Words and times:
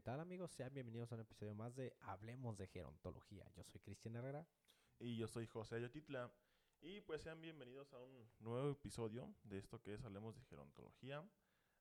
¿Qué 0.00 0.04
tal 0.04 0.20
amigos? 0.20 0.50
Sean 0.52 0.72
bienvenidos 0.72 1.12
a 1.12 1.16
un 1.16 1.20
episodio 1.20 1.54
más 1.54 1.76
de 1.76 1.94
Hablemos 2.00 2.56
de 2.56 2.66
Gerontología. 2.68 3.44
Yo 3.54 3.62
soy 3.64 3.82
Cristian 3.82 4.16
Herrera. 4.16 4.46
Y 4.98 5.18
yo 5.18 5.28
soy 5.28 5.46
José 5.46 5.74
Ayotitla. 5.74 6.32
Y 6.80 7.02
pues 7.02 7.20
sean 7.20 7.38
bienvenidos 7.42 7.92
a 7.92 8.00
un 8.00 8.26
nuevo 8.38 8.70
episodio 8.70 9.30
de 9.42 9.58
esto 9.58 9.82
que 9.82 9.92
es 9.92 10.02
Hablemos 10.02 10.34
de 10.36 10.42
Gerontología. 10.44 11.22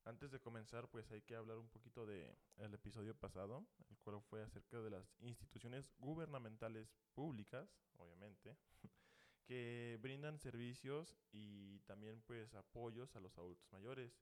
Antes 0.03 0.31
de 0.31 0.41
comenzar, 0.41 0.89
pues 0.89 1.09
hay 1.11 1.21
que 1.21 1.37
hablar 1.37 1.59
un 1.59 1.69
poquito 1.69 2.05
del 2.05 2.35
el 2.57 2.73
episodio 2.73 3.15
pasado, 3.15 3.65
el 3.89 3.97
cual 3.99 4.19
fue 4.23 4.43
acerca 4.43 4.81
de 4.81 4.89
las 4.89 5.15
instituciones 5.21 5.89
gubernamentales 5.97 6.93
públicas, 7.13 7.79
obviamente, 7.95 8.57
que 9.45 9.97
brindan 10.01 10.39
servicios 10.39 11.15
y 11.31 11.79
también 11.85 12.21
pues 12.23 12.53
apoyos 12.53 13.15
a 13.15 13.21
los 13.21 13.37
adultos 13.37 13.71
mayores. 13.71 14.19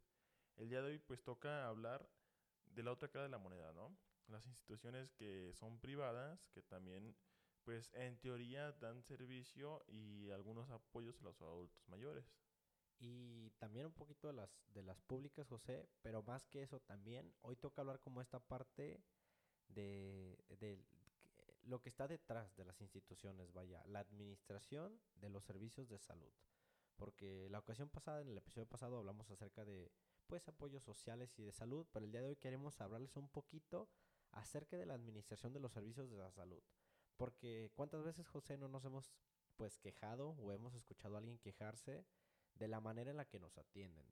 El 0.55 0.69
día 0.69 0.83
de 0.83 0.91
hoy 0.91 0.99
pues 0.99 1.23
toca 1.23 1.67
hablar 1.67 2.07
de 2.75 2.83
la 2.83 2.91
otra 2.91 3.09
cara 3.09 3.23
de 3.23 3.29
la 3.29 3.37
moneda, 3.37 3.71
¿no? 3.73 3.95
Las 4.27 4.45
instituciones 4.45 5.11
que 5.11 5.53
son 5.53 5.79
privadas, 5.79 6.47
que 6.53 6.61
también, 6.61 7.15
pues 7.63 7.91
en 7.93 8.17
teoría 8.17 8.71
dan 8.73 9.01
servicio 9.03 9.83
y 9.87 10.29
algunos 10.31 10.69
apoyos 10.69 11.19
a 11.21 11.23
los 11.25 11.41
adultos 11.41 11.87
mayores. 11.87 12.25
Y 12.99 13.51
también 13.59 13.85
un 13.85 13.93
poquito 13.93 14.27
de 14.27 14.33
las, 14.33 14.49
de 14.73 14.83
las 14.83 14.99
públicas, 15.01 15.47
José, 15.47 15.87
pero 16.01 16.23
más 16.23 16.47
que 16.47 16.63
eso 16.63 16.79
también, 16.79 17.31
hoy 17.41 17.55
toca 17.55 17.81
hablar 17.81 17.99
como 17.99 18.21
esta 18.21 18.39
parte 18.39 18.99
de, 19.69 20.37
de, 20.59 20.79
lo 21.63 21.81
que 21.81 21.89
está 21.89 22.07
detrás 22.07 22.55
de 22.55 22.65
las 22.65 22.81
instituciones, 22.81 23.53
vaya, 23.53 23.83
la 23.85 23.99
administración 23.99 24.99
de 25.15 25.29
los 25.29 25.43
servicios 25.43 25.87
de 25.89 25.99
salud. 25.99 26.33
Porque 26.95 27.47
la 27.51 27.59
ocasión 27.59 27.89
pasada, 27.89 28.21
en 28.21 28.29
el 28.29 28.37
episodio 28.37 28.67
pasado, 28.67 28.97
hablamos 28.97 29.29
acerca 29.29 29.63
de 29.63 29.91
pues 30.27 30.47
apoyos 30.47 30.83
sociales 30.83 31.37
y 31.39 31.43
de 31.43 31.51
salud, 31.51 31.87
pero 31.91 32.05
el 32.05 32.11
día 32.11 32.21
de 32.21 32.27
hoy 32.27 32.35
queremos 32.35 32.79
hablarles 32.81 33.15
un 33.15 33.29
poquito 33.29 33.89
acerca 34.31 34.77
de 34.77 34.85
la 34.85 34.93
administración 34.93 35.53
de 35.53 35.59
los 35.59 35.71
servicios 35.71 36.09
de 36.09 36.17
la 36.17 36.31
salud. 36.31 36.61
Porque 37.15 37.71
cuántas 37.73 38.03
veces, 38.03 38.27
José, 38.27 38.57
no 38.57 38.67
nos 38.67 38.85
hemos 38.85 39.13
pues 39.55 39.79
quejado 39.79 40.31
o 40.31 40.51
hemos 40.51 40.75
escuchado 40.75 41.15
a 41.15 41.19
alguien 41.19 41.39
quejarse 41.39 42.05
de 42.53 42.67
la 42.67 42.79
manera 42.79 43.11
en 43.11 43.17
la 43.17 43.27
que 43.27 43.39
nos 43.39 43.57
atienden, 43.57 44.05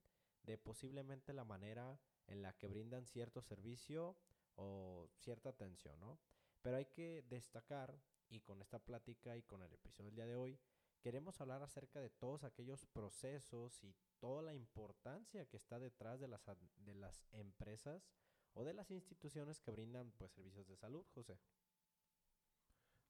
de 0.43 0.57
posiblemente 0.57 1.33
la 1.33 1.43
manera 1.43 1.99
en 2.27 2.41
la 2.41 2.53
que 2.53 2.67
brindan 2.67 3.05
cierto 3.05 3.41
servicio 3.41 4.17
o 4.55 5.07
cierta 5.19 5.49
atención, 5.49 5.99
¿no? 5.99 6.19
Pero 6.61 6.77
hay 6.77 6.85
que 6.85 7.23
destacar, 7.29 7.99
y 8.29 8.41
con 8.41 8.61
esta 8.61 8.79
plática 8.79 9.37
y 9.37 9.43
con 9.43 9.61
el 9.61 9.71
episodio 9.73 10.05
del 10.07 10.15
día 10.15 10.25
de 10.25 10.35
hoy, 10.35 10.59
queremos 11.05 11.39
hablar 11.39 11.61
acerca 11.61 11.99
de 11.99 12.09
todos 12.09 12.43
aquellos 12.43 12.83
procesos 12.87 13.83
y 13.83 13.93
toda 14.19 14.41
la 14.41 14.55
importancia 14.55 15.45
que 15.45 15.55
está 15.55 15.77
detrás 15.77 16.19
de 16.19 16.27
las, 16.27 16.41
de 16.77 16.95
las 16.95 17.23
empresas 17.31 18.09
o 18.55 18.63
de 18.63 18.73
las 18.73 18.89
instituciones 18.89 19.59
que 19.59 19.69
brindan 19.69 20.11
pues 20.13 20.31
servicios 20.31 20.67
de 20.67 20.75
salud, 20.75 21.05
José. 21.13 21.37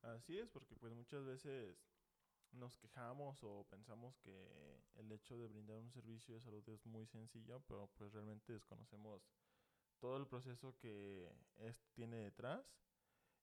Así 0.01 0.37
es, 0.37 0.49
porque 0.49 0.75
pues 0.75 0.91
muchas 0.91 1.23
veces 1.23 1.77
nos 2.51 2.75
quejamos 2.75 3.41
o 3.43 3.65
pensamos 3.69 4.17
que 4.17 4.83
el 4.95 5.09
hecho 5.13 5.37
de 5.37 5.47
brindar 5.47 5.77
un 5.77 5.93
servicio 5.93 6.35
de 6.35 6.41
salud 6.41 6.67
es 6.67 6.85
muy 6.85 7.07
sencillo, 7.07 7.61
pero 7.65 7.89
pues 7.95 8.11
realmente 8.11 8.51
desconocemos 8.51 9.25
todo 10.01 10.17
el 10.17 10.27
proceso 10.27 10.75
que 10.79 11.31
es, 11.55 11.81
tiene 11.93 12.17
detrás 12.17 12.75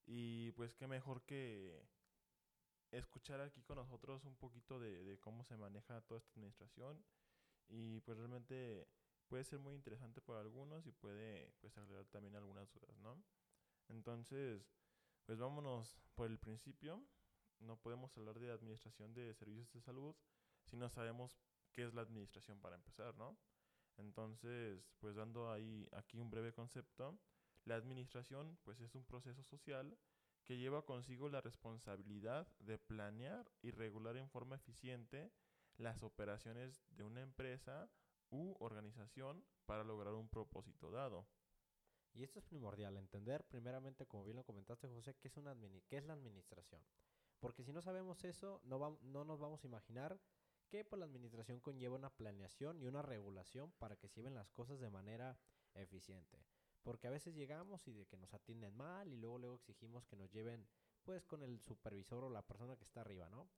y 0.04 0.52
pues 0.52 0.74
qué 0.74 0.86
mejor 0.86 1.22
que 1.22 1.88
escuchar 2.92 3.40
aquí 3.40 3.62
con 3.62 3.76
nosotros 3.76 4.24
un 4.24 4.36
poquito 4.36 4.78
de, 4.78 5.02
de 5.04 5.18
cómo 5.18 5.44
se 5.44 5.56
maneja 5.56 6.00
toda 6.02 6.18
esta 6.18 6.30
administración 6.32 7.04
y 7.68 8.00
pues 8.00 8.18
realmente 8.18 8.86
puede 9.28 9.44
ser 9.44 9.58
muy 9.58 9.74
interesante 9.74 10.20
para 10.20 10.40
algunos 10.40 10.86
y 10.86 10.92
puede 10.92 11.52
pues 11.60 11.76
aclarar 11.78 12.06
también 12.06 12.36
algunas 12.36 12.70
dudas, 12.70 12.96
¿no? 12.98 13.22
Entonces, 13.88 14.70
pues 15.24 15.38
vámonos 15.38 15.98
por 16.14 16.30
el 16.30 16.38
principio. 16.38 17.02
No 17.58 17.76
podemos 17.76 18.16
hablar 18.16 18.38
de 18.38 18.50
administración 18.50 19.14
de 19.14 19.32
servicios 19.34 19.72
de 19.72 19.80
salud 19.80 20.14
si 20.64 20.76
no 20.76 20.88
sabemos 20.90 21.38
qué 21.72 21.84
es 21.84 21.94
la 21.94 22.02
administración 22.02 22.60
para 22.60 22.76
empezar, 22.76 23.16
¿no? 23.16 23.38
Entonces, 23.96 24.92
pues 24.98 25.14
dando 25.16 25.50
ahí 25.50 25.88
aquí 25.92 26.18
un 26.18 26.30
breve 26.30 26.52
concepto, 26.52 27.18
la 27.64 27.76
administración 27.76 28.58
pues 28.64 28.80
es 28.80 28.94
un 28.94 29.04
proceso 29.04 29.42
social 29.44 29.96
que 30.44 30.58
lleva 30.58 30.84
consigo 30.84 31.28
la 31.28 31.40
responsabilidad 31.40 32.46
de 32.58 32.78
planear 32.78 33.50
y 33.62 33.70
regular 33.70 34.16
en 34.16 34.28
forma 34.28 34.56
eficiente 34.56 35.32
las 35.76 36.02
operaciones 36.02 36.82
de 36.90 37.04
una 37.04 37.22
empresa 37.22 37.90
u 38.30 38.54
organización 38.58 39.44
para 39.66 39.84
lograr 39.84 40.14
un 40.14 40.28
propósito 40.28 40.90
dado. 40.90 41.26
Y 42.14 42.24
esto 42.24 42.40
es 42.40 42.44
primordial, 42.44 42.96
entender 42.96 43.44
primeramente, 43.44 44.06
como 44.06 44.24
bien 44.24 44.36
lo 44.36 44.44
comentaste 44.44 44.88
José, 44.88 45.14
qué 45.14 45.28
es, 45.28 45.36
la 46.04 46.12
administración. 46.12 46.82
Porque 47.40 47.64
si 47.64 47.72
no 47.72 47.80
sabemos 47.80 48.24
eso, 48.24 48.60
no, 48.64 48.98
no 49.02 49.24
nos 49.24 49.40
vamos 49.40 49.64
a 49.64 49.66
imaginar 49.66 50.20
que 50.68 50.84
pues, 50.84 50.98
la 50.98 51.06
administración 51.06 51.60
conlleva 51.60 51.96
una 51.96 52.10
planeación 52.10 52.80
y 52.80 52.86
una 52.86 53.02
regulación 53.02 53.72
para 53.72 53.96
que 53.96 54.08
se 54.08 54.16
lleven 54.16 54.34
las 54.34 54.50
cosas 54.50 54.80
de 54.80 54.90
manera 54.90 55.38
eficiente. 55.74 56.38
Porque 56.82 57.06
a 57.06 57.10
veces 57.10 57.34
llegamos 57.34 57.86
y 57.88 57.92
de 57.92 58.06
que 58.06 58.16
nos 58.16 58.34
atienden 58.34 58.74
mal 58.74 59.12
y 59.12 59.16
luego 59.16 59.38
luego 59.38 59.54
exigimos 59.56 60.06
que 60.06 60.16
nos 60.16 60.30
lleven 60.32 60.66
pues 61.04 61.24
con 61.24 61.42
el 61.42 61.60
supervisor 61.60 62.24
o 62.24 62.30
la 62.30 62.42
persona 62.42 62.76
que 62.76 62.84
está 62.84 63.00
arriba, 63.00 63.28
¿no? 63.28 63.48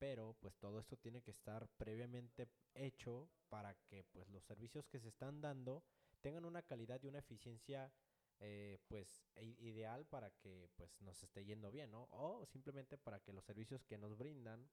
pero 0.00 0.34
pues 0.40 0.56
todo 0.56 0.80
esto 0.80 0.96
tiene 0.96 1.20
que 1.20 1.30
estar 1.30 1.68
previamente 1.76 2.48
hecho 2.72 3.28
para 3.50 3.74
que 3.74 4.02
pues 4.02 4.28
los 4.30 4.42
servicios 4.42 4.88
que 4.88 4.98
se 4.98 5.08
están 5.08 5.42
dando 5.42 5.84
tengan 6.22 6.46
una 6.46 6.62
calidad 6.62 7.02
y 7.02 7.08
una 7.08 7.18
eficiencia 7.18 7.92
eh, 8.38 8.78
pues 8.88 9.28
ideal 9.36 10.06
para 10.06 10.30
que 10.30 10.70
pues 10.74 10.98
nos 11.02 11.22
esté 11.22 11.44
yendo 11.44 11.70
bien, 11.70 11.90
¿no? 11.90 12.08
O 12.12 12.46
simplemente 12.46 12.96
para 12.96 13.20
que 13.20 13.34
los 13.34 13.44
servicios 13.44 13.84
que 13.84 13.98
nos 13.98 14.16
brindan 14.16 14.70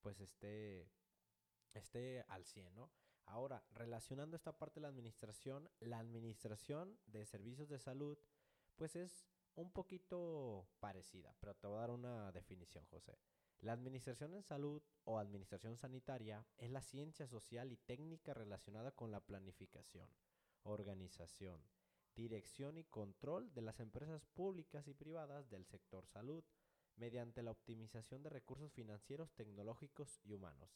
pues 0.00 0.20
esté, 0.20 0.90
esté 1.72 2.24
al 2.26 2.44
100, 2.44 2.74
¿no? 2.74 2.90
Ahora, 3.26 3.64
relacionando 3.72 4.36
esta 4.36 4.56
parte 4.56 4.80
de 4.80 4.82
la 4.82 4.88
administración, 4.88 5.68
la 5.80 5.98
administración 5.98 6.98
de 7.06 7.24
servicios 7.26 7.68
de 7.68 7.78
salud 7.78 8.18
pues 8.76 8.96
es 8.96 9.26
un 9.54 9.70
poquito 9.70 10.66
parecida, 10.80 11.34
pero 11.40 11.54
te 11.54 11.66
voy 11.66 11.76
a 11.76 11.80
dar 11.80 11.90
una 11.90 12.32
definición, 12.32 12.84
José. 12.86 13.18
La 13.60 13.72
administración 13.72 14.34
en 14.34 14.42
salud 14.42 14.82
o 15.04 15.18
administración 15.18 15.76
sanitaria 15.76 16.44
es 16.58 16.70
la 16.70 16.82
ciencia 16.82 17.26
social 17.26 17.72
y 17.72 17.76
técnica 17.76 18.34
relacionada 18.34 18.90
con 18.90 19.10
la 19.10 19.20
planificación, 19.20 20.08
organización, 20.64 21.62
dirección 22.14 22.78
y 22.78 22.84
control 22.84 23.52
de 23.54 23.62
las 23.62 23.80
empresas 23.80 24.26
públicas 24.26 24.86
y 24.86 24.94
privadas 24.94 25.48
del 25.50 25.64
sector 25.64 26.06
salud 26.06 26.44
mediante 26.96 27.42
la 27.42 27.52
optimización 27.52 28.22
de 28.22 28.30
recursos 28.30 28.72
financieros, 28.72 29.32
tecnológicos 29.32 30.20
y 30.24 30.32
humanos. 30.32 30.70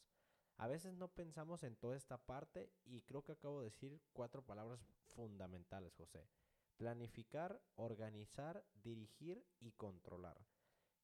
A 0.59 0.67
veces 0.67 0.93
no 0.93 1.07
pensamos 1.07 1.63
en 1.63 1.77
toda 1.77 1.95
esta 1.95 2.17
parte 2.17 2.69
y 2.83 3.01
creo 3.03 3.23
que 3.23 3.31
acabo 3.31 3.59
de 3.59 3.69
decir 3.69 3.97
cuatro 4.11 4.41
palabras 4.41 4.81
fundamentales, 5.15 5.95
José. 5.95 6.27
Planificar, 6.75 7.61
organizar, 7.75 8.65
dirigir 8.83 9.41
y 9.61 9.71
controlar. 9.71 10.37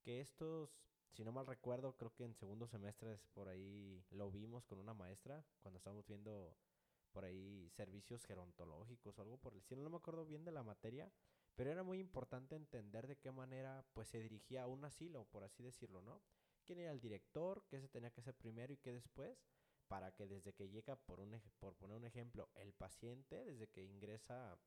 Que 0.04 0.20
estos 0.20 0.70
si 1.14 1.24
no 1.24 1.32
mal 1.32 1.48
recuerdo, 1.48 1.96
creo 1.96 2.14
que 2.14 2.26
en 2.26 2.36
segundo 2.36 2.68
semestre 2.68 3.18
por 3.34 3.48
ahí 3.48 4.04
lo 4.12 4.30
vimos 4.30 4.66
con 4.66 4.80
una 4.80 4.94
maestra 4.94 5.46
cuando 5.62 5.78
estábamos 5.78 6.06
viendo 6.06 6.54
por 7.14 7.24
ahí 7.24 7.70
servicios 7.70 8.26
gerontológicos 8.26 9.18
o 9.18 9.22
algo 9.22 9.38
por 9.38 9.54
el 9.54 9.60
estilo. 9.60 9.84
No 9.84 9.90
me 9.90 9.96
acuerdo 9.96 10.26
bien 10.26 10.44
de 10.44 10.52
la 10.52 10.64
materia, 10.64 11.10
pero 11.56 11.72
era 11.72 11.84
muy 11.84 12.00
importante 12.00 12.58
entender 12.58 13.08
de 13.08 13.16
qué 13.16 13.32
manera 13.32 13.86
pues 13.94 14.10
se 14.10 14.20
dirigía 14.20 14.64
a 14.64 14.68
un 14.68 14.84
asilo, 14.84 15.24
por 15.32 15.46
así 15.46 15.64
decirlo, 15.64 16.02
¿no? 16.02 16.22
¿Quién 16.66 16.80
era 16.80 16.92
el 16.92 17.00
director? 17.00 17.64
¿Qué 17.70 17.80
se 17.80 17.88
tenía 17.88 18.12
que 18.12 18.22
hacer 18.22 18.36
primero 18.36 18.74
y 18.74 18.78
qué 18.78 18.92
después? 18.92 19.38
Para 19.88 20.12
que 20.12 20.28
desde 20.28 20.54
que 20.54 20.70
llega, 20.70 20.96
por, 20.96 21.20
un, 21.20 21.40
por 21.60 21.76
poner 21.76 21.98
un 21.98 22.06
ejemplo, 22.06 22.50
el 22.56 22.74
paciente, 22.74 23.46
desde 23.46 23.68
que 23.68 23.84
ingresa 23.84 24.58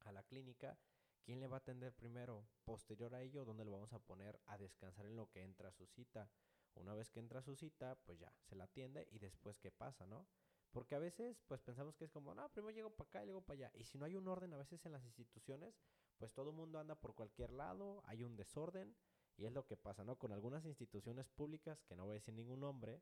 a 0.00 0.12
la 0.12 0.22
clínica, 0.22 0.78
¿Quién 1.22 1.38
le 1.38 1.46
va 1.46 1.56
a 1.56 1.58
atender 1.58 1.92
primero? 1.92 2.48
Posterior 2.64 3.14
a 3.14 3.22
ello, 3.22 3.44
¿dónde 3.44 3.64
lo 3.64 3.72
vamos 3.72 3.92
a 3.92 3.98
poner 3.98 4.40
a 4.46 4.56
descansar 4.56 5.06
en 5.06 5.16
lo 5.16 5.30
que 5.30 5.42
entra 5.42 5.70
su 5.70 5.86
cita? 5.86 6.30
Una 6.74 6.94
vez 6.94 7.10
que 7.10 7.20
entra 7.20 7.42
su 7.42 7.56
cita, 7.56 7.96
pues 8.06 8.18
ya, 8.18 8.32
se 8.42 8.56
la 8.56 8.64
atiende 8.64 9.06
y 9.10 9.18
después 9.18 9.58
qué 9.58 9.70
pasa, 9.70 10.06
¿no? 10.06 10.26
Porque 10.70 10.94
a 10.94 10.98
veces, 10.98 11.42
pues 11.46 11.60
pensamos 11.60 11.96
que 11.96 12.04
es 12.04 12.10
como, 12.10 12.34
no, 12.34 12.48
primero 12.50 12.74
llego 12.74 12.90
para 12.90 13.08
acá 13.08 13.22
y 13.22 13.26
luego 13.26 13.42
para 13.42 13.56
allá. 13.58 13.72
Y 13.74 13.84
si 13.84 13.98
no 13.98 14.06
hay 14.06 14.16
un 14.16 14.28
orden 14.28 14.52
a 14.54 14.56
veces 14.56 14.84
en 14.86 14.92
las 14.92 15.04
instituciones, 15.04 15.78
pues 16.16 16.32
todo 16.32 16.50
el 16.50 16.56
mundo 16.56 16.78
anda 16.78 16.94
por 16.94 17.14
cualquier 17.14 17.50
lado, 17.50 18.02
hay 18.06 18.22
un 18.22 18.36
desorden 18.36 18.96
y 19.40 19.46
es 19.46 19.52
lo 19.52 19.64
que 19.64 19.76
pasa, 19.76 20.04
¿no? 20.04 20.16
Con 20.16 20.32
algunas 20.32 20.66
instituciones 20.66 21.30
públicas, 21.30 21.82
que 21.84 21.96
no 21.96 22.04
voy 22.04 22.12
a 22.12 22.14
decir 22.14 22.34
ningún 22.34 22.60
nombre, 22.60 23.00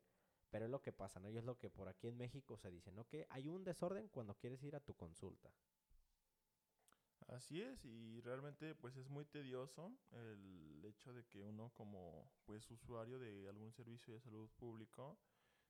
pero 0.49 0.65
es 0.65 0.71
lo 0.71 0.81
que 0.81 0.93
pasa, 0.93 1.19
¿no? 1.19 1.29
Y 1.29 1.37
es 1.37 1.43
lo 1.43 1.59
que 1.59 1.69
por 1.69 1.89
aquí 1.89 2.07
en 2.07 2.17
México 2.17 2.57
se 2.57 2.71
dice, 2.71 2.93
¿no? 2.93 3.05
Que 3.07 3.27
hay 3.29 3.49
un 3.49 3.65
desorden 3.65 4.07
cuando 4.07 4.37
quieres 4.37 4.63
ir 4.63 4.75
a 4.75 4.79
tu 4.79 4.95
consulta. 4.95 5.51
Así 7.27 7.61
es, 7.61 7.83
y 7.83 8.21
realmente 8.21 8.73
pues 8.73 8.95
es 8.95 9.09
muy 9.09 9.25
tedioso 9.25 9.91
el 10.11 10.83
hecho 10.85 11.13
de 11.13 11.25
que 11.25 11.43
uno 11.43 11.71
como 11.75 12.31
pues 12.45 12.71
usuario 12.71 13.19
de 13.19 13.47
algún 13.49 13.71
servicio 13.71 14.13
de 14.13 14.21
salud 14.21 14.49
público 14.57 15.19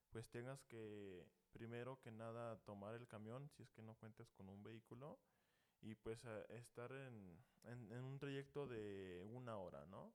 pues 0.09 0.29
tengas 0.29 0.63
que 0.63 1.27
primero 1.51 1.99
que 1.99 2.11
nada 2.11 2.57
tomar 2.63 2.95
el 2.95 3.07
camión 3.07 3.49
si 3.49 3.63
es 3.63 3.71
que 3.71 3.81
no 3.81 3.95
cuentas 3.95 4.31
con 4.31 4.47
un 4.47 4.63
vehículo 4.63 5.19
y 5.81 5.95
pues 5.95 6.23
estar 6.49 6.91
en, 6.93 7.43
en, 7.63 8.03
un 8.03 8.19
trayecto 8.19 8.67
de 8.67 9.23
una 9.25 9.57
hora, 9.57 9.85
¿no? 9.85 10.13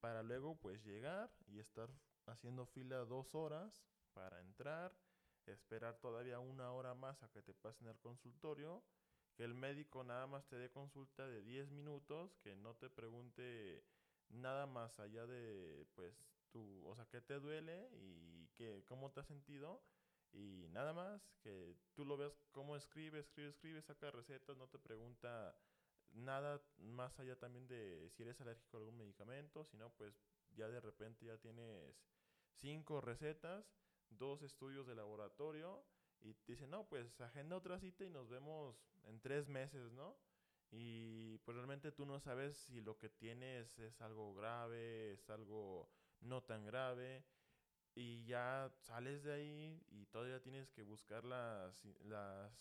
Para 0.00 0.22
luego 0.22 0.56
pues 0.56 0.84
llegar 0.84 1.30
y 1.46 1.58
estar 1.58 1.90
haciendo 2.26 2.66
fila 2.66 2.98
dos 3.04 3.34
horas 3.34 3.86
para 4.12 4.40
entrar, 4.40 4.96
esperar 5.46 5.98
todavía 5.98 6.40
una 6.40 6.72
hora 6.72 6.94
más 6.94 7.22
a 7.22 7.28
que 7.28 7.42
te 7.42 7.54
pasen 7.54 7.88
al 7.88 7.98
consultorio, 8.00 8.82
que 9.34 9.44
el 9.44 9.54
médico 9.54 10.02
nada 10.02 10.26
más 10.26 10.46
te 10.46 10.56
dé 10.56 10.70
consulta 10.70 11.26
de 11.28 11.42
10 11.42 11.70
minutos, 11.70 12.36
que 12.42 12.56
no 12.56 12.74
te 12.74 12.88
pregunte 12.88 13.84
nada 14.28 14.66
más 14.66 14.98
allá 14.98 15.26
de 15.26 15.86
pues 15.94 16.16
tu, 16.50 16.86
o 16.86 16.94
sea, 16.96 17.06
qué 17.06 17.20
te 17.20 17.38
duele 17.38 17.88
y 17.92 18.48
que, 18.56 18.84
cómo 18.86 19.12
te 19.12 19.20
has 19.20 19.26
sentido 19.26 19.82
y 20.32 20.68
nada 20.70 20.92
más, 20.92 21.22
que 21.42 21.76
tú 21.94 22.04
lo 22.04 22.16
veas 22.16 22.32
cómo 22.52 22.76
escribe, 22.76 23.20
escribe, 23.20 23.48
escribe, 23.48 23.82
saca 23.82 24.10
recetas, 24.10 24.56
no 24.56 24.68
te 24.68 24.78
pregunta 24.78 25.56
nada 26.16 26.62
más 26.78 27.18
allá 27.18 27.38
también 27.38 27.66
de 27.68 28.08
si 28.10 28.22
eres 28.22 28.40
alérgico 28.40 28.76
a 28.76 28.80
algún 28.80 28.96
medicamento, 28.96 29.64
sino 29.64 29.90
pues 29.90 30.14
ya 30.56 30.68
de 30.68 30.80
repente 30.80 31.26
ya 31.26 31.38
tienes 31.38 31.94
cinco 32.60 33.00
recetas, 33.00 33.64
dos 34.10 34.42
estudios 34.42 34.86
de 34.86 34.94
laboratorio 34.94 35.84
y 36.20 36.34
te 36.34 36.52
dicen, 36.52 36.70
no, 36.70 36.88
pues 36.88 37.20
agenda 37.20 37.56
otra 37.56 37.78
cita 37.78 38.04
y 38.04 38.10
nos 38.10 38.28
vemos 38.28 38.76
en 39.04 39.20
tres 39.20 39.48
meses, 39.48 39.92
¿no? 39.92 40.16
Y 40.70 41.38
pues 41.38 41.56
realmente 41.56 41.92
tú 41.92 42.06
no 42.06 42.18
sabes 42.18 42.56
si 42.56 42.80
lo 42.80 42.98
que 42.98 43.08
tienes 43.08 43.78
es 43.78 44.00
algo 44.00 44.34
grave, 44.34 45.12
es 45.12 45.30
algo 45.30 45.88
no 46.20 46.42
tan 46.42 46.64
grave 46.64 47.24
y 47.94 48.24
ya 48.24 48.70
sales 48.78 49.22
de 49.22 49.32
ahí 49.32 49.82
y 49.88 50.06
todavía 50.06 50.42
tienes 50.42 50.70
que 50.70 50.82
buscar 50.82 51.24
las, 51.24 51.84
las 52.04 52.52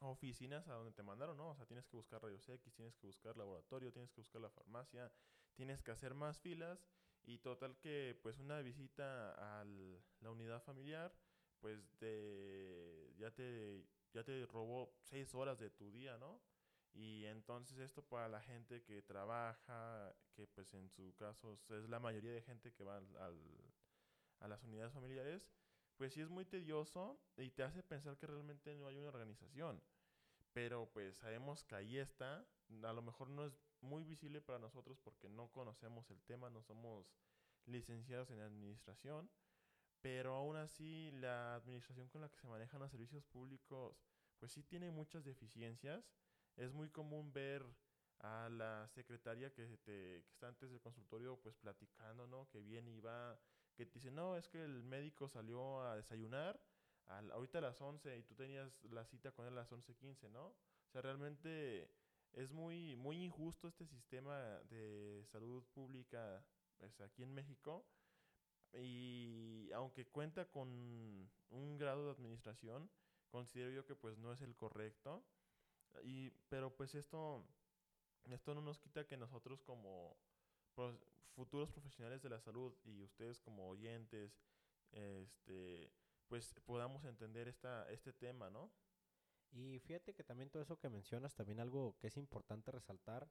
oficinas 0.00 0.66
a 0.68 0.74
donde 0.74 0.92
te 0.92 1.02
mandaron, 1.02 1.36
¿no? 1.36 1.50
O 1.50 1.54
sea, 1.56 1.66
tienes 1.66 1.86
que 1.86 1.96
buscar 1.96 2.22
rayos 2.22 2.48
X, 2.48 2.74
tienes 2.74 2.96
que 2.96 3.06
buscar 3.06 3.36
laboratorio, 3.36 3.92
tienes 3.92 4.10
que 4.10 4.20
buscar 4.20 4.40
la 4.40 4.50
farmacia, 4.50 5.12
tienes 5.54 5.82
que 5.82 5.90
hacer 5.90 6.14
más 6.14 6.38
filas 6.38 6.86
y 7.24 7.38
total 7.38 7.76
que 7.78 8.18
pues 8.22 8.38
una 8.38 8.60
visita 8.60 9.60
a 9.60 9.64
la 9.64 10.30
unidad 10.30 10.62
familiar 10.62 11.14
pues 11.60 11.98
de, 11.98 13.14
ya 13.18 13.30
te 13.32 13.84
ya 14.12 14.24
te 14.24 14.46
robó 14.46 14.94
seis 15.00 15.34
horas 15.34 15.58
de 15.58 15.70
tu 15.70 15.90
día, 15.90 16.16
¿no? 16.18 16.40
Y 16.94 17.26
entonces 17.26 17.78
esto 17.78 18.02
para 18.02 18.28
la 18.28 18.40
gente 18.40 18.82
que 18.82 19.02
trabaja, 19.02 20.14
que 20.34 20.46
pues 20.46 20.72
en 20.74 20.88
su 20.88 21.14
caso 21.16 21.58
es 21.68 21.88
la 21.88 22.00
mayoría 22.00 22.32
de 22.32 22.42
gente 22.42 22.72
que 22.72 22.84
va 22.84 22.96
al 22.96 23.74
a 24.40 24.48
las 24.48 24.62
unidades 24.62 24.92
familiares, 24.92 25.50
pues 25.98 26.14
sí 26.14 26.20
es 26.20 26.30
muy 26.30 26.44
tedioso 26.44 27.20
y 27.36 27.50
te 27.50 27.64
hace 27.64 27.82
pensar 27.82 28.16
que 28.16 28.28
realmente 28.28 28.74
no 28.76 28.86
hay 28.86 28.96
una 28.96 29.08
organización. 29.08 29.82
Pero 30.52 30.88
pues 30.92 31.16
sabemos 31.16 31.64
que 31.64 31.74
ahí 31.74 31.98
está, 31.98 32.46
a 32.84 32.92
lo 32.92 33.02
mejor 33.02 33.28
no 33.28 33.44
es 33.44 33.52
muy 33.80 34.04
visible 34.04 34.40
para 34.40 34.60
nosotros 34.60 34.98
porque 35.00 35.28
no 35.28 35.48
conocemos 35.48 36.08
el 36.10 36.22
tema, 36.22 36.50
no 36.50 36.62
somos 36.62 37.12
licenciados 37.66 38.30
en 38.30 38.40
administración, 38.40 39.28
pero 40.00 40.34
aún 40.34 40.56
así 40.56 41.10
la 41.12 41.56
administración 41.56 42.08
con 42.08 42.20
la 42.20 42.28
que 42.28 42.38
se 42.38 42.46
manejan 42.46 42.80
los 42.80 42.90
servicios 42.90 43.24
públicos, 43.26 43.96
pues 44.38 44.52
sí 44.52 44.62
tiene 44.62 44.90
muchas 44.90 45.24
deficiencias. 45.24 46.08
Es 46.56 46.72
muy 46.72 46.88
común 46.90 47.32
ver 47.32 47.66
a 48.20 48.48
la 48.48 48.88
secretaria 48.88 49.52
que, 49.52 49.66
te, 49.78 50.22
que 50.22 50.30
está 50.30 50.48
antes 50.48 50.70
del 50.70 50.80
consultorio 50.80 51.38
pues 51.40 51.56
platicando, 51.56 52.26
¿no? 52.26 52.48
Que 52.50 52.60
viene 52.60 52.92
y 52.92 53.00
va 53.00 53.38
que 53.78 53.86
te 53.86 53.94
dice, 53.94 54.10
no, 54.10 54.36
es 54.36 54.48
que 54.48 54.62
el 54.64 54.82
médico 54.82 55.28
salió 55.28 55.82
a 55.82 55.94
desayunar 55.94 56.60
ahorita 57.06 57.58
a 57.58 57.60
las 57.60 57.80
11 57.80 58.18
y 58.18 58.22
tú 58.24 58.34
tenías 58.34 58.84
la 58.90 59.04
cita 59.04 59.30
con 59.30 59.46
él 59.46 59.52
a 59.52 59.62
las 59.62 59.70
11.15, 59.70 60.30
¿no? 60.30 60.46
O 60.46 60.90
sea, 60.90 61.00
realmente 61.00 61.88
es 62.32 62.50
muy, 62.50 62.96
muy 62.96 63.22
injusto 63.24 63.68
este 63.68 63.86
sistema 63.86 64.36
de 64.68 65.24
salud 65.30 65.64
pública 65.72 66.44
pues, 66.76 67.00
aquí 67.00 67.22
en 67.22 67.32
México. 67.32 67.86
Y 68.72 69.70
aunque 69.72 70.06
cuenta 70.06 70.50
con 70.50 71.30
un 71.50 71.78
grado 71.78 72.06
de 72.06 72.10
administración, 72.10 72.90
considero 73.30 73.70
yo 73.70 73.86
que 73.86 73.94
pues 73.94 74.18
no 74.18 74.32
es 74.32 74.42
el 74.42 74.56
correcto. 74.56 75.24
Y, 76.02 76.30
pero 76.48 76.74
pues 76.76 76.96
esto, 76.96 77.46
esto 78.24 78.54
no 78.54 78.60
nos 78.60 78.80
quita 78.80 79.06
que 79.06 79.16
nosotros 79.16 79.62
como 79.62 80.16
futuros 81.34 81.70
profesionales 81.70 82.22
de 82.22 82.28
la 82.28 82.40
salud 82.40 82.74
y 82.84 83.02
ustedes 83.02 83.38
como 83.38 83.68
oyentes, 83.68 84.38
este, 84.92 85.92
pues 86.28 86.54
podamos 86.66 87.04
entender 87.04 87.48
esta, 87.48 87.90
este 87.90 88.12
tema, 88.12 88.50
¿no? 88.50 88.70
Y 89.50 89.78
fíjate 89.80 90.14
que 90.14 90.24
también 90.24 90.50
todo 90.50 90.62
eso 90.62 90.78
que 90.78 90.90
mencionas, 90.90 91.34
también 91.34 91.60
algo 91.60 91.96
que 91.98 92.08
es 92.08 92.16
importante 92.16 92.70
resaltar, 92.70 93.28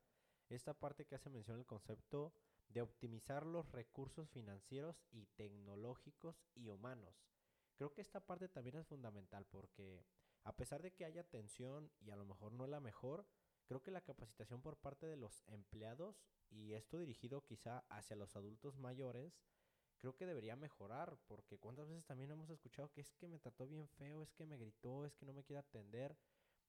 esta 0.49 0.73
parte 0.73 1.05
que 1.05 1.15
hace 1.15 1.29
mención 1.29 1.57
el 1.59 1.65
concepto 1.65 2.33
de 2.69 2.81
optimizar 2.81 3.45
los 3.45 3.71
recursos 3.71 4.29
financieros 4.29 5.03
y 5.11 5.25
tecnológicos 5.35 6.43
y 6.55 6.67
humanos. 6.67 7.15
Creo 7.75 7.93
que 7.93 8.01
esta 8.01 8.19
parte 8.19 8.47
también 8.47 8.77
es 8.77 8.87
fundamental 8.87 9.45
porque 9.45 10.03
a 10.43 10.55
pesar 10.55 10.81
de 10.81 10.91
que 10.91 11.05
haya 11.05 11.21
atención 11.21 11.91
y 11.99 12.09
a 12.09 12.15
lo 12.15 12.25
mejor 12.25 12.53
no 12.53 12.63
es 12.63 12.71
la 12.71 12.79
mejor, 12.79 13.25
creo 13.67 13.83
que 13.83 13.91
la 13.91 14.01
capacitación 14.01 14.61
por 14.61 14.77
parte 14.77 15.05
de 15.05 15.17
los 15.17 15.43
empleados 15.47 16.23
y 16.49 16.73
esto 16.73 16.97
dirigido 16.97 17.43
quizá 17.43 17.83
hacia 17.89 18.15
los 18.15 18.35
adultos 18.35 18.77
mayores, 18.77 19.43
creo 19.97 20.15
que 20.15 20.25
debería 20.25 20.55
mejorar, 20.55 21.17
porque 21.27 21.57
cuántas 21.57 21.87
veces 21.87 22.05
también 22.05 22.31
hemos 22.31 22.49
escuchado 22.49 22.91
que 22.91 23.01
es 23.01 23.13
que 23.13 23.27
me 23.27 23.39
trató 23.39 23.67
bien 23.67 23.87
feo, 23.87 24.23
es 24.23 24.33
que 24.33 24.45
me 24.45 24.57
gritó, 24.57 25.05
es 25.05 25.15
que 25.15 25.25
no 25.25 25.33
me 25.33 25.43
quiere 25.43 25.59
atender, 25.59 26.17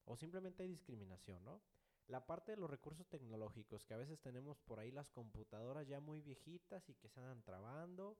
o 0.05 0.17
simplemente 0.17 0.63
hay 0.63 0.69
discriminación, 0.69 1.45
¿no? 1.45 1.63
La 2.09 2.27
parte 2.27 2.53
de 2.53 2.57
los 2.57 2.71
recursos 2.71 3.07
tecnológicos, 3.07 3.85
que 3.85 3.95
a 3.95 3.99
veces 3.99 4.19
tenemos 4.21 4.59
por 4.61 4.81
ahí 4.81 4.91
las 4.91 5.11
computadoras 5.11 5.87
ya 5.87 6.01
muy 6.01 6.23
viejitas 6.23 6.89
y 6.89 6.95
que 6.95 7.11
se 7.11 7.21
andan 7.21 7.43
trabando, 7.43 8.17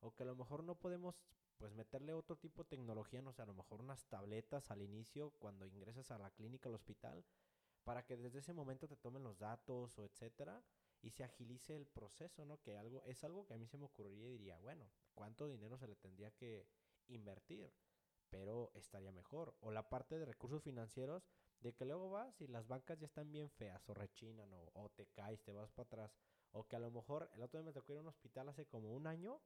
o 0.00 0.14
que 0.14 0.22
a 0.22 0.26
lo 0.26 0.36
mejor 0.36 0.62
no 0.62 0.76
podemos 0.76 1.20
pues 1.58 1.74
meterle 1.74 2.12
otro 2.12 2.36
tipo 2.36 2.62
de 2.62 2.70
tecnología, 2.70 3.20
no 3.20 3.32
sé, 3.32 3.42
a 3.42 3.46
lo 3.46 3.54
mejor 3.54 3.80
unas 3.80 4.04
tabletas 4.06 4.70
al 4.70 4.82
inicio 4.82 5.30
cuando 5.38 5.66
ingresas 5.66 6.10
a 6.10 6.18
la 6.18 6.30
clínica, 6.30 6.68
al 6.68 6.74
hospital, 6.74 7.24
para 7.84 8.04
que 8.04 8.16
desde 8.16 8.38
ese 8.38 8.52
momento 8.52 8.88
te 8.88 8.96
tomen 8.96 9.22
los 9.22 9.38
datos 9.38 9.98
o 9.98 10.04
etcétera 10.04 10.62
y 11.02 11.10
se 11.10 11.24
agilice 11.24 11.74
el 11.74 11.86
proceso, 11.86 12.44
¿no? 12.44 12.60
Que 12.60 12.76
algo 12.76 13.04
es 13.06 13.24
algo 13.24 13.44
que 13.44 13.54
a 13.54 13.58
mí 13.58 13.66
se 13.66 13.76
me 13.76 13.86
ocurriría 13.86 14.28
y 14.28 14.32
diría, 14.32 14.58
bueno, 14.58 14.88
¿cuánto 15.14 15.48
dinero 15.48 15.76
se 15.76 15.88
le 15.88 15.96
tendría 15.96 16.30
que 16.30 16.68
invertir? 17.08 17.72
Pero 18.30 18.70
estaría 18.74 19.10
mejor. 19.12 19.54
O 19.60 19.72
la 19.72 19.88
parte 19.88 20.18
de 20.18 20.24
recursos 20.24 20.62
financieros, 20.62 21.28
de 21.60 21.74
que 21.74 21.84
luego 21.84 22.10
vas 22.10 22.40
y 22.40 22.46
las 22.46 22.66
bancas 22.66 22.98
ya 22.98 23.06
están 23.06 23.30
bien 23.30 23.50
feas 23.50 23.88
o 23.88 23.94
rechinan 23.94 24.48
o, 24.52 24.88
te 24.90 25.06
caes, 25.08 25.42
te 25.42 25.52
vas 25.52 25.70
para 25.72 25.86
atrás. 25.86 26.18
O 26.52 26.66
que 26.66 26.76
a 26.76 26.78
lo 26.78 26.90
mejor 26.90 27.30
el 27.34 27.42
otro 27.42 27.58
día 27.58 27.66
me 27.66 27.72
tocó 27.72 27.92
ir 27.92 27.98
a 27.98 28.02
un 28.02 28.08
hospital 28.08 28.48
hace 28.48 28.66
como 28.66 28.92
un 28.92 29.06
año, 29.06 29.40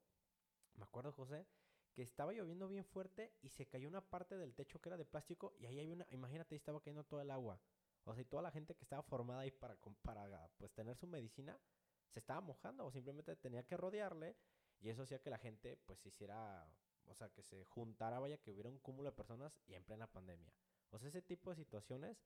me 0.75 0.85
acuerdo 0.85 1.13
José, 1.13 1.47
que 1.95 2.03
estaba 2.03 2.33
lloviendo 2.33 2.69
bien 2.69 2.85
fuerte 2.85 3.33
y 3.41 3.49
se 3.49 3.67
cayó 3.67 3.89
una 3.89 4.03
parte 4.03 4.37
del 4.37 4.55
techo 4.55 4.81
que 4.81 4.91
era 4.91 4.99
de 4.99 5.07
plástico 5.07 5.55
y 5.59 5.67
ahí 5.67 5.79
hay 5.79 5.91
una, 5.91 6.07
imagínate, 6.11 6.55
ahí 6.55 6.59
estaba 6.59 6.81
cayendo 6.81 7.05
todo 7.05 7.23
el 7.23 7.31
agua. 7.31 7.59
O 8.07 8.15
sea, 8.15 8.23
y 8.23 8.25
toda 8.25 8.43
la 8.43 8.51
gente 8.51 8.75
que 8.75 8.83
estaba 8.83 9.03
formada 9.03 9.41
ahí 9.41 9.51
para, 9.51 9.77
para 10.03 10.49
pues, 10.57 10.73
tener 10.73 10.97
su 10.97 11.07
medicina 11.07 11.59
se 12.09 12.21
estaba 12.21 12.41
mojando 12.41 12.87
o 12.87 12.91
simplemente 12.91 13.35
tenía 13.37 13.65
que 13.65 13.77
rodearle 13.77 14.37
y 14.81 14.89
eso 14.89 15.03
hacía 15.03 15.21
que 15.21 15.29
la 15.29 15.39
gente 15.39 15.77
pues 15.77 16.07
hiciera, 16.07 16.71
o 17.07 17.15
sea, 17.15 17.29
que 17.31 17.43
se 17.43 17.65
juntara, 17.65 18.21
vaya, 18.21 18.39
que 18.39 18.53
hubiera 18.53 18.71
un 18.71 18.79
cúmulo 18.79 19.11
de 19.11 19.17
personas 19.17 19.61
y 19.67 19.75
en 19.75 19.85
plena 19.85 20.07
pandemia. 20.07 20.53
O 20.91 20.99
sea, 20.99 21.09
ese 21.09 21.21
tipo 21.21 21.51
de 21.51 21.57
situaciones 21.57 22.25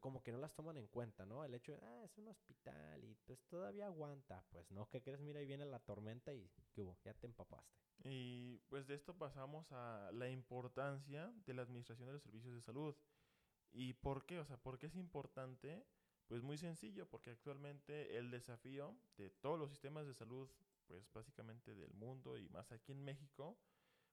como 0.00 0.22
que 0.22 0.32
no 0.32 0.38
las 0.38 0.54
toman 0.54 0.76
en 0.76 0.86
cuenta, 0.86 1.26
¿no? 1.26 1.44
El 1.44 1.54
hecho 1.54 1.72
de, 1.72 1.78
ah, 1.82 2.04
es 2.04 2.16
un 2.16 2.28
hospital 2.28 3.02
y 3.04 3.14
pues 3.26 3.44
todavía 3.46 3.86
aguanta. 3.86 4.44
Pues 4.50 4.70
no, 4.70 4.88
¿qué 4.88 5.02
crees? 5.02 5.20
Mira, 5.20 5.40
ahí 5.40 5.46
viene 5.46 5.66
la 5.66 5.80
tormenta 5.80 6.32
y 6.32 6.48
¿qué 6.72 6.82
hubo? 6.82 6.96
Ya 7.04 7.14
te 7.14 7.26
empapaste. 7.26 7.82
Y 8.04 8.58
pues 8.68 8.86
de 8.86 8.94
esto 8.94 9.16
pasamos 9.16 9.66
a 9.72 10.10
la 10.12 10.28
importancia 10.28 11.32
de 11.46 11.54
la 11.54 11.62
administración 11.62 12.06
de 12.06 12.14
los 12.14 12.22
servicios 12.22 12.54
de 12.54 12.60
salud. 12.60 12.96
¿Y 13.72 13.94
por 13.94 14.26
qué? 14.26 14.38
O 14.38 14.44
sea, 14.44 14.56
¿por 14.56 14.78
qué 14.78 14.86
es 14.86 14.96
importante? 14.96 15.84
Pues 16.26 16.42
muy 16.42 16.58
sencillo, 16.58 17.08
porque 17.08 17.30
actualmente 17.30 18.16
el 18.16 18.30
desafío 18.30 18.96
de 19.16 19.30
todos 19.30 19.58
los 19.58 19.70
sistemas 19.70 20.06
de 20.06 20.14
salud, 20.14 20.48
pues 20.86 21.10
básicamente 21.12 21.74
del 21.74 21.92
mundo 21.94 22.38
y 22.38 22.48
más 22.48 22.70
aquí 22.72 22.92
en 22.92 23.04
México, 23.04 23.58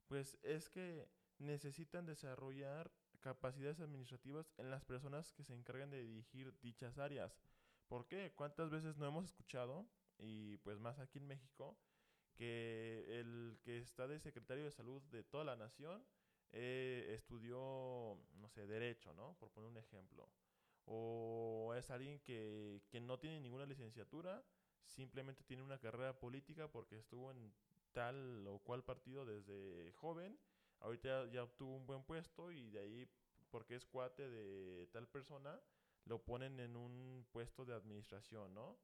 pues 0.08 0.38
es 0.44 0.70
que 0.70 1.10
necesitan 1.38 2.06
desarrollar 2.06 2.92
capacidades 3.20 3.80
administrativas 3.80 4.54
en 4.58 4.70
las 4.70 4.84
personas 4.84 5.34
que 5.34 5.44
se 5.44 5.54
encargan 5.54 5.90
de 5.90 6.04
dirigir 6.04 6.58
dichas 6.62 6.98
áreas. 6.98 7.42
¿Por 7.88 8.08
qué? 8.08 8.34
¿Cuántas 8.36 8.70
veces 8.70 8.98
no 8.98 9.08
hemos 9.08 9.26
escuchado, 9.26 9.88
y 10.18 10.58
pues 10.58 10.80
más 10.80 11.00
aquí 11.00 11.18
en 11.18 11.28
México, 11.28 11.78
que 12.36 13.20
el 13.20 13.60
que 13.62 13.80
está 13.80 14.08
de 14.08 14.20
secretario 14.20 14.64
de 14.64 14.72
salud 14.72 15.02
de 15.04 15.24
toda 15.24 15.44
la 15.44 15.56
nación 15.56 16.06
eh, 16.52 17.14
estudió, 17.16 18.18
no 18.36 18.50
sé, 18.50 18.66
derecho, 18.68 19.14
¿no? 19.14 19.36
Por 19.40 19.50
poner 19.52 19.70
un 19.70 19.78
ejemplo. 19.78 20.30
O 20.86 21.74
es 21.78 21.90
alguien 21.92 22.20
que, 22.20 22.82
que 22.90 23.00
no 23.00 23.20
tiene 23.20 23.40
ninguna 23.40 23.66
licenciatura, 23.66 24.44
simplemente 24.86 25.44
tiene 25.44 25.64
una 25.64 25.80
carrera 25.80 26.20
política 26.20 26.72
porque 26.72 26.98
estuvo 26.98 27.32
en 27.32 27.54
tal 27.92 28.46
o 28.48 28.60
cual 28.60 28.84
partido 28.84 29.26
desde 29.26 29.92
joven. 29.94 30.40
Ahorita 30.80 31.28
ya, 31.28 31.44
obtuvo 31.44 31.76
un 31.76 31.86
buen 31.86 32.04
puesto 32.04 32.52
y 32.52 32.70
de 32.70 32.80
ahí, 32.80 33.08
porque 33.52 33.76
es 33.76 33.86
cuate 33.86 34.30
de 34.30 34.88
tal 34.88 35.08
persona, 35.08 35.62
lo 36.06 36.24
ponen 36.24 36.60
en 36.60 36.76
un 36.76 37.26
puesto 37.32 37.66
de 37.66 37.74
administración, 37.74 38.54
¿no? 38.54 38.78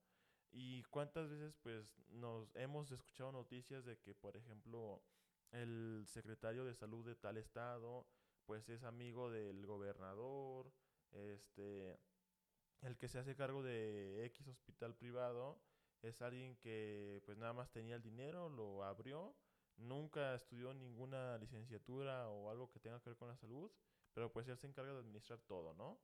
Y 0.51 0.84
cuántas 0.84 1.29
veces 1.29 1.55
pues 1.62 1.98
nos 2.10 2.55
hemos 2.55 2.91
escuchado 2.91 3.31
noticias 3.31 3.86
de 3.86 3.98
que, 3.98 4.13
por 4.13 4.38
ejemplo, 4.38 5.01
el 5.51 6.05
secretario 6.07 6.65
de 6.65 6.73
salud 6.73 7.05
de 7.05 7.15
tal 7.15 7.37
estado, 7.37 8.07
pues 8.45 8.69
es 8.69 8.83
amigo 8.83 9.29
del 9.29 9.65
gobernador, 9.65 10.71
este, 11.11 11.99
el 12.81 12.97
que 12.97 13.07
se 13.07 13.19
hace 13.19 13.35
cargo 13.35 13.63
de 13.63 14.25
X 14.25 14.47
hospital 14.47 14.95
privado, 14.95 15.59
es 16.01 16.21
alguien 16.21 16.55
que 16.57 17.21
pues 17.25 17.37
nada 17.37 17.53
más 17.53 17.71
tenía 17.71 17.95
el 17.95 18.03
dinero, 18.03 18.49
lo 18.49 18.83
abrió, 18.83 19.35
nunca 19.77 20.35
estudió 20.35 20.73
ninguna 20.73 21.37
licenciatura 21.37 22.29
o 22.29 22.49
algo 22.49 22.69
que 22.71 22.79
tenga 22.79 22.99
que 23.01 23.09
ver 23.09 23.17
con 23.17 23.29
la 23.29 23.37
salud, 23.37 23.71
pero 24.13 24.31
pues 24.31 24.47
él 24.47 24.57
se 24.57 24.67
encarga 24.67 24.93
de 24.93 24.99
administrar 24.99 25.39
todo, 25.41 25.73
¿no? 25.73 25.99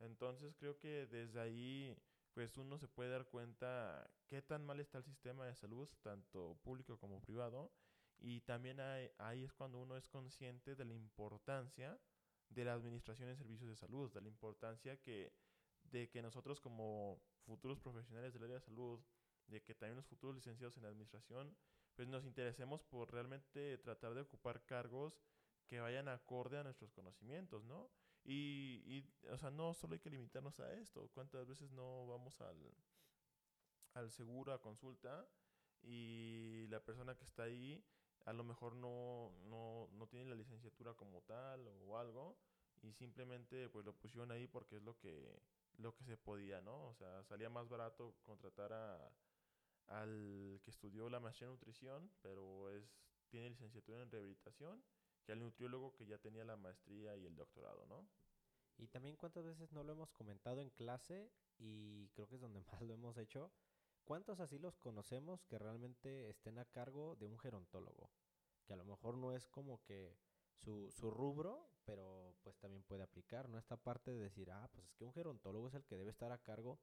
Entonces 0.00 0.54
creo 0.56 0.78
que 0.78 1.06
desde 1.06 1.40
ahí 1.40 1.96
pues 2.34 2.58
uno 2.58 2.78
se 2.78 2.86
puede 2.88 3.10
dar 3.10 3.26
cuenta 3.26 4.10
qué 4.26 4.42
tan 4.42 4.64
mal 4.64 4.78
está 4.80 4.98
el 4.98 5.04
sistema 5.04 5.46
de 5.46 5.54
salud, 5.54 5.88
tanto 6.02 6.58
público 6.62 6.98
como 6.98 7.22
privado, 7.22 7.72
y 8.18 8.40
también 8.40 8.78
ahí 9.18 9.44
es 9.44 9.52
cuando 9.52 9.78
uno 9.78 9.96
es 9.96 10.08
consciente 10.08 10.74
de 10.74 10.84
la 10.84 10.94
importancia 10.94 11.98
de 12.48 12.64
la 12.64 12.74
administración 12.74 13.28
en 13.28 13.36
servicios 13.36 13.68
de 13.68 13.76
salud, 13.76 14.12
de 14.12 14.20
la 14.20 14.28
importancia 14.28 14.96
que, 15.00 15.32
de 15.84 16.08
que 16.08 16.22
nosotros 16.22 16.60
como 16.60 17.20
futuros 17.44 17.80
profesionales 17.80 18.32
del 18.32 18.44
área 18.44 18.56
de 18.56 18.60
salud, 18.60 19.00
de 19.48 19.62
que 19.62 19.74
también 19.74 19.96
los 19.96 20.06
futuros 20.06 20.34
licenciados 20.34 20.76
en 20.76 20.84
administración, 20.84 21.56
pues 21.94 22.08
nos 22.08 22.24
interesemos 22.24 22.82
por 22.82 23.12
realmente 23.12 23.78
tratar 23.78 24.14
de 24.14 24.20
ocupar 24.20 24.64
cargos 24.64 25.20
que 25.66 25.80
vayan 25.80 26.08
acorde 26.08 26.58
a 26.58 26.64
nuestros 26.64 26.92
conocimientos, 26.92 27.64
¿no? 27.64 27.90
Y, 28.24 28.82
y, 28.86 29.28
o 29.30 29.38
sea, 29.38 29.50
no 29.50 29.72
solo 29.72 29.94
hay 29.94 30.00
que 30.00 30.10
limitarnos 30.10 30.58
a 30.60 30.72
esto. 30.74 31.08
¿Cuántas 31.14 31.46
veces 31.46 31.70
no 31.70 32.06
vamos 32.06 32.40
al, 32.40 32.74
al 33.94 34.10
seguro 34.10 34.52
a 34.52 34.60
consulta 34.60 35.28
y 35.82 36.66
la 36.68 36.80
persona 36.84 37.16
que 37.16 37.24
está 37.24 37.44
ahí 37.44 37.84
a 38.26 38.32
lo 38.32 38.44
mejor 38.44 38.74
no, 38.74 39.32
no, 39.44 39.88
no 39.92 40.06
tiene 40.08 40.26
la 40.28 40.34
licenciatura 40.34 40.94
como 40.94 41.22
tal 41.22 41.66
o 41.68 41.96
algo 41.96 42.36
y 42.82 42.92
simplemente 42.92 43.68
pues 43.68 43.84
lo 43.84 43.94
pusieron 43.94 44.30
ahí 44.32 44.46
porque 44.48 44.76
es 44.76 44.82
lo 44.82 44.98
que, 44.98 45.42
lo 45.78 45.94
que 45.94 46.04
se 46.04 46.16
podía, 46.16 46.60
¿no? 46.60 46.88
O 46.88 46.94
sea, 46.94 47.22
salía 47.24 47.48
más 47.48 47.68
barato 47.68 48.16
contratar 48.22 48.72
a, 48.72 49.12
al 49.86 50.60
que 50.64 50.70
estudió 50.70 51.08
la 51.08 51.20
maestría 51.20 51.46
en 51.46 51.52
nutrición, 51.52 52.12
pero 52.20 52.70
es, 52.70 52.84
tiene 53.28 53.50
licenciatura 53.50 54.02
en 54.02 54.10
rehabilitación 54.10 54.84
que 55.24 55.32
al 55.32 55.40
nutriólogo 55.40 55.92
que 55.92 56.06
ya 56.06 56.18
tenía 56.18 56.44
la 56.44 56.56
maestría 56.56 57.16
y 57.16 57.26
el 57.26 57.36
doctorado, 57.36 57.86
¿no? 57.86 58.08
Y 58.76 58.88
también 58.88 59.16
cuántas 59.16 59.44
veces 59.44 59.72
no 59.72 59.82
lo 59.82 59.92
hemos 59.92 60.10
comentado 60.10 60.60
en 60.60 60.70
clase 60.70 61.32
y 61.58 62.08
creo 62.10 62.28
que 62.28 62.34
es 62.36 62.40
donde 62.40 62.60
más 62.72 62.82
lo 62.82 62.94
hemos 62.94 63.16
hecho. 63.18 63.52
¿Cuántos 64.06 64.38
así 64.38 64.60
los 64.60 64.78
conocemos 64.78 65.44
que 65.46 65.58
realmente 65.58 66.30
estén 66.30 66.60
a 66.60 66.64
cargo 66.64 67.16
de 67.16 67.26
un 67.26 67.40
gerontólogo? 67.40 68.08
Que 68.64 68.72
a 68.72 68.76
lo 68.76 68.84
mejor 68.84 69.18
no 69.18 69.32
es 69.32 69.48
como 69.48 69.82
que 69.82 70.16
su, 70.54 70.92
su 70.92 71.10
rubro, 71.10 71.68
pero 71.84 72.36
pues 72.44 72.56
también 72.56 72.84
puede 72.84 73.02
aplicar, 73.02 73.48
¿no? 73.48 73.58
Esta 73.58 73.76
parte 73.76 74.12
de 74.12 74.20
decir, 74.20 74.48
ah, 74.52 74.70
pues 74.72 74.86
es 74.86 74.94
que 74.94 75.04
un 75.04 75.12
gerontólogo 75.12 75.66
es 75.66 75.74
el 75.74 75.84
que 75.84 75.96
debe 75.96 76.12
estar 76.12 76.30
a 76.30 76.38
cargo 76.38 76.78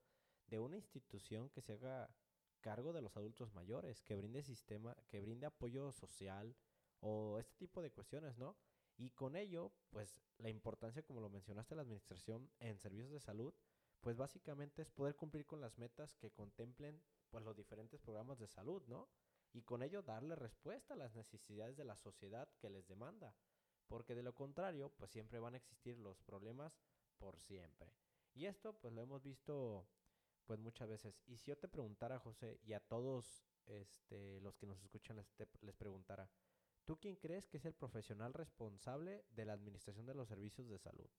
de 0.48 0.60
una 0.60 0.76
institución 0.76 1.50
que 1.50 1.62
se 1.62 1.72
haga 1.72 2.14
cargo 2.60 2.92
de 2.92 3.02
los 3.02 3.16
adultos 3.16 3.54
mayores, 3.54 4.02
que 4.02 4.18
brinde 4.18 4.44
sistema, 4.44 4.94
que 5.08 5.22
brinde 5.22 5.46
apoyo 5.46 5.94
social, 5.94 6.54
o 7.00 7.40
este 7.40 7.56
tipo 7.56 7.82
de 7.82 7.92
cuestiones, 7.92 8.38
¿no? 8.38 8.58
Y 8.98 9.12
con 9.12 9.38
ello, 9.38 9.72
pues 9.92 10.22
la 10.40 10.50
importancia, 10.50 11.04
como 11.04 11.22
lo 11.22 11.30
mencionaste, 11.30 11.74
la 11.74 11.84
administración 11.84 12.52
en 12.60 12.78
servicios 12.80 13.12
de 13.12 13.22
salud, 13.22 13.54
pues 14.04 14.18
básicamente 14.18 14.82
es 14.82 14.92
poder 14.92 15.16
cumplir 15.16 15.46
con 15.46 15.62
las 15.62 15.78
metas 15.78 16.14
que 16.18 16.30
contemplen 16.30 17.02
pues 17.30 17.44
los 17.44 17.56
diferentes 17.56 18.02
programas 18.02 18.38
de 18.38 18.48
salud, 18.48 18.84
¿no? 18.88 19.10
Y 19.54 19.64
con 19.64 19.82
ello 19.82 20.04
darle 20.04 20.36
respuesta 20.36 20.94
a 20.94 20.98
las 20.98 21.16
necesidades 21.16 21.78
de 21.78 21.86
la 21.86 21.96
sociedad 21.96 22.50
que 22.60 22.70
les 22.70 22.86
demanda, 22.88 23.34
porque 23.88 24.14
de 24.14 24.22
lo 24.22 24.36
contrario, 24.36 24.92
pues 24.98 25.10
siempre 25.12 25.40
van 25.40 25.54
a 25.54 25.58
existir 25.58 25.98
los 25.98 26.22
problemas 26.22 26.78
por 27.18 27.40
siempre. 27.40 27.94
Y 28.34 28.46
esto 28.46 28.74
pues 28.74 28.94
lo 28.94 29.02
hemos 29.02 29.24
visto 29.24 29.88
pues 30.46 30.60
muchas 30.60 30.90
veces. 30.90 31.24
Y 31.26 31.38
si 31.38 31.52
yo 31.52 31.58
te 31.58 31.70
preguntara, 31.70 32.20
José, 32.20 32.60
y 32.66 32.74
a 32.74 32.82
todos 32.82 33.48
este, 33.66 34.42
los 34.42 34.58
que 34.58 34.68
nos 34.68 34.82
escuchan 34.84 35.16
les, 35.16 35.32
les 35.62 35.76
preguntara, 35.76 36.30
¿Tú 36.86 37.00
quién 37.00 37.16
crees 37.16 37.48
que 37.48 37.58
es 37.58 37.66
el 37.66 37.74
profesional 37.74 38.34
responsable 38.34 39.24
de 39.30 39.46
la 39.46 39.54
administración 39.54 40.06
de 40.06 40.16
los 40.16 40.28
servicios 40.28 40.68
de 40.68 40.78
salud? 40.78 41.10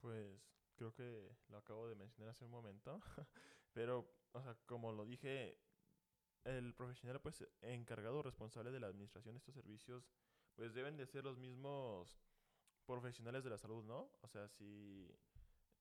Pues 0.00 0.40
creo 0.74 0.92
que 0.92 1.36
lo 1.48 1.58
acabo 1.58 1.88
de 1.88 1.94
mencionar 1.94 2.30
hace 2.30 2.44
un 2.44 2.50
momento, 2.50 3.00
pero, 3.72 4.10
o 4.32 4.42
sea, 4.42 4.56
como 4.66 4.92
lo 4.92 5.04
dije, 5.04 5.58
el 6.44 6.74
profesional 6.74 7.20
pues 7.20 7.46
encargado 7.60 8.22
responsable 8.22 8.72
de 8.72 8.80
la 8.80 8.88
administración 8.88 9.34
de 9.34 9.38
estos 9.38 9.54
servicios, 9.54 10.10
pues 10.54 10.74
deben 10.74 10.96
de 10.96 11.06
ser 11.06 11.24
los 11.24 11.38
mismos 11.38 12.20
profesionales 12.86 13.44
de 13.44 13.50
la 13.50 13.58
salud, 13.58 13.84
¿no? 13.84 14.10
O 14.20 14.28
sea, 14.28 14.48
si 14.48 15.08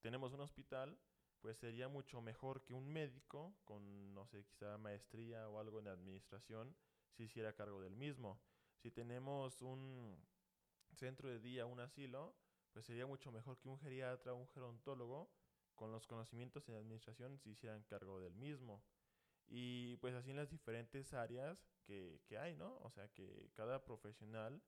tenemos 0.02 0.34
un 0.34 0.42
hospital, 0.42 0.98
pues 1.42 1.58
sería 1.58 1.88
mucho 1.88 2.22
mejor 2.22 2.64
que 2.64 2.74
un 2.74 2.88
médico 2.88 3.56
con, 3.66 4.14
no 4.14 4.26
sé, 4.28 4.44
quizá 4.44 4.78
maestría 4.78 5.50
o 5.50 5.60
algo 5.60 5.80
en 5.80 5.88
administración, 5.88 6.76
si 7.12 7.24
hiciera 7.24 7.54
cargo 7.54 7.82
del 7.82 7.96
mismo. 7.96 8.40
Si 8.78 8.92
tenemos 8.92 9.62
un 9.62 10.18
centro 10.94 11.30
de 11.30 11.40
día, 11.40 11.66
un 11.66 11.80
asilo, 11.80 12.36
pues 12.74 12.86
sería 12.86 13.06
mucho 13.06 13.32
mejor 13.32 13.58
que 13.60 13.70
un 13.70 13.80
geriatra 13.80 14.34
o 14.34 14.38
un 14.38 14.48
gerontólogo 14.50 15.30
con 15.76 15.92
los 15.92 16.08
conocimientos 16.08 16.68
en 16.70 16.76
administración 16.76 17.38
se 17.40 17.50
hicieran 17.50 17.84
cargo 17.84 18.20
del 18.20 18.36
mismo. 18.36 18.84
Y 19.48 19.98
pues 19.98 20.16
así 20.16 20.32
en 20.32 20.38
las 20.38 20.50
diferentes 20.50 21.14
áreas 21.14 21.74
que, 21.84 22.22
que 22.26 22.38
hay, 22.38 22.56
¿no? 22.56 22.78
O 22.84 22.92
sea, 22.92 23.08
que 23.10 23.50
cada 23.54 23.84
profesional 23.84 24.62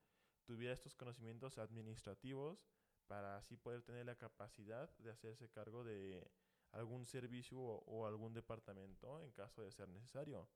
tuviera 0.44 0.74
estos 0.74 0.94
conocimientos 0.94 1.58
administrativos 1.58 2.66
para 3.06 3.36
así 3.36 3.56
poder 3.56 3.82
tener 3.82 4.06
la 4.06 4.16
capacidad 4.16 4.90
de 4.98 5.10
hacerse 5.10 5.48
cargo 5.48 5.84
de 5.84 6.30
algún 6.72 7.04
servicio 7.04 7.60
o, 7.60 7.84
o 7.86 8.06
algún 8.06 8.34
departamento 8.34 9.22
en 9.22 9.30
caso 9.32 9.62
de 9.62 9.72
ser 9.72 9.88
necesario. 9.88 10.48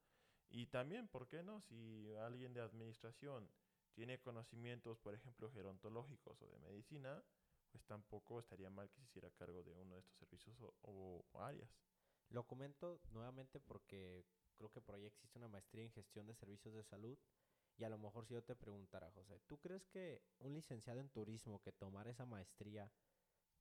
Y 0.51 0.67
también, 0.67 1.09
¿por 1.09 1.29
qué 1.29 1.43
no? 1.43 1.61
Si 1.61 2.15
alguien 2.17 2.53
de 2.53 2.61
administración 2.61 3.49
tiene 3.99 4.21
conocimientos, 4.21 4.97
por 5.01 5.13
ejemplo, 5.13 5.51
gerontológicos 5.51 6.41
o 6.41 6.47
de 6.47 6.61
medicina, 6.61 7.21
pues 7.73 7.85
tampoco 7.85 8.39
estaría 8.39 8.71
mal 8.71 8.89
que 8.89 9.01
se 9.01 9.07
hiciera 9.07 9.29
cargo 9.33 9.65
de 9.65 9.73
uno 9.73 9.95
de 9.95 10.01
estos 10.03 10.17
servicios 10.19 10.57
o, 10.83 11.25
áreas. 11.35 11.69
Lo 12.29 12.45
comento 12.47 13.01
nuevamente 13.11 13.59
porque 13.59 14.25
creo 14.57 14.71
que 14.71 14.81
por 14.81 14.95
ahí 14.95 15.05
existe 15.05 15.37
una 15.37 15.49
maestría 15.49 15.83
en 15.83 15.91
gestión 15.91 16.29
de 16.29 16.37
servicios 16.37 16.75
de 16.75 16.85
salud. 16.85 17.19
Y 17.77 17.83
a 17.83 17.89
lo 17.89 17.99
mejor 17.99 18.25
si 18.25 18.35
yo 18.35 18.45
te 18.45 18.55
preguntara, 18.55 19.11
José, 19.11 19.41
¿tú 19.49 19.59
crees 19.59 19.85
que 19.89 20.23
un 20.39 20.55
licenciado 20.55 21.01
en 21.01 21.11
turismo 21.11 21.61
que 21.61 21.73
tomara 21.73 22.11
esa 22.11 22.25
maestría 22.25 22.93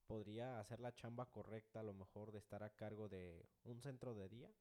podría 0.05 0.59
hacer 0.59 0.79
la 0.79 0.93
chamba 0.93 1.25
correcta 1.31 1.79
a 1.79 1.83
lo 1.83 1.95
mejor 1.95 2.31
de 2.31 2.37
estar 2.37 2.61
a 2.61 2.69
cargo 2.69 3.09
de 3.09 3.43
un 3.63 3.81
centro 3.81 4.13
de 4.13 4.29
día? 4.29 4.53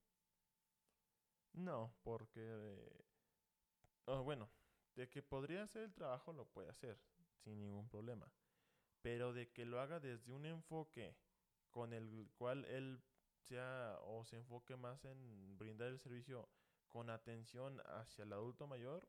No, 1.52 1.95
porque... 2.02 3.04
Oh, 4.06 4.23
bueno, 4.23 4.49
de 4.97 5.09
que 5.09 5.23
podría 5.23 5.62
hacer 5.62 5.83
el 5.83 5.95
trabajo 5.95 6.33
lo 6.33 6.47
puede 6.47 6.71
hacer 6.71 6.99
sin 7.45 7.61
ningún 7.61 7.88
problema. 7.88 8.31
Pero 9.03 9.33
de 9.33 9.53
que 9.53 9.65
lo 9.65 9.81
haga 9.81 10.00
desde 10.00 10.33
un 10.33 10.47
enfoque 10.47 11.17
con 11.71 11.93
el 11.93 12.29
cual 12.37 12.65
él 12.65 13.00
sea 13.38 13.99
o 14.03 14.25
se 14.25 14.37
enfoque 14.37 14.76
más 14.76 15.05
en 15.05 15.57
brindar 15.59 15.88
el 15.88 16.00
servicio 16.00 16.49
con 16.88 17.11
atención 17.11 17.81
hacia 17.87 18.25
el 18.25 18.33
adulto 18.33 18.67
mayor 18.67 19.07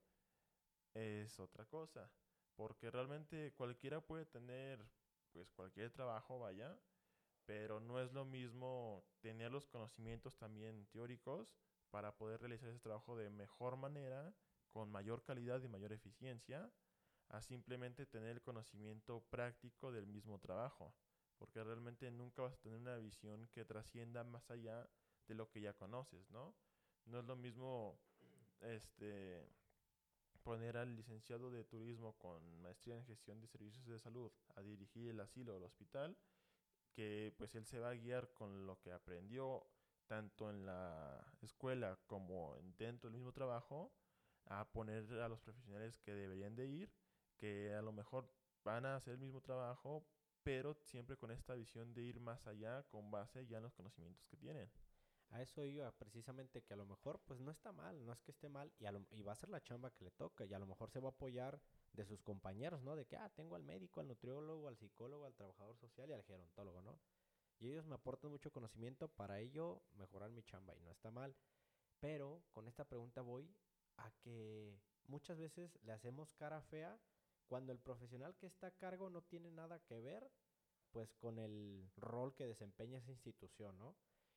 es 0.93 1.39
otra 1.39 1.65
cosa. 1.65 2.11
Porque 2.55 2.91
realmente 2.91 3.53
cualquiera 3.53 4.01
puede 4.01 4.25
tener 4.25 4.85
pues 5.31 5.51
cualquier 5.51 5.91
trabajo, 5.91 6.39
vaya, 6.39 6.77
pero 7.45 7.79
no 7.79 7.99
es 8.01 8.11
lo 8.11 8.25
mismo 8.25 9.05
tener 9.21 9.51
los 9.51 9.67
conocimientos 9.67 10.35
también 10.37 10.85
teóricos 10.87 11.55
para 11.89 12.17
poder 12.17 12.41
realizar 12.41 12.69
ese 12.69 12.79
trabajo 12.79 13.15
de 13.15 13.29
mejor 13.29 13.77
manera, 13.77 14.33
con 14.69 14.91
mayor 14.91 15.23
calidad 15.23 15.61
y 15.61 15.67
mayor 15.67 15.93
eficiencia, 15.93 16.71
a 17.29 17.41
simplemente 17.41 18.05
tener 18.05 18.29
el 18.29 18.41
conocimiento 18.41 19.21
práctico 19.29 19.91
del 19.91 20.07
mismo 20.07 20.39
trabajo, 20.39 20.93
porque 21.37 21.63
realmente 21.63 22.09
nunca 22.11 22.41
vas 22.41 22.53
a 22.53 22.61
tener 22.61 22.77
una 22.77 22.97
visión 22.97 23.47
que 23.47 23.65
trascienda 23.65 24.23
más 24.23 24.49
allá 24.49 24.89
de 25.27 25.35
lo 25.35 25.49
que 25.49 25.61
ya 25.61 25.73
conoces, 25.73 26.29
¿no? 26.31 26.55
No 27.05 27.19
es 27.19 27.25
lo 27.25 27.35
mismo 27.35 27.99
este 28.61 29.47
poner 30.43 30.77
al 30.77 30.95
licenciado 30.95 31.51
de 31.51 31.65
turismo 31.65 32.17
con 32.17 32.61
maestría 32.61 32.95
en 32.95 33.05
gestión 33.05 33.41
de 33.41 33.47
servicios 33.47 33.85
de 33.85 33.99
salud 33.99 34.31
a 34.55 34.61
dirigir 34.61 35.09
el 35.09 35.19
asilo 35.19 35.53
o 35.53 35.57
el 35.57 35.63
hospital, 35.63 36.17
que 36.93 37.33
pues 37.37 37.53
él 37.55 37.65
se 37.65 37.79
va 37.79 37.89
a 37.89 37.95
guiar 37.95 38.33
con 38.33 38.65
lo 38.65 38.79
que 38.79 38.93
aprendió 38.93 39.67
tanto 40.07 40.49
en 40.49 40.65
la 40.65 41.21
escuela 41.41 41.99
como 42.07 42.57
dentro 42.77 43.09
del 43.09 43.17
mismo 43.17 43.33
trabajo, 43.33 43.91
a 44.49 44.65
poner 44.71 45.11
a 45.21 45.27
los 45.29 45.39
profesionales 45.41 45.97
que 45.99 46.13
deberían 46.13 46.55
de 46.55 46.67
ir, 46.67 46.91
que 47.37 47.73
a 47.73 47.81
lo 47.81 47.91
mejor 47.91 48.29
van 48.63 48.85
a 48.85 48.95
hacer 48.95 49.13
el 49.13 49.19
mismo 49.19 49.41
trabajo, 49.41 50.05
pero 50.43 50.73
siempre 50.75 51.17
con 51.17 51.31
esta 51.31 51.55
visión 51.55 51.93
de 51.93 52.03
ir 52.03 52.19
más 52.19 52.47
allá 52.47 52.83
con 52.83 53.11
base 53.11 53.45
ya 53.47 53.57
en 53.57 53.63
los 53.63 53.73
conocimientos 53.73 54.27
que 54.27 54.37
tienen. 54.37 54.69
A 55.29 55.41
eso 55.41 55.65
iba 55.65 55.91
precisamente 55.91 56.63
que 56.63 56.73
a 56.73 56.77
lo 56.77 56.85
mejor 56.85 57.19
pues 57.25 57.39
no 57.41 57.51
está 57.51 57.71
mal, 57.73 58.05
no 58.05 58.13
es 58.13 58.21
que 58.21 58.31
esté 58.31 58.47
mal 58.49 58.71
y, 58.79 58.85
a 58.85 58.91
lo- 58.93 59.05
y 59.11 59.21
va 59.23 59.33
a 59.33 59.35
ser 59.35 59.49
la 59.49 59.61
chamba 59.61 59.91
que 59.91 60.05
le 60.05 60.11
toca 60.11 60.45
y 60.45 60.53
a 60.53 60.59
lo 60.59 60.65
mejor 60.65 60.89
se 60.89 60.99
va 61.01 61.09
a 61.09 61.11
apoyar 61.11 61.61
de 61.93 62.05
sus 62.05 62.21
compañeros, 62.21 62.81
¿no? 62.81 62.95
De 62.95 63.05
que, 63.05 63.17
ah, 63.17 63.29
tengo 63.35 63.55
al 63.55 63.63
médico, 63.63 63.99
al 63.99 64.07
nutriólogo, 64.07 64.67
al 64.69 64.77
psicólogo, 64.77 65.25
al 65.25 65.35
trabajador 65.35 65.77
social 65.77 66.09
y 66.09 66.13
al 66.13 66.23
gerontólogo, 66.23 66.81
¿no? 66.81 66.99
Y 67.59 67.69
ellos 67.69 67.85
me 67.85 67.95
aportan 67.95 68.31
mucho 68.31 68.51
conocimiento 68.51 69.07
para 69.09 69.39
ello 69.39 69.81
mejorar 69.93 70.31
mi 70.31 70.43
chamba 70.43 70.75
y 70.75 70.81
no 70.81 70.91
está 70.91 71.11
mal. 71.11 71.35
Pero 71.99 72.43
con 72.51 72.67
esta 72.67 72.85
pregunta 72.85 73.21
voy 73.21 73.49
a 73.97 74.11
que 74.23 74.79
muchas 75.07 75.37
veces 75.37 75.71
le 75.83 75.93
hacemos 75.93 76.33
cara 76.35 76.61
fea 76.63 76.99
cuando 77.47 77.71
el 77.71 77.79
profesional 77.79 78.35
que 78.37 78.47
está 78.47 78.67
a 78.67 78.71
cargo 78.71 79.09
no 79.09 79.21
tiene 79.23 79.51
nada 79.51 79.79
que 79.79 79.99
ver 80.01 80.31
pues 80.91 81.13
con 81.15 81.39
el 81.39 81.91
rol 81.97 82.33
que 82.35 82.47
desempeña 82.47 82.99
esa 82.99 83.11
institución, 83.11 83.77
¿no? 83.77 83.95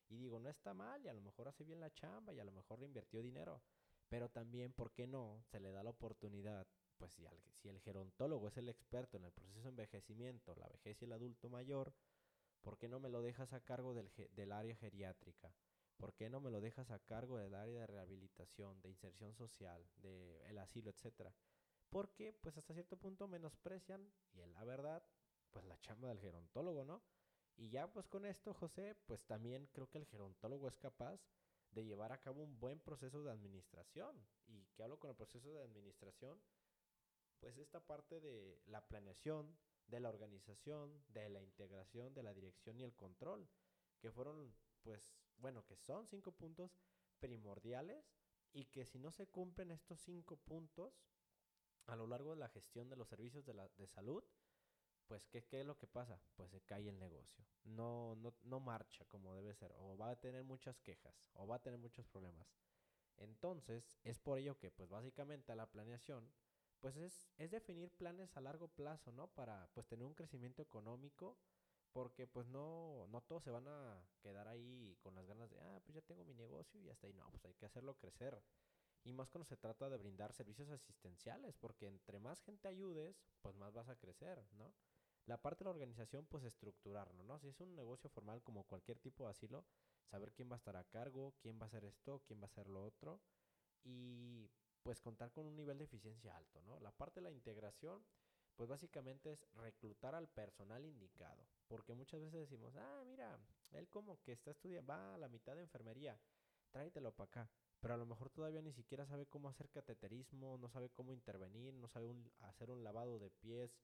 Y 0.09 0.17
digo, 0.17 0.39
no 0.39 0.49
está 0.49 0.73
mal 0.73 1.03
y 1.05 1.07
a 1.09 1.13
lo 1.13 1.21
mejor 1.21 1.47
hace 1.47 1.63
bien 1.63 1.79
la 1.79 1.93
chamba 1.93 2.33
y 2.33 2.39
a 2.39 2.43
lo 2.43 2.51
mejor 2.51 2.79
le 2.79 2.85
invirtió 2.85 3.21
dinero. 3.21 3.61
Pero 4.09 4.29
también, 4.29 4.73
¿por 4.73 4.91
qué 4.91 5.07
no? 5.07 5.41
Se 5.51 5.59
le 5.59 5.71
da 5.71 5.83
la 5.83 5.91
oportunidad, 5.91 6.67
pues 6.97 7.13
si, 7.13 7.25
al- 7.25 7.41
si 7.61 7.69
el 7.69 7.79
gerontólogo 7.81 8.49
es 8.49 8.57
el 8.57 8.69
experto 8.69 9.17
en 9.17 9.25
el 9.25 9.31
proceso 9.31 9.63
de 9.63 9.69
envejecimiento, 9.69 10.55
la 10.55 10.67
vejez 10.67 11.01
y 11.01 11.05
el 11.05 11.13
adulto 11.13 11.49
mayor, 11.49 11.93
¿por 12.61 12.77
qué 12.77 12.89
no 12.89 12.99
me 12.99 13.09
lo 13.09 13.21
dejas 13.21 13.53
a 13.53 13.61
cargo 13.61 13.93
del, 13.93 14.11
del 14.35 14.51
área 14.51 14.75
geriátrica? 14.75 15.55
¿Por 16.01 16.15
qué 16.15 16.31
no 16.31 16.41
me 16.41 16.49
lo 16.49 16.61
dejas 16.61 16.89
a 16.89 16.97
cargo 16.97 17.37
del 17.37 17.53
área 17.53 17.81
de 17.81 17.85
rehabilitación, 17.85 18.81
de 18.81 18.89
inserción 18.89 19.35
social, 19.35 19.87
del 19.97 20.57
asilo, 20.57 20.89
etcétera? 20.89 21.31
Porque, 21.91 22.33
pues 22.33 22.57
hasta 22.57 22.73
cierto 22.73 22.97
punto 22.97 23.27
menosprecian, 23.27 24.11
y 24.33 24.41
en 24.41 24.51
la 24.55 24.63
verdad, 24.63 25.05
pues 25.51 25.63
la 25.65 25.79
chamba 25.79 26.07
del 26.07 26.19
gerontólogo, 26.19 26.83
¿no? 26.85 27.03
Y 27.55 27.69
ya 27.69 27.93
pues 27.93 28.07
con 28.07 28.25
esto, 28.25 28.51
José, 28.55 28.95
pues 29.05 29.23
también 29.27 29.67
creo 29.73 29.91
que 29.91 29.99
el 29.99 30.07
gerontólogo 30.07 30.67
es 30.67 30.77
capaz 30.79 31.21
de 31.69 31.85
llevar 31.85 32.11
a 32.11 32.19
cabo 32.19 32.41
un 32.41 32.59
buen 32.59 32.79
proceso 32.79 33.21
de 33.23 33.31
administración. 33.31 34.25
Y 34.47 34.65
que 34.73 34.81
hablo 34.81 34.97
con 34.97 35.11
el 35.11 35.15
proceso 35.15 35.51
de 35.53 35.61
administración, 35.61 36.41
pues 37.39 37.59
esta 37.59 37.79
parte 37.79 38.19
de 38.19 38.59
la 38.65 38.87
planeación, 38.87 39.55
de 39.85 39.99
la 39.99 40.09
organización, 40.09 41.03
de 41.09 41.29
la 41.29 41.43
integración, 41.43 42.15
de 42.15 42.23
la 42.23 42.33
dirección 42.33 42.79
y 42.79 42.83
el 42.83 42.95
control, 42.95 43.47
que 43.99 44.11
fueron, 44.11 44.51
pues, 44.81 45.20
bueno, 45.41 45.65
que 45.65 45.75
son 45.75 46.07
cinco 46.07 46.31
puntos 46.31 46.79
primordiales 47.19 48.05
y 48.53 48.65
que 48.65 48.85
si 48.85 48.99
no 48.99 49.11
se 49.11 49.27
cumplen 49.27 49.71
estos 49.71 49.99
cinco 49.99 50.37
puntos 50.37 50.93
a 51.87 51.95
lo 51.95 52.07
largo 52.07 52.31
de 52.31 52.37
la 52.37 52.49
gestión 52.49 52.89
de 52.89 52.95
los 52.95 53.07
servicios 53.07 53.45
de, 53.45 53.53
la, 53.53 53.67
de 53.77 53.87
salud, 53.87 54.23
pues 55.07 55.27
¿qué, 55.27 55.43
¿qué 55.43 55.61
es 55.61 55.65
lo 55.65 55.77
que 55.77 55.87
pasa? 55.87 56.21
Pues 56.35 56.51
se 56.51 56.61
cae 56.61 56.87
el 56.87 56.97
negocio. 56.99 57.45
No, 57.63 58.15
no, 58.15 58.33
no 58.43 58.59
marcha 58.59 59.03
como 59.05 59.33
debe 59.33 59.53
ser. 59.53 59.73
O 59.77 59.97
va 59.97 60.11
a 60.11 60.19
tener 60.19 60.43
muchas 60.43 60.79
quejas. 60.79 61.29
O 61.33 61.47
va 61.47 61.57
a 61.57 61.61
tener 61.61 61.79
muchos 61.79 62.07
problemas. 62.07 62.47
Entonces, 63.17 63.99
es 64.03 64.19
por 64.19 64.37
ello 64.37 64.57
que, 64.57 64.71
pues 64.71 64.89
básicamente 64.89 65.53
la 65.55 65.69
planeación, 65.69 66.31
pues 66.79 66.95
es, 66.95 67.29
es 67.37 67.51
definir 67.51 67.91
planes 67.91 68.35
a 68.37 68.41
largo 68.41 68.69
plazo, 68.69 69.11
¿no? 69.11 69.27
Para, 69.27 69.69
pues 69.73 69.85
tener 69.87 70.05
un 70.05 70.15
crecimiento 70.15 70.61
económico. 70.61 71.37
Porque 71.93 72.25
pues 72.25 72.47
no, 72.47 73.07
no 73.09 73.21
todos 73.21 73.43
se 73.43 73.51
van 73.51 73.67
a 73.67 74.01
quedar 74.21 74.47
ahí 74.47 74.95
con 75.01 75.13
las 75.15 75.25
ganas 75.25 75.49
de, 75.49 75.59
ah, 75.59 75.79
pues 75.83 75.95
ya 75.95 76.01
tengo 76.01 76.23
mi 76.23 76.33
negocio 76.33 76.79
y 76.79 76.89
hasta 76.89 77.07
ahí. 77.07 77.13
No, 77.13 77.29
pues 77.31 77.45
hay 77.45 77.53
que 77.53 77.65
hacerlo 77.65 77.97
crecer. 77.97 78.41
Y 79.03 79.13
más 79.13 79.29
cuando 79.29 79.45
se 79.45 79.57
trata 79.57 79.89
de 79.89 79.97
brindar 79.97 80.31
servicios 80.31 80.69
asistenciales, 80.69 81.55
porque 81.57 81.87
entre 81.87 82.19
más 82.19 82.41
gente 82.41 82.67
ayudes, 82.67 83.25
pues 83.41 83.55
más 83.55 83.73
vas 83.73 83.89
a 83.89 83.95
crecer, 83.95 84.45
¿no? 84.51 84.73
La 85.25 85.41
parte 85.41 85.63
de 85.63 85.65
la 85.65 85.71
organización, 85.71 86.25
pues 86.27 86.43
estructurarlo, 86.43 87.23
¿no? 87.23 87.39
Si 87.39 87.47
es 87.47 87.59
un 87.59 87.75
negocio 87.75 88.09
formal 88.09 88.41
como 88.43 88.63
cualquier 88.63 88.99
tipo 88.99 89.25
de 89.25 89.31
asilo, 89.31 89.65
saber 90.05 90.33
quién 90.33 90.49
va 90.49 90.55
a 90.55 90.57
estar 90.57 90.75
a 90.75 90.83
cargo, 90.83 91.35
quién 91.41 91.59
va 91.59 91.63
a 91.63 91.67
hacer 91.67 91.85
esto, 91.85 92.21
quién 92.25 92.39
va 92.39 92.45
a 92.45 92.51
hacer 92.51 92.67
lo 92.67 92.83
otro, 92.83 93.21
y 93.83 94.49
pues 94.83 94.99
contar 94.99 95.31
con 95.31 95.45
un 95.45 95.55
nivel 95.55 95.77
de 95.77 95.85
eficiencia 95.85 96.35
alto, 96.35 96.61
¿no? 96.63 96.79
La 96.79 96.91
parte 96.91 97.19
de 97.19 97.25
la 97.25 97.31
integración, 97.31 98.03
pues 98.61 98.69
básicamente 98.69 99.31
es 99.31 99.47
reclutar 99.55 100.13
al 100.13 100.27
personal 100.27 100.85
indicado, 100.85 101.47
porque 101.67 101.95
muchas 101.95 102.21
veces 102.21 102.41
decimos, 102.41 102.75
ah, 102.75 103.03
mira, 103.07 103.39
él 103.71 103.89
como 103.89 104.21
que 104.21 104.33
está 104.33 104.51
estudiando, 104.51 104.87
va 104.87 105.15
a 105.15 105.17
la 105.17 105.27
mitad 105.29 105.55
de 105.55 105.63
enfermería, 105.63 106.15
tráetelo 106.69 107.11
para 107.11 107.27
acá 107.27 107.51
pero 107.79 107.95
a 107.95 107.97
lo 107.97 108.05
mejor 108.05 108.29
todavía 108.29 108.61
ni 108.61 108.71
siquiera 108.71 109.07
sabe 109.07 109.25
cómo 109.25 109.49
hacer 109.49 109.67
cateterismo, 109.71 110.59
no 110.59 110.69
sabe 110.69 110.91
cómo 110.91 111.11
intervenir, 111.11 111.73
no 111.73 111.87
sabe 111.87 112.13
hacer 112.41 112.69
un 112.69 112.83
lavado 112.83 113.17
de 113.17 113.31
pies, 113.31 113.75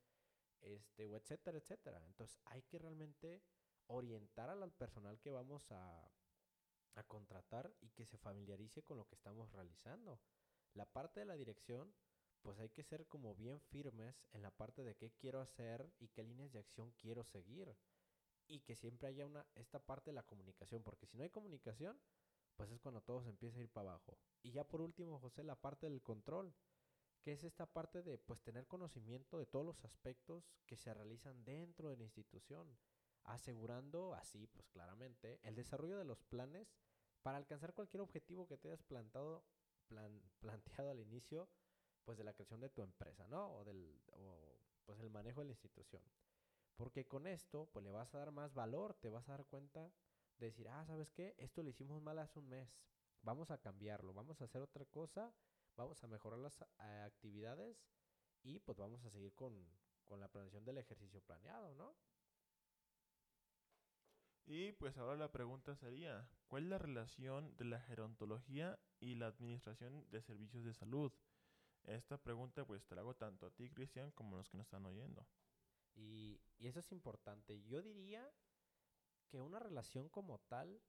este, 0.62 1.08
o 1.08 1.16
etcétera, 1.16 1.58
etcétera. 1.58 2.00
Entonces 2.06 2.40
hay 2.46 2.62
que 2.62 2.78
realmente 2.78 3.42
orientar 3.88 4.52
al 4.52 4.72
personal 4.74 5.20
que 5.20 5.32
vamos 5.32 5.72
a, 5.72 6.12
a 6.94 7.04
contratar 7.06 7.74
y 7.82 7.90
que 7.90 8.06
se 8.06 8.20
familiarice 8.20 8.84
con 8.84 8.98
lo 8.98 9.08
que 9.08 9.16
estamos 9.16 9.52
realizando. 9.52 10.20
La 10.76 10.86
parte 10.86 11.22
de 11.22 11.26
la 11.26 11.36
dirección, 11.36 11.92
pues 12.42 12.60
hay 12.60 12.70
que 12.70 12.84
ser 12.84 13.08
como 13.08 13.36
bien 13.36 13.60
firmes 13.62 14.16
en 14.32 14.42
la 14.42 14.52
parte 14.52 14.84
de 14.84 14.96
qué 14.96 15.12
quiero 15.12 15.42
hacer 15.42 15.92
y 16.00 16.10
qué 16.10 16.24
líneas 16.24 16.52
de 16.52 16.60
acción 16.60 16.92
quiero 16.94 17.24
seguir. 17.24 17.76
Y 18.48 18.62
que 18.62 18.76
siempre 18.76 19.08
haya 19.10 19.26
una, 19.26 19.46
esta 19.56 19.80
parte 19.80 20.12
de 20.12 20.16
la 20.16 20.24
comunicación, 20.24 20.82
porque 20.84 21.06
si 21.06 21.18
no 21.18 21.24
hay 21.24 21.30
comunicación, 21.30 22.00
pues 22.56 22.72
es 22.72 22.80
cuando 22.80 23.02
todo 23.02 23.22
se 23.22 23.30
empieza 23.30 23.60
a 23.60 23.62
ir 23.62 23.70
para 23.70 23.90
abajo. 23.90 24.18
Y 24.42 24.52
ya 24.52 24.64
por 24.68 24.82
último, 24.82 25.20
José, 25.20 25.44
la 25.44 25.60
parte 25.60 25.90
del 25.90 26.02
control, 26.02 26.54
que 27.22 27.34
es 27.34 27.44
esta 27.44 27.66
parte 27.66 28.04
de 28.04 28.18
pues 28.18 28.42
tener 28.42 28.68
conocimiento 28.68 29.38
de 29.38 29.46
todos 29.46 29.66
los 29.66 29.84
aspectos 29.84 30.54
que 30.66 30.78
se 30.78 30.94
realizan 30.94 31.44
dentro 31.44 31.90
de 31.90 31.98
la 31.98 32.04
institución, 32.06 32.78
asegurando 33.24 34.14
así, 34.14 34.48
pues 34.48 34.70
claramente, 34.70 35.40
el 35.44 35.56
desarrollo 35.56 35.98
de 35.98 36.06
los 36.06 36.24
planes 36.24 36.74
para 37.22 37.38
alcanzar 37.38 37.74
cualquier 37.74 38.02
objetivo 38.02 38.48
que 38.48 38.58
te 38.58 38.70
hayas 38.70 38.84
plantado, 38.84 39.44
plan- 39.88 40.22
planteado 40.40 40.92
al 40.92 41.00
inicio, 41.02 41.50
pues 42.08 42.18
de 42.18 42.24
la 42.24 42.32
creación 42.32 42.62
de 42.62 42.70
tu 42.70 42.82
empresa, 42.82 43.28
¿no? 43.28 43.52
O 43.58 43.66
del, 43.66 44.00
o, 44.14 44.58
pues 44.86 44.98
el 45.02 45.10
manejo 45.10 45.42
de 45.42 45.48
la 45.48 45.52
institución. 45.52 46.02
Porque 46.78 47.06
con 47.06 47.28
esto, 47.28 47.70
pues 47.74 47.84
le 47.84 47.92
vas 47.92 48.16
a 48.16 48.20
dar 48.20 48.32
más 48.32 48.54
valor, 48.54 48.94
te 48.94 49.10
vas 49.10 49.28
a 49.28 49.34
dar 49.34 49.46
cuenta 49.46 49.92
de 50.38 50.46
decir, 50.46 50.70
ah, 50.70 50.86
¿sabes 50.86 51.12
qué? 51.12 51.36
Esto 51.38 51.64
lo 51.64 51.70
hicimos 51.70 52.02
mal 52.02 52.18
hace 52.20 52.40
un 52.40 52.48
mes. 52.48 52.80
Vamos 53.24 53.52
a 53.52 53.58
cambiarlo, 53.58 54.14
vamos 54.14 54.40
a 54.40 54.46
hacer 54.46 54.62
otra 54.62 54.86
cosa, 54.86 55.34
vamos 55.76 56.02
a 56.02 56.08
mejorar 56.08 56.40
las 56.40 56.62
eh, 56.62 57.04
actividades 57.06 57.86
y 58.42 58.60
pues 58.60 58.78
vamos 58.78 59.04
a 59.04 59.10
seguir 59.10 59.34
con, 59.34 59.70
con 60.06 60.22
la 60.22 60.30
planeación 60.30 60.64
del 60.64 60.78
ejercicio 60.78 61.20
planeado, 61.20 61.76
¿no? 61.76 61.94
Y 64.46 64.72
pues 64.72 64.98
ahora 64.98 65.18
la 65.18 65.34
pregunta 65.34 65.76
sería, 65.76 66.30
¿cuál 66.48 66.64
es 66.64 66.70
la 66.70 66.78
relación 66.78 67.54
de 67.58 67.66
la 67.66 67.82
gerontología 67.82 68.80
y 69.02 69.16
la 69.16 69.28
administración 69.28 70.10
de 70.10 70.22
servicios 70.22 70.64
de 70.64 70.74
salud? 70.74 71.12
Esta 71.88 72.18
pregunta 72.18 72.66
pues 72.66 72.86
te 72.86 72.96
la 72.96 73.02
hago 73.02 73.16
tanto 73.16 73.48
a 73.48 73.52
ti, 73.52 73.70
Cristian, 73.70 74.12
como 74.12 74.36
a 74.36 74.40
los 74.40 74.50
que 74.50 74.58
nos 74.58 74.66
están 74.66 74.86
oyendo. 74.86 75.26
Y, 75.96 76.40
eso 76.60 76.80
es 76.80 76.92
importante. 76.92 77.64
Yo 77.64 77.82
diría 77.82 78.30
que 79.30 79.40
una 79.40 79.60
relación 79.60 80.10
como 80.10 80.40
tal 80.40 80.82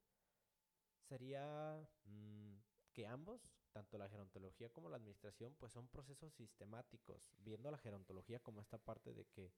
sería 1.08 1.88
mm, 2.04 2.56
que 2.92 3.06
ambos, 3.06 3.40
tanto 3.72 3.96
la 3.96 4.08
gerontología 4.08 4.70
como 4.70 4.88
la 4.88 4.96
administración, 4.96 5.54
pues 5.54 5.72
son 5.72 5.88
procesos 5.88 6.34
sistemáticos, 6.34 7.30
viendo 7.38 7.70
la 7.70 7.78
gerontología 7.78 8.40
como 8.40 8.60
esta 8.60 8.78
parte 8.78 9.14
de 9.14 9.24
que 9.26 9.52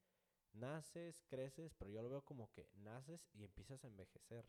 naces, 0.53 1.22
creces, 1.26 1.72
pero 1.74 1.90
yo 1.90 2.03
lo 2.03 2.11
veo 2.11 2.22
como 2.22 2.50
que 2.53 2.68
naces 2.74 3.29
y 3.33 3.44
empiezas 3.44 3.83
a 3.85 3.87
envejecer. 3.87 4.44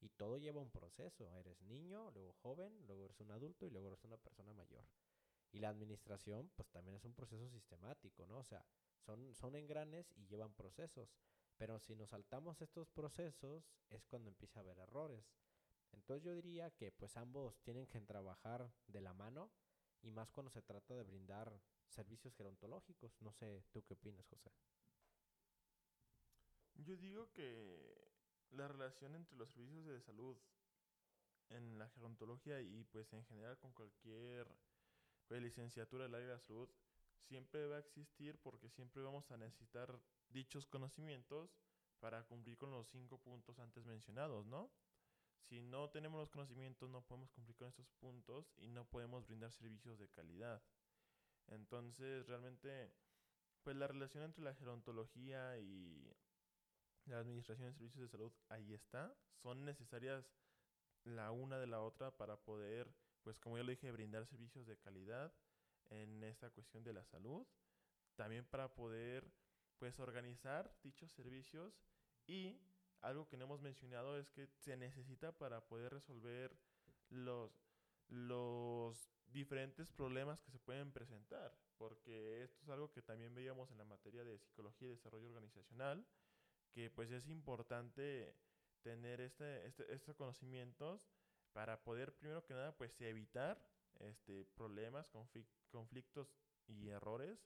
Y 0.00 0.10
todo 0.10 0.38
lleva 0.38 0.60
un 0.60 0.70
proceso. 0.70 1.34
Eres 1.34 1.60
niño, 1.62 2.12
luego 2.12 2.32
joven, 2.34 2.86
luego 2.86 3.04
eres 3.06 3.18
un 3.18 3.32
adulto 3.32 3.66
y 3.66 3.70
luego 3.70 3.88
eres 3.88 4.04
una 4.04 4.16
persona 4.16 4.52
mayor. 4.52 4.84
Y 5.50 5.60
la 5.60 5.70
administración, 5.70 6.50
pues 6.56 6.68
también 6.70 6.96
es 6.96 7.04
un 7.04 7.14
proceso 7.14 7.48
sistemático, 7.48 8.26
¿no? 8.26 8.38
O 8.38 8.44
sea, 8.44 8.64
son, 8.98 9.34
son 9.34 9.56
engranes 9.56 10.12
y 10.16 10.26
llevan 10.26 10.54
procesos. 10.54 11.14
Pero 11.56 11.78
si 11.80 11.96
nos 11.96 12.10
saltamos 12.10 12.60
estos 12.60 12.88
procesos 12.90 13.64
es 13.90 14.04
cuando 14.06 14.28
empieza 14.28 14.60
a 14.60 14.62
haber 14.62 14.78
errores. 14.78 15.24
Entonces 15.92 16.22
yo 16.22 16.34
diría 16.34 16.70
que 16.70 16.92
pues 16.92 17.16
ambos 17.16 17.60
tienen 17.62 17.86
que 17.86 18.00
trabajar 18.00 18.70
de 18.86 19.00
la 19.00 19.14
mano 19.14 19.50
y 20.02 20.10
más 20.10 20.30
cuando 20.30 20.50
se 20.50 20.62
trata 20.62 20.94
de 20.94 21.02
brindar 21.02 21.60
servicios 21.88 22.34
gerontológicos. 22.36 23.20
No 23.20 23.32
sé, 23.32 23.64
¿tú 23.72 23.82
qué 23.84 23.94
opinas, 23.94 24.26
José? 24.26 24.52
Yo 26.74 26.96
digo 26.96 27.32
que 27.32 28.12
la 28.50 28.68
relación 28.68 29.14
entre 29.14 29.36
los 29.36 29.50
servicios 29.50 29.86
de 29.86 30.00
salud 30.00 30.36
en 31.50 31.78
la 31.78 31.88
gerontología 31.88 32.60
y 32.60 32.84
pues 32.84 33.12
en 33.12 33.24
general 33.24 33.58
con 33.58 33.72
cualquier 33.72 34.46
pues, 35.28 35.42
licenciatura 35.42 36.04
del 36.04 36.14
área 36.14 36.32
de 36.32 36.40
salud 36.40 36.68
siempre 37.28 37.66
va 37.66 37.76
a 37.76 37.80
existir 37.80 38.38
porque 38.38 38.70
siempre 38.70 39.02
vamos 39.02 39.30
a 39.30 39.36
necesitar 39.36 40.00
dichos 40.30 40.66
conocimientos 40.66 41.50
para 42.00 42.24
cumplir 42.24 42.56
con 42.56 42.70
los 42.70 42.88
cinco 42.88 43.18
puntos 43.18 43.58
antes 43.58 43.84
mencionados, 43.84 44.46
¿no? 44.46 44.70
Si 45.48 45.60
no 45.60 45.90
tenemos 45.90 46.20
los 46.20 46.30
conocimientos 46.30 46.88
no 46.90 47.02
podemos 47.02 47.30
cumplir 47.30 47.56
con 47.56 47.68
estos 47.68 47.88
puntos 48.00 48.52
y 48.58 48.68
no 48.68 48.84
podemos 48.86 49.26
brindar 49.26 49.52
servicios 49.52 49.98
de 49.98 50.08
calidad. 50.08 50.62
Entonces, 51.48 52.26
realmente, 52.26 52.92
pues 53.62 53.76
la 53.76 53.88
relación 53.88 54.24
entre 54.24 54.44
la 54.44 54.54
gerontología 54.54 55.58
y 55.58 56.14
la 57.06 57.18
administración 57.18 57.68
de 57.68 57.74
servicios 57.74 58.02
de 58.02 58.08
salud 58.08 58.32
ahí 58.48 58.74
está. 58.74 59.14
Son 59.42 59.64
necesarias 59.64 60.30
la 61.04 61.30
una 61.30 61.58
de 61.58 61.66
la 61.66 61.80
otra 61.80 62.10
para 62.16 62.36
poder, 62.36 62.92
pues 63.22 63.38
como 63.38 63.56
ya 63.56 63.64
lo 63.64 63.70
dije, 63.70 63.90
brindar 63.90 64.26
servicios 64.26 64.66
de 64.66 64.78
calidad 64.78 65.32
en 65.90 66.22
esta 66.24 66.50
cuestión 66.50 66.84
de 66.84 66.92
la 66.92 67.04
salud. 67.04 67.46
También 68.16 68.44
para 68.44 68.74
poder, 68.74 69.30
pues, 69.78 69.98
organizar 70.00 70.74
dichos 70.82 71.12
servicios 71.12 71.80
y 72.26 72.60
algo 73.00 73.28
que 73.28 73.36
no 73.36 73.44
hemos 73.44 73.60
mencionado 73.60 74.18
es 74.18 74.30
que 74.30 74.48
se 74.58 74.76
necesita 74.76 75.32
para 75.32 75.66
poder 75.68 75.92
resolver 75.92 76.56
los, 77.10 77.52
los 78.08 79.10
diferentes 79.28 79.92
problemas 79.92 80.40
que 80.40 80.50
se 80.50 80.58
pueden 80.58 80.90
presentar, 80.92 81.56
porque 81.76 82.42
esto 82.42 82.62
es 82.62 82.68
algo 82.70 82.90
que 82.90 83.02
también 83.02 83.34
veíamos 83.34 83.70
en 83.70 83.78
la 83.78 83.84
materia 83.84 84.24
de 84.24 84.38
psicología 84.38 84.88
y 84.88 84.92
desarrollo 84.92 85.28
organizacional, 85.28 86.04
que 86.72 86.90
pues 86.90 87.10
es 87.10 87.28
importante 87.28 88.34
tener 88.82 89.20
este, 89.20 89.66
este, 89.66 89.92
estos 89.92 90.16
conocimientos 90.16 91.08
para 91.52 91.82
poder 91.82 92.14
primero 92.14 92.44
que 92.44 92.54
nada 92.54 92.76
pues 92.76 93.00
evitar 93.00 93.60
este, 94.00 94.44
problemas, 94.44 95.08
conflictos 95.70 96.28
y 96.66 96.88
errores, 96.88 97.38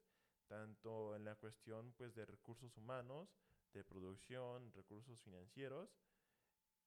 tanto 0.49 1.17
en 1.17 1.25
la 1.25 1.35
cuestión 1.37 1.93
pues 1.97 2.15
de 2.15 2.27
recursos 2.27 2.77
humanos, 2.77 3.29
de 3.73 3.85
producción, 3.85 4.73
recursos 4.75 5.21
financieros 5.21 5.89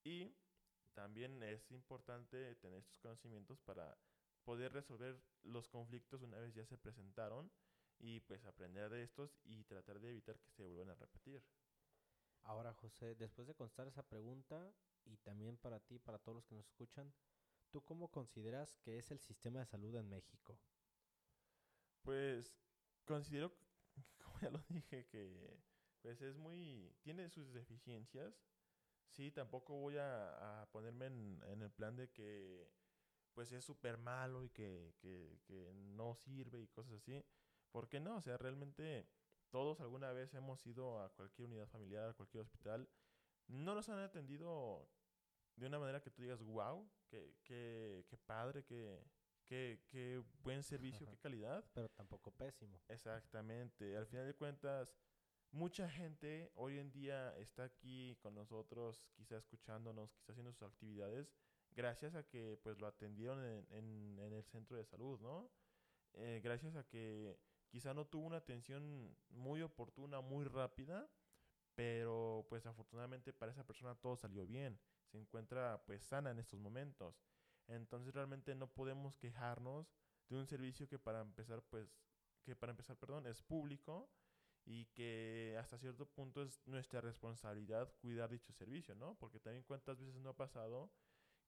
y 0.04 0.36
también 0.94 1.42
es 1.44 1.72
importante 1.72 2.56
tener 2.56 2.80
estos 2.80 3.00
conocimientos 3.00 3.60
para 3.62 3.98
poder 4.44 4.72
resolver 4.72 5.20
los 5.44 5.68
conflictos 5.68 6.22
una 6.22 6.38
vez 6.38 6.54
ya 6.54 6.66
se 6.66 6.78
presentaron 6.78 7.52
y 8.00 8.20
pues 8.22 8.46
aprender 8.46 8.90
de 8.90 9.04
estos 9.04 9.38
y 9.44 9.64
tratar 9.64 10.00
de 10.00 10.12
evitar 10.12 10.38
que 10.40 10.52
se 10.52 10.64
vuelvan 10.64 10.90
a 10.92 10.96
repetir. 10.96 11.42
Ahora, 12.44 12.74
José, 12.74 13.16
después 13.16 13.48
de 13.48 13.56
constar 13.56 13.88
esa 13.88 14.04
pregunta 14.04 14.72
y 15.06 15.18
también 15.18 15.58
para 15.58 15.80
ti, 15.80 16.00
para 16.00 16.20
todos 16.20 16.36
los 16.36 16.46
que 16.46 16.56
nos 16.56 16.66
escuchan, 16.68 17.14
¿tú 17.70 17.84
cómo 17.84 18.10
consideras 18.10 18.78
que 18.78 18.98
es 18.98 19.12
el 19.12 19.20
sistema 19.20 19.60
de 19.60 19.66
salud 19.66 19.96
en 19.96 20.10
México? 20.10 20.60
Pues 22.02 22.54
considero, 23.06 23.54
como 24.24 24.40
ya 24.40 24.50
lo 24.50 24.60
dije, 24.70 25.08
que 25.08 25.60
pues 26.02 26.22
es 26.22 26.38
muy, 26.38 26.96
tiene 27.02 27.30
sus 27.30 27.52
deficiencias. 27.54 28.40
Sí, 29.10 29.32
tampoco 29.32 29.76
voy 29.76 29.98
a, 29.98 30.68
ponerme 30.72 31.06
en, 31.08 31.62
el 31.62 31.72
plan 31.72 31.96
de 31.96 32.12
que 32.12 32.70
pues 33.34 33.52
es 33.52 33.64
súper 33.64 33.98
malo 33.98 34.44
y 34.44 34.50
que, 34.50 34.94
que, 35.00 35.40
que 35.46 35.74
no 35.74 36.16
sirve 36.16 36.62
y 36.62 36.68
cosas 36.68 36.94
así. 36.94 37.24
¿Por 37.72 37.90
qué 37.90 38.00
no? 38.00 38.18
O 38.18 38.22
sea, 38.22 38.38
realmente 38.38 39.08
todos 39.50 39.80
alguna 39.80 40.12
vez 40.12 40.34
hemos 40.34 40.66
ido 40.66 41.02
a 41.02 41.10
cualquier 41.14 41.48
unidad 41.48 41.68
familiar, 41.68 42.10
a 42.10 42.14
cualquier 42.14 42.44
hospital. 42.44 42.90
No 43.48 43.76
nos 43.76 43.90
han 43.90 44.00
atendido 44.00 44.88
de 45.56 45.68
una 45.68 45.80
manera 45.80 46.02
que 46.02 46.12
tú 46.12 46.22
digas, 46.22 46.42
wow, 46.42 46.90
qué, 47.08 47.36
qué, 47.44 48.06
qué 48.08 48.18
padre, 48.18 48.64
qué, 48.64 49.04
qué, 49.46 49.82
qué 49.88 50.24
buen 50.44 50.64
servicio, 50.64 51.08
qué 51.08 51.18
calidad. 51.18 51.64
Pero 51.74 51.90
tampoco 51.90 52.32
pésimo. 52.32 52.82
Exactamente. 52.90 53.96
Al 53.96 54.06
final 54.08 54.26
de 54.26 54.34
cuentas, 54.34 54.94
mucha 55.52 55.90
gente 55.90 56.52
hoy 56.56 56.80
en 56.80 56.92
día 56.92 57.36
está 57.38 57.64
aquí 57.64 58.18
con 58.22 58.36
nosotros, 58.36 59.08
quizá 59.16 59.38
escuchándonos, 59.38 60.14
quizá 60.14 60.34
haciendo 60.34 60.52
sus 60.52 60.64
actividades, 60.64 61.32
gracias 61.72 62.16
a 62.16 62.24
que 62.24 62.60
pues 62.62 62.78
lo 62.80 62.88
atendieron 62.88 63.44
en, 63.44 64.20
en, 64.20 64.34
el 64.34 64.44
centro 64.44 64.78
de 64.78 64.86
salud, 64.86 65.20
¿no? 65.22 65.50
Eh, 66.14 66.42
gracias 66.44 66.76
a 66.76 66.84
que 66.88 67.38
quizá 67.70 67.94
no 67.94 68.06
tuvo 68.06 68.28
una 68.28 68.38
atención 68.38 69.16
muy 69.30 69.62
oportuna, 69.62 70.22
muy 70.22 70.46
rápida, 70.46 71.10
pero 71.76 72.46
pues 72.50 72.66
afortunadamente 72.66 73.34
para 73.34 73.52
esa 73.52 73.66
persona 73.66 73.96
todo 73.96 74.16
salió 74.16 74.46
bien, 74.48 74.80
se 75.12 75.18
encuentra 75.18 75.84
pues 75.86 76.04
sana 76.04 76.32
en 76.32 76.40
estos 76.40 76.60
momentos. 76.60 77.22
Entonces 77.68 78.14
realmente 78.14 78.56
no 78.56 78.68
podemos 78.68 79.18
quejarnos 79.18 79.94
de 80.30 80.38
un 80.38 80.48
servicio 80.48 80.88
que 80.88 81.00
para 81.00 81.22
empezar 81.22 81.62
pues 81.70 81.90
que 82.44 82.56
para 82.56 82.72
empezar, 82.72 82.96
perdón, 82.98 83.26
es 83.26 83.42
público 83.42 84.10
y 84.66 84.86
que 84.88 85.56
hasta 85.60 85.78
cierto 85.78 86.08
punto 86.08 86.44
es 86.44 86.62
nuestra 86.68 87.02
responsabilidad 87.02 87.92
cuidar 88.02 88.30
dicho 88.30 88.54
servicio, 88.54 88.96
¿no? 88.96 89.16
Porque 89.16 89.40
también 89.40 89.64
cuántas 89.64 90.00
veces 90.00 90.16
no 90.22 90.30
ha 90.30 90.36
pasado 90.36 90.92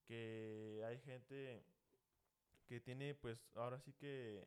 que 0.08 0.84
hay 0.86 1.00
gente 1.00 1.63
que 2.68 2.80
tiene 2.80 3.16
pues 3.16 3.56
ahora 3.56 3.80
sí 3.80 3.94
que 3.94 4.44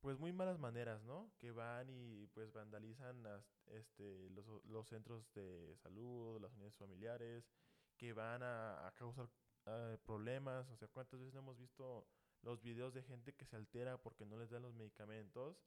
pues 0.00 0.18
muy 0.18 0.32
malas 0.32 0.58
maneras, 0.58 1.02
¿no? 1.04 1.30
Que 1.38 1.50
van 1.50 1.90
y 1.90 2.26
pues 2.28 2.52
vandalizan 2.52 3.24
este, 3.66 4.30
los, 4.30 4.46
los, 4.64 4.86
centros 4.88 5.32
de 5.34 5.76
salud, 5.76 6.40
las 6.40 6.52
unidades 6.52 6.76
familiares, 6.76 7.50
que 7.96 8.12
van 8.12 8.42
a, 8.42 8.92
causar 8.96 9.28
eh, 9.66 9.98
problemas, 10.04 10.68
o 10.70 10.76
sea, 10.76 10.88
cuántas 10.88 11.18
veces 11.20 11.34
no 11.34 11.40
hemos 11.40 11.58
visto 11.58 12.06
los 12.42 12.62
videos 12.62 12.94
de 12.94 13.02
gente 13.02 13.34
que 13.34 13.44
se 13.44 13.56
altera 13.56 13.98
porque 13.98 14.24
no 14.24 14.38
les 14.38 14.50
dan 14.50 14.62
los 14.62 14.74
medicamentos 14.74 15.60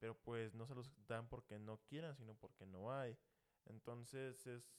pero 0.00 0.18
pues 0.18 0.54
no 0.54 0.66
se 0.66 0.74
los 0.74 0.90
dan 1.06 1.28
porque 1.28 1.58
no 1.58 1.78
quieran, 1.82 2.16
sino 2.16 2.34
porque 2.34 2.66
no 2.66 2.92
hay. 2.92 3.16
Entonces 3.66 4.46
es, 4.46 4.72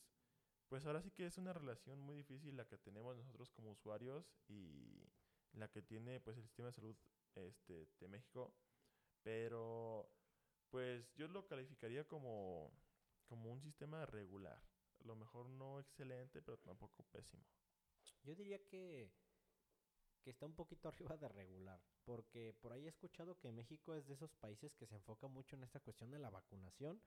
pues 0.67 0.85
ahora 0.85 1.01
sí 1.01 1.11
que 1.11 1.27
es 1.27 1.37
una 1.37 1.53
relación 1.53 1.99
muy 2.01 2.17
difícil 2.17 2.57
la 2.57 2.65
que 2.65 2.77
tenemos 2.79 3.15
nosotros 3.15 3.51
como 3.51 3.71
usuarios 3.71 4.33
y 4.47 5.07
la 5.53 5.69
que 5.69 5.83
tiene 5.83 6.19
pues 6.19 6.37
el 6.37 6.43
sistema 6.43 6.69
de 6.69 6.73
salud 6.73 6.95
este, 7.35 7.87
de 7.99 8.07
México, 8.07 8.51
pero 9.23 10.09
pues 10.69 11.13
yo 11.15 11.27
lo 11.27 11.45
calificaría 11.47 12.07
como, 12.07 12.71
como 13.25 13.51
un 13.51 13.61
sistema 13.61 14.05
regular. 14.05 14.61
A 14.99 15.07
lo 15.07 15.15
mejor 15.15 15.49
no 15.49 15.79
excelente, 15.79 16.41
pero 16.41 16.57
tampoco 16.59 17.03
pésimo. 17.11 17.43
Yo 18.23 18.35
diría 18.35 18.63
que 18.65 19.11
que 20.21 20.29
está 20.29 20.45
un 20.45 20.55
poquito 20.55 20.87
arriba 21.15 21.17
de 21.17 21.27
regular, 21.29 21.81
porque 22.05 22.53
por 22.61 22.71
ahí 22.71 22.85
he 22.85 22.89
escuchado 22.89 23.37
que 23.39 23.51
México 23.51 23.95
es 23.95 24.07
de 24.07 24.13
esos 24.13 24.33
países 24.33 24.75
que 24.75 24.85
se 24.85 24.95
enfoca 24.95 25.27
mucho 25.27 25.55
en 25.55 25.63
esta 25.63 25.79
cuestión 25.79 26.11
de 26.11 26.19
la 26.19 26.29
vacunación, 26.29 27.01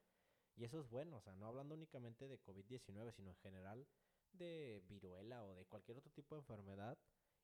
y 0.56 0.64
eso 0.64 0.80
es 0.80 0.88
bueno, 0.88 1.16
o 1.16 1.20
sea, 1.20 1.34
no 1.34 1.46
hablando 1.46 1.74
únicamente 1.74 2.28
de 2.28 2.40
COVID-19, 2.40 3.12
sino 3.12 3.30
en 3.30 3.36
general 3.36 3.86
de 4.32 4.82
viruela 4.88 5.44
o 5.44 5.54
de 5.54 5.64
cualquier 5.66 5.98
otro 5.98 6.12
tipo 6.12 6.34
de 6.34 6.40
enfermedad, 6.40 6.98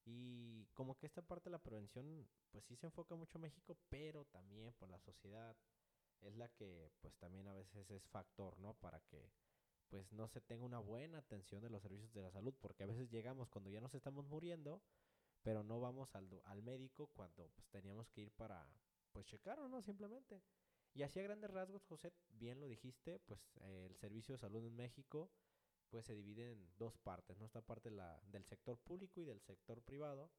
y 0.04 0.66
como 0.74 0.96
que 0.96 1.06
esta 1.06 1.22
parte 1.22 1.50
de 1.50 1.52
la 1.52 1.62
prevención, 1.62 2.28
pues 2.50 2.64
sí 2.64 2.76
se 2.76 2.86
enfoca 2.86 3.14
mucho 3.14 3.38
en 3.38 3.42
México, 3.42 3.76
pero 3.88 4.24
también 4.26 4.72
por 4.74 4.88
la 4.88 4.98
sociedad 5.00 5.56
es 6.20 6.34
la 6.36 6.48
que 6.48 6.90
pues 7.00 7.16
también 7.16 7.48
a 7.48 7.54
veces 7.54 7.90
es 7.90 8.06
factor, 8.08 8.58
¿no? 8.58 8.74
Para 8.74 9.00
que 9.00 9.30
pues 9.88 10.12
no 10.12 10.28
se 10.28 10.40
tenga 10.40 10.64
una 10.64 10.78
buena 10.78 11.18
atención 11.18 11.62
de 11.62 11.70
los 11.70 11.82
servicios 11.82 12.12
de 12.12 12.22
la 12.22 12.30
salud, 12.30 12.54
porque 12.60 12.84
a 12.84 12.86
veces 12.86 13.10
llegamos 13.10 13.48
cuando 13.48 13.70
ya 13.70 13.80
nos 13.80 13.94
estamos 13.94 14.24
muriendo, 14.26 14.82
pero 15.42 15.64
no 15.64 15.80
vamos 15.80 16.14
al, 16.14 16.28
al 16.44 16.62
médico 16.62 17.08
cuando 17.08 17.48
pues 17.50 17.68
teníamos 17.70 18.08
que 18.10 18.22
ir 18.22 18.30
para 18.30 18.66
pues 19.12 19.26
checarlo, 19.26 19.68
¿no? 19.68 19.82
Simplemente. 19.82 20.42
Y 20.94 21.02
así 21.02 21.20
a 21.20 21.22
grandes 21.22 21.50
rasgos, 21.50 21.84
José, 21.84 22.12
bien 22.30 22.60
lo 22.60 22.66
dijiste, 22.66 23.18
pues 23.20 23.40
el 23.62 23.96
servicio 23.96 24.34
de 24.34 24.38
salud 24.38 24.64
en 24.64 24.74
México 24.74 25.30
pues 25.90 26.06
se 26.06 26.14
divide 26.14 26.52
en 26.52 26.70
dos 26.78 26.96
partes, 26.98 27.36
¿no? 27.38 27.46
Esta 27.46 27.60
parte 27.60 27.90
la, 27.90 28.20
del 28.26 28.44
sector 28.44 28.78
público 28.78 29.20
y 29.20 29.24
del 29.24 29.40
sector 29.40 29.82
privado. 29.82 30.30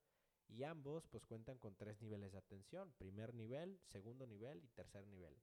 Y 0.47 0.63
ambos 0.63 1.07
pues 1.07 1.25
cuentan 1.25 1.57
con 1.57 1.75
tres 1.75 2.01
niveles 2.01 2.31
de 2.33 2.37
atención, 2.37 2.91
primer 2.97 3.33
nivel, 3.33 3.79
segundo 3.85 4.27
nivel 4.27 4.63
y 4.63 4.67
tercer 4.69 5.07
nivel. 5.07 5.37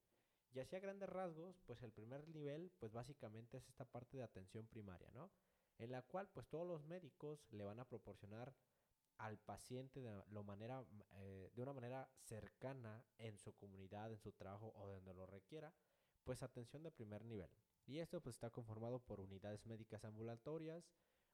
Y 0.52 0.60
así 0.60 0.76
a 0.76 0.80
grandes 0.80 1.08
rasgos, 1.08 1.60
pues 1.66 1.82
el 1.82 1.92
primer 1.92 2.26
nivel 2.28 2.70
pues 2.78 2.92
básicamente 2.92 3.58
es 3.58 3.68
esta 3.68 3.84
parte 3.84 4.16
de 4.16 4.22
atención 4.22 4.66
primaria, 4.66 5.10
¿no? 5.12 5.30
En 5.78 5.92
la 5.92 6.02
cual 6.02 6.28
pues 6.28 6.48
todos 6.48 6.66
los 6.66 6.82
médicos 6.84 7.46
le 7.50 7.64
van 7.64 7.80
a 7.80 7.86
proporcionar 7.86 8.54
al 9.18 9.38
paciente 9.38 10.00
de, 10.00 10.42
manera, 10.42 10.84
eh, 11.16 11.50
de 11.54 11.62
una 11.62 11.72
manera 11.72 12.08
cercana 12.18 13.04
en 13.18 13.36
su 13.38 13.52
comunidad, 13.54 14.12
en 14.12 14.18
su 14.18 14.32
trabajo 14.32 14.72
o 14.76 14.86
donde 14.86 15.12
lo 15.12 15.26
requiera, 15.26 15.72
pues 16.24 16.42
atención 16.42 16.82
de 16.82 16.92
primer 16.92 17.24
nivel. 17.24 17.50
Y 17.88 18.00
esto 18.00 18.20
pues 18.20 18.36
está 18.36 18.50
conformado 18.50 19.00
por 19.00 19.18
unidades 19.18 19.64
médicas 19.64 20.04
ambulatorias, 20.04 20.84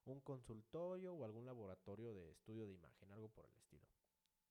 un 0.05 0.21
consultorio 0.21 1.12
o 1.12 1.25
algún 1.25 1.45
laboratorio 1.45 2.14
de 2.14 2.31
estudio 2.31 2.64
de 2.64 2.73
imagen, 2.73 3.11
algo 3.11 3.29
por 3.29 3.45
el 3.45 3.55
estilo. 3.57 3.88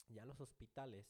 Ya 0.09 0.25
los 0.25 0.41
hospitales 0.41 1.07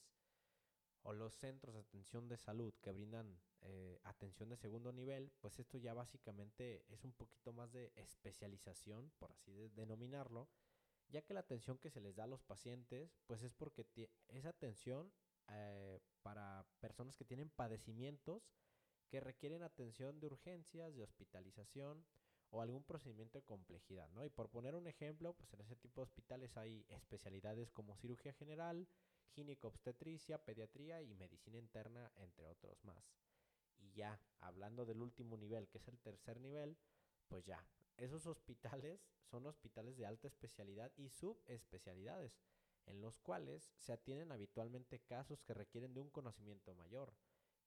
o 1.01 1.13
los 1.13 1.34
centros 1.34 1.73
de 1.73 1.82
atención 1.82 2.27
de 2.27 2.38
salud 2.38 2.75
que 2.79 2.91
brindan 2.91 3.41
eh, 3.62 3.99
atención 4.03 4.49
de 4.49 4.56
segundo 4.56 4.93
nivel, 4.93 5.32
pues 5.39 5.58
esto 5.58 5.79
ya 5.79 5.95
básicamente 5.95 6.86
es 6.89 7.03
un 7.03 7.13
poquito 7.13 7.53
más 7.53 7.71
de 7.71 7.91
especialización, 7.95 9.12
por 9.17 9.32
así 9.32 9.69
denominarlo, 9.69 10.47
ya 11.10 11.23
que 11.23 11.34
la 11.34 11.39
atención 11.39 11.79
que 11.79 11.89
se 11.89 12.01
les 12.01 12.15
da 12.15 12.25
a 12.25 12.27
los 12.27 12.43
pacientes, 12.43 13.17
pues 13.25 13.41
es 13.41 13.53
porque 13.56 13.88
esa 14.27 14.49
atención 14.49 15.12
eh, 15.49 15.99
para 16.21 16.67
personas 16.79 17.17
que 17.17 17.25
tienen 17.25 17.49
padecimientos 17.49 18.43
que 19.13 19.19
requieren 19.19 19.62
atención 19.62 20.19
de 20.19 20.26
urgencias, 20.26 20.95
de 20.95 21.04
hospitalización 21.04 22.04
o 22.49 22.63
algún 22.63 22.84
procedimiento 22.84 23.38
de 23.38 23.45
complejidad, 23.45 24.10
¿no? 24.10 24.26
Y 24.26 24.32
por 24.32 24.49
poner 24.49 24.73
un 24.73 24.88
ejemplo, 24.88 25.36
pues 25.36 25.54
en 25.54 25.62
ese 25.62 25.76
tipo 25.76 26.02
de 26.02 26.06
hospitales 26.06 26.58
hay 26.58 26.84
especialidades 26.89 27.69
como 27.69 27.95
cirugía 27.95 28.34
general, 28.34 28.88
gineco-obstetricia, 29.36 30.43
pediatría 30.43 31.04
y 31.04 31.13
medicina 31.13 31.60
interna, 31.60 32.12
entre 32.15 32.47
otros 32.47 32.84
más. 32.84 33.13
Y 33.78 33.91
ya, 33.91 34.19
hablando 34.39 34.84
del 34.84 34.99
último 34.99 35.38
nivel, 35.38 35.69
que 35.69 35.78
es 35.78 35.88
el 35.88 35.99
tercer 35.99 36.39
nivel, 36.39 36.76
Pues 37.28 37.45
ya, 37.45 37.63
esos 37.97 38.26
hospitales 38.26 39.08
son 39.30 39.45
hospitales 39.45 39.95
de 39.95 40.08
alta 40.08 40.28
especialidad 40.28 40.91
y 40.97 41.10
subespecialidades, 41.10 42.39
en 42.88 42.99
los 42.99 43.19
cuales 43.19 43.71
se 43.78 43.93
atienden 43.93 44.32
habitualmente 44.32 45.02
casos 45.02 45.43
que 45.43 45.54
requieren 45.54 45.93
de 45.93 46.02
un 46.02 46.10
conocimiento 46.10 46.73
mayor, 46.73 47.13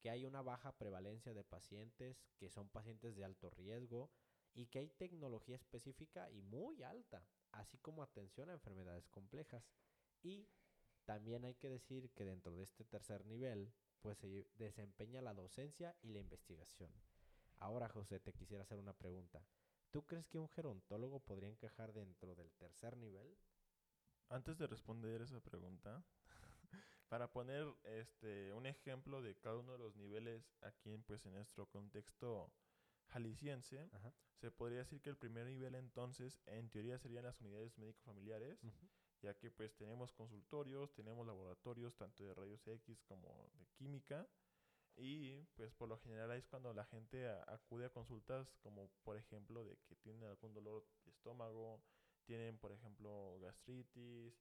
que 0.01 0.11
hay 0.11 0.25
una 0.25 0.43
baja 0.43 0.73
prevalencia 0.73 1.35
de 1.35 1.45
pacientes, 1.45 2.25
que 2.39 2.51
son 2.51 2.69
pacientes 2.69 3.17
de 3.17 3.25
alto 3.25 3.51
riesgo 3.51 4.11
y 4.55 4.67
que 4.67 4.79
hay 4.79 4.89
tecnología 4.91 5.57
específica 5.57 6.31
y 6.31 6.43
muy 6.43 6.83
alta, 6.83 7.27
así 7.53 7.79
como 7.79 8.03
atención 8.03 8.51
a 8.51 8.55
enfermedades 8.55 9.09
complejas. 9.09 9.69
Y 10.23 10.49
también 11.05 11.45
hay 11.45 11.55
que 11.55 11.69
decir 11.69 12.11
que 12.11 12.25
dentro 12.25 12.57
de 12.57 12.65
este 12.65 12.85
tercer 12.85 13.25
nivel, 13.27 13.73
pues 14.01 14.19
se 14.19 14.49
desempeña 14.59 15.23
la 15.23 15.35
docencia 15.35 15.97
y 16.03 16.09
la 16.09 16.19
investigación. 16.19 16.91
Ahora, 17.59 17.89
José, 17.89 18.21
te 18.21 18.33
quisiera 18.33 18.65
hacer 18.65 18.79
una 18.79 18.93
pregunta. 18.93 19.43
¿Tú 19.91 20.05
crees 20.05 20.27
que 20.27 20.39
un 20.39 20.49
gerontólogo 20.49 21.21
podría 21.21 21.49
encajar 21.49 21.93
dentro 21.93 22.35
del 22.35 22.53
tercer 22.53 22.97
nivel? 22.97 23.37
Antes 24.29 24.59
de 24.59 24.67
responder 24.67 25.23
esa 25.23 25.41
pregunta, 25.41 26.05
para 27.09 27.31
poner 27.33 27.67
este 27.85 28.53
un 28.53 28.67
ejemplo 28.67 29.23
de 29.23 29.37
cada 29.37 29.57
uno 29.57 29.73
de 29.73 29.79
los 29.79 29.97
niveles 29.97 30.57
aquí 30.63 30.97
pues 31.07 31.25
en 31.27 31.35
nuestro 31.35 31.67
contexto 31.67 32.53
jalisciense, 33.09 33.89
se 34.35 34.51
podría 34.51 34.79
decir 34.79 35.01
que 35.01 35.11
el 35.11 35.17
primer 35.17 35.47
nivel 35.47 35.75
entonces 35.75 36.41
en 36.47 36.69
teoría 36.71 36.99
serían 36.99 37.25
las 37.25 37.41
unidades 37.41 37.79
médico 37.79 38.03
familiares, 38.05 38.59
ya 39.23 39.35
que 39.39 39.51
pues 39.51 39.75
tenemos 39.77 40.13
consultorios, 40.13 40.93
tenemos 40.95 41.27
laboratorios 41.27 41.97
tanto 41.97 42.25
de 42.25 42.35
rayos 42.35 42.67
X 42.67 43.03
como 43.05 43.49
de 43.55 43.67
química 43.77 44.27
y 44.97 45.45
pues 45.57 45.73
por 45.75 45.89
lo 45.89 45.99
general 45.99 46.33
es 46.33 46.47
cuando 46.47 46.73
la 46.73 46.85
gente 46.87 47.29
acude 47.47 47.87
a 47.87 47.91
consultas 47.91 48.57
como 48.63 48.91
por 49.05 49.17
ejemplo 49.17 49.65
de 49.65 49.77
que 49.87 49.97
tienen 49.97 50.25
algún 50.25 50.55
dolor 50.55 50.87
de 51.05 51.11
estómago, 51.11 51.83
tienen 52.25 52.59
por 52.59 52.73
ejemplo 52.73 53.39
gastritis, 53.41 54.35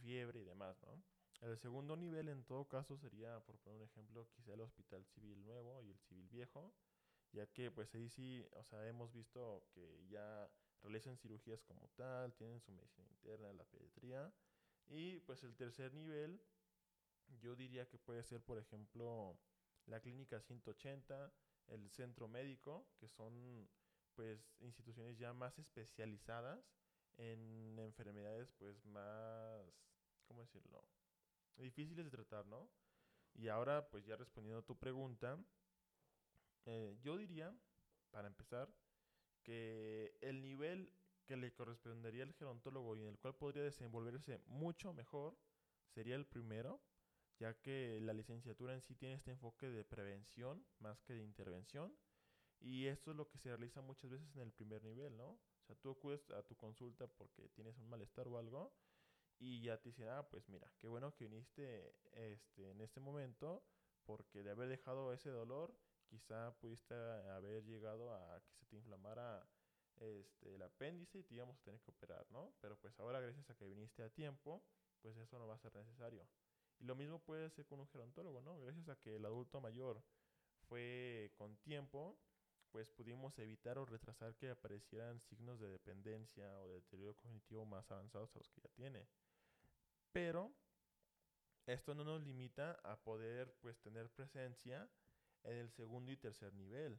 fiebre 0.00 0.40
y 0.40 0.44
demás, 0.44 0.76
¿no? 0.82 1.02
El 1.42 1.58
segundo 1.58 1.96
nivel 1.96 2.28
en 2.28 2.44
todo 2.44 2.68
caso 2.68 2.96
sería, 2.96 3.40
por 3.40 3.58
poner 3.58 3.80
un 3.80 3.88
ejemplo, 3.88 4.28
quizá 4.30 4.54
el 4.54 4.60
Hospital 4.60 5.04
Civil 5.06 5.44
Nuevo 5.44 5.82
y 5.82 5.90
el 5.90 5.98
Civil 5.98 6.28
Viejo, 6.28 6.72
ya 7.32 7.48
que 7.48 7.72
pues 7.72 7.92
ahí 7.96 8.08
sí, 8.08 8.46
o 8.52 8.62
sea, 8.62 8.86
hemos 8.86 9.12
visto 9.12 9.66
que 9.74 10.06
ya 10.08 10.48
realizan 10.82 11.18
cirugías 11.18 11.60
como 11.64 11.88
tal, 11.96 12.32
tienen 12.34 12.60
su 12.60 12.70
medicina 12.70 13.08
interna, 13.10 13.52
la 13.52 13.64
pediatría, 13.64 14.32
y 14.86 15.18
pues 15.20 15.42
el 15.42 15.56
tercer 15.56 15.92
nivel 15.94 16.40
yo 17.40 17.56
diría 17.56 17.88
que 17.88 17.98
puede 17.98 18.22
ser, 18.22 18.40
por 18.40 18.58
ejemplo, 18.58 19.36
la 19.86 20.00
clínica 20.00 20.40
180, 20.40 21.32
el 21.66 21.90
centro 21.90 22.28
médico, 22.28 22.86
que 23.00 23.08
son 23.08 23.68
pues 24.14 24.54
instituciones 24.60 25.18
ya 25.18 25.32
más 25.32 25.58
especializadas 25.58 26.72
en 27.16 27.78
enfermedades 27.80 28.52
pues 28.52 28.84
más, 28.84 29.66
¿cómo 30.28 30.42
decirlo? 30.42 30.84
Difíciles 31.56 32.04
de 32.04 32.10
tratar, 32.10 32.46
¿no? 32.46 32.70
Y 33.34 33.48
ahora 33.48 33.88
pues 33.90 34.04
ya 34.04 34.16
respondiendo 34.16 34.60
a 34.60 34.66
tu 34.66 34.76
pregunta, 34.76 35.38
eh, 36.66 36.96
yo 37.02 37.16
diría, 37.16 37.54
para 38.10 38.28
empezar, 38.28 38.72
que 39.42 40.16
el 40.20 40.40
nivel 40.42 40.92
que 41.24 41.36
le 41.36 41.52
correspondería 41.52 42.24
al 42.24 42.34
gerontólogo 42.34 42.96
y 42.96 43.02
en 43.02 43.08
el 43.08 43.18
cual 43.18 43.34
podría 43.34 43.62
desenvolverse 43.62 44.38
mucho 44.46 44.92
mejor 44.92 45.36
sería 45.88 46.16
el 46.16 46.26
primero, 46.26 46.80
ya 47.38 47.54
que 47.60 47.98
la 48.00 48.12
licenciatura 48.12 48.74
en 48.74 48.82
sí 48.82 48.94
tiene 48.94 49.14
este 49.14 49.30
enfoque 49.30 49.68
de 49.68 49.84
prevención 49.84 50.64
más 50.78 51.02
que 51.02 51.14
de 51.14 51.22
intervención. 51.22 51.96
Y 52.60 52.86
esto 52.86 53.10
es 53.10 53.16
lo 53.16 53.28
que 53.28 53.38
se 53.38 53.48
realiza 53.48 53.80
muchas 53.80 54.10
veces 54.10 54.36
en 54.36 54.42
el 54.42 54.52
primer 54.52 54.84
nivel, 54.84 55.16
¿no? 55.16 55.30
O 55.30 55.64
sea, 55.66 55.74
tú 55.76 55.90
acudes 55.90 56.30
a 56.30 56.42
tu 56.44 56.56
consulta 56.56 57.08
porque 57.08 57.48
tienes 57.48 57.76
un 57.78 57.88
malestar 57.88 58.28
o 58.28 58.38
algo 58.38 58.72
y 59.38 59.62
ya 59.62 59.78
te 59.78 59.90
dicen, 59.90 60.08
ah, 60.08 60.28
pues 60.28 60.48
mira, 60.48 60.70
qué 60.78 60.88
bueno 60.88 61.14
que 61.14 61.24
viniste 61.24 61.94
este, 62.12 62.70
en 62.70 62.80
este 62.80 63.00
momento 63.00 63.64
porque 64.04 64.42
de 64.42 64.50
haber 64.50 64.68
dejado 64.68 65.12
ese 65.12 65.30
dolor, 65.30 65.74
quizá 66.08 66.54
pudiste 66.58 66.94
haber 66.94 67.64
llegado 67.64 68.12
a 68.14 68.40
que 68.40 68.52
se 68.54 68.66
te 68.66 68.76
inflamara 68.76 69.46
este, 69.96 70.54
el 70.54 70.62
apéndice 70.62 71.18
y 71.18 71.22
te 71.24 71.34
íbamos 71.34 71.58
a 71.58 71.62
tener 71.62 71.80
que 71.80 71.90
operar, 71.90 72.26
¿no? 72.30 72.52
Pero 72.60 72.76
pues 72.76 72.98
ahora 72.98 73.20
gracias 73.20 73.48
a 73.50 73.54
que 73.54 73.66
viniste 73.66 74.02
a 74.02 74.10
tiempo, 74.10 74.64
pues 75.00 75.16
eso 75.16 75.38
no 75.38 75.46
va 75.46 75.54
a 75.54 75.58
ser 75.58 75.74
necesario. 75.74 76.26
Y 76.78 76.84
lo 76.84 76.96
mismo 76.96 77.20
puede 77.20 77.50
ser 77.50 77.66
con 77.66 77.80
un 77.80 77.88
gerontólogo, 77.88 78.40
¿no? 78.40 78.58
Gracias 78.58 78.88
a 78.88 78.96
que 78.96 79.16
el 79.16 79.24
adulto 79.24 79.60
mayor 79.60 80.02
fue 80.68 81.32
con 81.36 81.56
tiempo, 81.58 82.18
pues 82.72 82.90
pudimos 82.90 83.38
evitar 83.38 83.78
o 83.78 83.84
retrasar 83.84 84.34
que 84.34 84.50
aparecieran 84.50 85.20
signos 85.20 85.60
de 85.60 85.68
dependencia 85.68 86.60
o 86.62 86.68
de 86.68 86.76
deterioro 86.76 87.14
cognitivo 87.14 87.64
más 87.66 87.90
avanzados 87.90 88.34
a 88.34 88.38
los 88.38 88.50
que 88.50 88.62
ya 88.62 88.70
tiene. 88.70 89.06
Pero 90.12 90.52
esto 91.66 91.94
no 91.94 92.02
nos 92.02 92.22
limita 92.22 92.72
a 92.82 92.96
poder 92.96 93.54
pues 93.60 93.78
tener 93.80 94.10
presencia 94.10 94.88
en 95.44 95.58
el 95.58 95.70
segundo 95.70 96.10
y 96.10 96.16
tercer 96.16 96.54
nivel. 96.54 96.98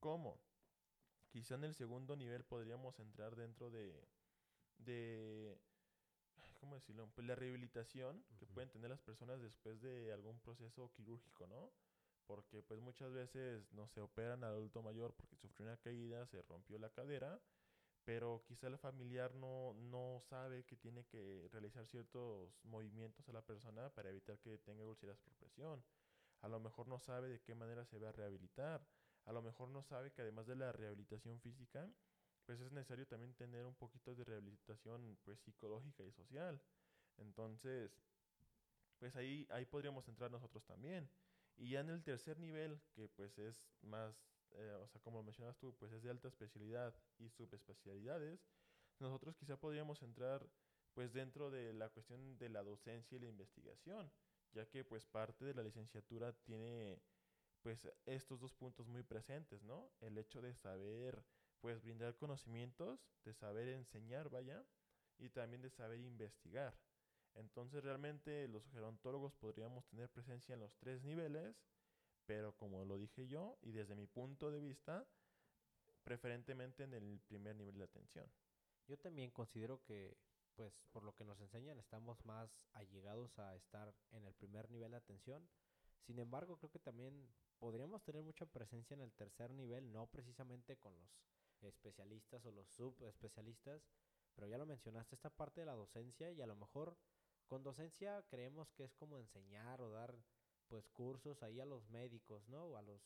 ¿Cómo? 0.00 0.40
Quizá 1.30 1.54
en 1.54 1.64
el 1.64 1.74
segundo 1.74 2.16
nivel 2.16 2.44
podríamos 2.44 2.98
entrar 2.98 3.36
dentro 3.36 3.70
de, 3.70 4.06
de 4.78 5.56
¿cómo 6.60 6.74
decirlo? 6.74 7.08
Pues 7.14 7.26
la 7.26 7.34
rehabilitación 7.34 8.24
que 8.38 8.46
pueden 8.46 8.70
tener 8.70 8.90
las 8.90 9.00
personas 9.00 9.40
después 9.40 9.80
de 9.80 10.12
algún 10.12 10.38
proceso 10.40 10.90
quirúrgico, 10.92 11.46
¿no? 11.46 11.72
Porque 12.26 12.62
pues 12.62 12.80
muchas 12.80 13.12
veces 13.12 13.70
no 13.72 13.86
se 13.88 14.00
operan 14.00 14.44
al 14.44 14.52
adulto 14.54 14.82
mayor 14.82 15.14
porque 15.14 15.36
sufrió 15.36 15.66
una 15.66 15.76
caída, 15.76 16.26
se 16.26 16.40
rompió 16.42 16.78
la 16.78 16.90
cadera, 16.90 17.40
pero 18.04 18.42
quizá 18.46 18.68
el 18.68 18.78
familiar 18.78 19.34
no, 19.34 19.74
no 19.74 20.20
sabe 20.22 20.64
que 20.64 20.76
tiene 20.76 21.04
que 21.06 21.48
realizar 21.52 21.86
ciertos 21.86 22.64
movimientos 22.64 23.28
a 23.28 23.32
la 23.32 23.42
persona 23.42 23.90
para 23.90 24.10
evitar 24.10 24.38
que 24.38 24.58
tenga 24.58 24.84
úlceras 24.84 25.18
por 25.18 25.34
presión. 25.34 25.84
A 26.42 26.48
lo 26.48 26.60
mejor 26.60 26.88
no 26.88 26.98
sabe 26.98 27.28
de 27.28 27.40
qué 27.40 27.54
manera 27.54 27.84
se 27.86 27.98
va 27.98 28.10
a 28.10 28.12
rehabilitar. 28.12 28.86
A 29.24 29.32
lo 29.32 29.42
mejor 29.42 29.68
no 29.68 29.82
sabe 29.82 30.12
que 30.12 30.22
además 30.22 30.46
de 30.46 30.56
la 30.56 30.72
rehabilitación 30.72 31.40
física, 31.40 31.90
pues 32.46 32.60
es 32.60 32.72
necesario 32.72 33.06
también 33.06 33.34
tener 33.34 33.64
un 33.64 33.74
poquito 33.74 34.14
de 34.14 34.24
rehabilitación 34.24 35.18
pues 35.24 35.40
psicológica 35.40 36.04
y 36.04 36.12
social. 36.12 36.60
Entonces, 37.16 37.90
pues 38.98 39.16
ahí, 39.16 39.46
ahí 39.50 39.64
podríamos 39.66 40.06
entrar 40.08 40.30
nosotros 40.30 40.64
también. 40.66 41.08
Y 41.56 41.70
ya 41.70 41.80
en 41.80 41.90
el 41.90 42.02
tercer 42.02 42.38
nivel, 42.38 42.80
que 42.94 43.08
pues 43.08 43.38
es 43.38 43.70
más, 43.82 44.14
eh, 44.52 44.72
o 44.80 44.88
sea, 44.88 45.00
como 45.00 45.22
mencionas 45.22 45.56
tú, 45.58 45.74
pues 45.76 45.92
es 45.92 46.02
de 46.02 46.10
alta 46.10 46.28
especialidad 46.28 46.94
y 47.18 47.28
subespecialidades, 47.30 48.46
nosotros 48.98 49.36
quizá 49.36 49.56
podríamos 49.56 50.02
entrar 50.02 50.48
pues 50.94 51.12
dentro 51.12 51.50
de 51.50 51.72
la 51.72 51.88
cuestión 51.90 52.38
de 52.38 52.48
la 52.48 52.62
docencia 52.62 53.16
y 53.16 53.20
la 53.20 53.26
investigación, 53.26 54.10
ya 54.52 54.66
que 54.66 54.84
pues 54.84 55.04
parte 55.06 55.44
de 55.44 55.54
la 55.54 55.62
licenciatura 55.62 56.32
tiene 56.32 57.00
pues 57.62 57.88
estos 58.06 58.40
dos 58.40 58.54
puntos 58.54 58.86
muy 58.86 59.02
presentes, 59.02 59.62
¿no? 59.62 59.90
El 60.00 60.18
hecho 60.18 60.40
de 60.42 60.54
saber 60.54 61.24
pues 61.60 61.82
brindar 61.82 62.14
conocimientos, 62.16 63.00
de 63.24 63.32
saber 63.32 63.68
enseñar, 63.68 64.28
vaya, 64.28 64.64
y 65.18 65.30
también 65.30 65.62
de 65.62 65.70
saber 65.70 66.00
investigar. 66.00 66.74
Entonces 67.34 67.82
realmente 67.82 68.48
los 68.48 68.66
gerontólogos 68.68 69.34
podríamos 69.34 69.84
tener 69.86 70.08
presencia 70.08 70.54
en 70.54 70.60
los 70.60 70.74
tres 70.76 71.02
niveles, 71.02 71.56
pero 72.26 72.56
como 72.56 72.84
lo 72.84 72.98
dije 72.98 73.26
yo, 73.26 73.58
y 73.62 73.72
desde 73.72 73.96
mi 73.96 74.06
punto 74.06 74.50
de 74.50 74.60
vista, 74.60 75.06
preferentemente 76.04 76.84
en 76.84 76.94
el 76.94 77.20
primer 77.26 77.56
nivel 77.56 77.78
de 77.78 77.84
atención. 77.84 78.30
Yo 78.86 78.98
también 78.98 79.30
considero 79.30 79.82
que, 79.82 80.16
pues 80.54 80.72
por 80.92 81.02
lo 81.02 81.14
que 81.14 81.24
nos 81.24 81.40
enseñan, 81.40 81.78
estamos 81.78 82.24
más 82.24 82.50
allegados 82.72 83.38
a 83.38 83.56
estar 83.56 83.94
en 84.12 84.24
el 84.26 84.34
primer 84.34 84.70
nivel 84.70 84.92
de 84.92 84.98
atención. 84.98 85.48
Sin 86.06 86.18
embargo, 86.18 86.58
creo 86.58 86.70
que 86.70 86.78
también 86.78 87.28
podríamos 87.58 88.02
tener 88.04 88.22
mucha 88.22 88.46
presencia 88.46 88.94
en 88.94 89.00
el 89.00 89.12
tercer 89.12 89.52
nivel, 89.52 89.90
no 89.90 90.06
precisamente 90.06 90.76
con 90.76 90.94
los 90.94 91.08
especialistas 91.62 92.44
o 92.44 92.50
los 92.50 92.68
subespecialistas, 92.68 93.82
pero 94.34 94.46
ya 94.46 94.58
lo 94.58 94.66
mencionaste, 94.66 95.14
esta 95.14 95.30
parte 95.30 95.60
de 95.60 95.66
la 95.66 95.74
docencia 95.74 96.30
y 96.30 96.42
a 96.42 96.46
lo 96.46 96.56
mejor 96.56 96.96
con 97.46 97.62
docencia 97.62 98.22
creemos 98.28 98.70
que 98.72 98.84
es 98.84 98.94
como 98.94 99.18
enseñar 99.18 99.80
o 99.80 99.90
dar 99.90 100.14
pues 100.68 100.88
cursos 100.90 101.42
ahí 101.42 101.60
a 101.60 101.66
los 101.66 101.88
médicos, 101.88 102.48
¿no? 102.48 102.64
O 102.64 102.76
a 102.76 102.82
los 102.82 103.02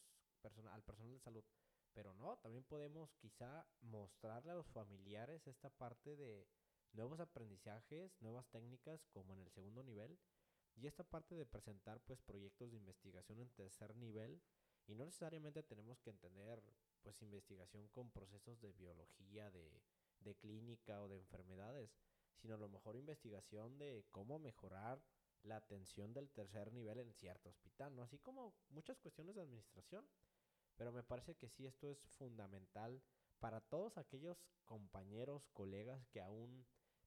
al 0.73 0.83
personal 0.83 1.13
de 1.13 1.19
salud. 1.19 1.45
Pero 1.93 2.15
no, 2.15 2.37
también 2.39 2.65
podemos 2.65 3.13
quizá 3.17 3.67
mostrarle 3.81 4.53
a 4.53 4.55
los 4.55 4.69
familiares 4.69 5.47
esta 5.47 5.69
parte 5.69 6.17
de 6.17 6.47
nuevos 6.93 7.21
aprendizajes, 7.21 8.17
nuevas 8.21 8.49
técnicas 8.49 9.05
como 9.07 9.35
en 9.35 9.41
el 9.41 9.51
segundo 9.51 9.83
nivel 9.83 10.19
y 10.77 10.87
esta 10.87 11.03
parte 11.03 11.35
de 11.35 11.45
presentar 11.45 12.01
pues 12.01 12.21
proyectos 12.23 12.71
de 12.71 12.77
investigación 12.77 13.41
en 13.41 13.51
tercer 13.51 13.97
nivel 13.97 14.41
y 14.87 14.95
no 14.95 15.05
necesariamente 15.05 15.63
tenemos 15.63 16.01
que 16.01 16.11
entender 16.11 16.63
pues 17.03 17.21
investigación 17.23 17.89
con 17.89 18.11
procesos 18.11 18.61
de 18.61 18.73
biología, 18.73 19.51
de, 19.51 19.83
de 20.21 20.35
clínica 20.37 21.03
o 21.03 21.09
de 21.09 21.17
enfermedades, 21.17 21.91
sino 22.41 22.55
a 22.55 22.59
lo 22.59 22.69
mejor 22.69 22.97
investigación 22.97 23.79
de 23.79 24.05
cómo 24.11 24.39
mejorar 24.39 25.03
la 25.43 25.57
atención 25.57 26.13
del 26.13 26.31
tercer 26.31 26.73
nivel 26.73 26.99
en 26.99 27.13
cierto 27.13 27.49
hospital, 27.49 27.95
¿no? 27.95 28.03
Así 28.03 28.19
como 28.19 28.55
muchas 28.71 28.99
cuestiones 28.99 29.35
de 29.35 29.43
administración. 29.43 30.09
Pero 30.77 30.93
me 30.93 31.03
parece 31.03 31.35
que 31.35 31.49
sí, 31.49 31.67
esto 31.67 31.89
es 31.91 31.99
fundamental 32.11 33.03
para 33.41 33.61
todos 33.61 33.99
aquellos 33.99 34.39
compañeros, 34.65 35.49
colegas 35.53 36.07
que 36.09 36.21
aún 36.21 36.67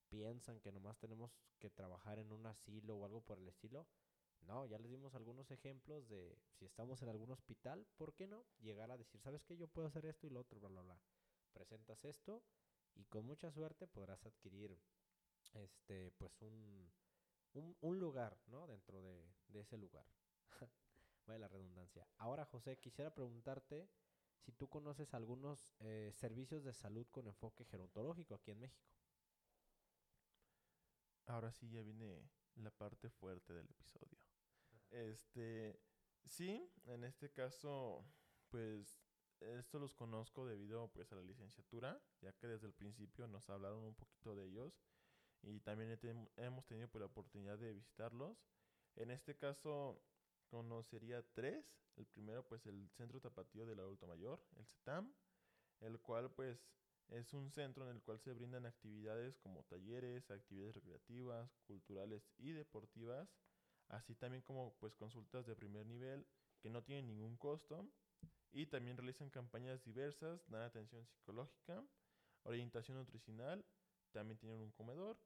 piensan 0.10 0.60
que 0.60 0.72
nomás 0.72 0.98
tenemos 0.98 1.32
que 1.60 1.70
trabajar 1.70 2.20
en 2.20 2.32
un 2.32 2.46
asilo 2.46 2.96
o 2.96 3.06
algo 3.06 3.22
por 3.22 3.38
el 3.38 3.48
estilo, 3.48 3.88
no, 4.42 4.66
ya 4.66 4.80
les 4.80 4.90
dimos 4.90 5.14
algunos 5.16 5.52
ejemplos 5.52 6.08
de 6.10 6.38
si 6.58 6.66
estamos 6.66 7.02
en 7.02 7.10
algún 7.10 7.32
hospital, 7.32 7.86
¿por 7.96 8.14
qué 8.14 8.28
no? 8.28 8.46
Llegar 8.60 8.92
a 8.92 8.98
decir, 8.98 9.22
¿sabes 9.22 9.46
qué? 9.46 9.56
Yo 9.56 9.68
puedo 9.68 9.88
hacer 9.88 10.06
esto 10.06 10.28
y 10.28 10.32
lo 10.32 10.40
otro, 10.40 10.60
bla, 10.60 10.70
bla, 10.70 10.82
bla. 10.82 11.00
Presentas 11.54 12.04
esto 12.06 12.44
y 12.96 13.06
con 13.06 13.26
mucha 13.26 13.52
suerte 13.52 13.88
podrás 13.88 14.26
adquirir 14.26 14.78
este, 15.54 16.12
pues 16.12 16.42
un, 16.42 16.92
un, 17.54 18.00
lugar, 18.00 18.38
¿no? 18.48 18.68
Dentro 18.68 19.02
de, 19.02 19.24
ese 19.54 19.78
lugar. 19.78 20.06
Vaya 21.26 21.40
la 21.40 21.48
redundancia. 21.48 22.08
Ahora, 22.18 22.46
José, 22.46 22.78
quisiera 22.80 23.14
preguntarte 23.14 23.90
si 24.40 24.52
tú 24.52 24.68
conoces 24.70 25.14
algunos 25.14 25.74
eh, 25.80 26.12
servicios 26.16 26.64
de 26.64 26.74
salud 26.74 27.08
con 27.12 27.28
enfoque 27.28 27.66
gerontológico 27.66 28.36
aquí 28.36 28.52
en 28.52 28.60
México. 28.60 28.96
Ahora 31.28 31.52
sí 31.52 31.70
ya 31.70 31.82
viene 31.82 32.30
la 32.56 32.72
parte 32.72 33.10
fuerte 33.10 33.54
del 33.54 33.70
episodio. 33.70 34.20
Este, 34.90 35.80
sí, 36.26 36.70
en 36.86 37.04
este 37.04 37.32
caso, 37.32 38.04
pues 38.50 39.00
esto 39.40 39.80
los 39.80 39.94
conozco 39.94 40.46
debido 40.46 40.90
pues 40.90 41.12
a 41.12 41.16
la 41.16 41.22
licenciatura, 41.22 42.02
ya 42.22 42.34
que 42.34 42.48
desde 42.48 42.68
el 42.68 42.74
principio 42.74 43.28
nos 43.28 43.50
hablaron 43.50 43.84
un 43.84 43.96
poquito 43.96 44.36
de 44.36 44.46
ellos 44.46 44.82
y 45.44 45.60
también 45.60 45.98
hemos 46.38 46.66
tenido 46.66 46.88
pues, 46.90 47.00
la 47.00 47.08
oportunidad 47.08 47.58
de 47.58 47.74
visitarlos. 47.74 48.38
En 48.96 49.12
este 49.12 49.36
caso 49.38 50.02
conocería 50.50 51.24
tres. 51.34 51.66
El 51.98 52.06
primero 52.06 52.48
pues 52.48 52.66
el 52.68 52.90
Centro 52.92 53.20
Tapatío 53.20 53.66
del 53.66 53.80
Adulto 53.80 54.08
Mayor, 54.08 54.42
el 54.58 54.66
CETAM, 54.66 55.14
el 55.82 56.00
cual 56.00 56.32
pues 56.32 56.58
es 57.10 57.34
un 57.34 57.52
centro 57.52 57.84
en 57.84 57.96
el 57.96 58.02
cual 58.02 58.20
se 58.20 58.32
brindan 58.32 58.66
actividades 58.66 59.38
como 59.40 59.64
talleres, 59.64 60.32
actividades 60.32 60.76
recreativas, 60.76 61.52
culturales 61.68 62.24
y 62.38 62.54
deportivas, 62.54 63.30
así 63.90 64.16
también 64.16 64.42
como 64.42 64.74
pues 64.80 64.96
consultas 64.96 65.46
de 65.46 65.56
primer 65.56 65.86
nivel 65.86 66.26
que 66.62 66.70
no 66.70 66.82
tienen 66.82 67.08
ningún 67.08 67.36
costo 67.36 67.86
y 68.54 68.68
también 68.68 68.96
realizan 68.96 69.30
campañas 69.30 69.84
diversas, 69.84 70.42
dan 70.50 70.62
atención 70.62 71.06
psicológica, 71.06 71.84
orientación 72.44 72.98
nutricional, 72.98 73.66
también 74.12 74.38
tienen 74.38 74.60
un 74.60 74.72
comedor 74.72 75.18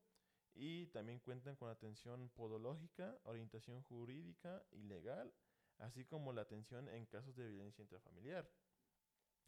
y 0.56 0.88
también 0.88 1.20
cuentan 1.20 1.56
con 1.56 1.70
atención 1.70 2.30
podológica, 2.30 3.18
orientación 3.24 3.84
jurídica 3.84 4.63
y 4.72 4.84
legal, 4.84 5.34
así 5.80 6.06
como 6.06 6.32
la 6.32 6.41
atención 6.41 6.88
en 6.89 7.06
casos 7.06 7.36
de 7.36 7.48
violencia 7.48 7.82
intrafamiliar. 7.82 8.50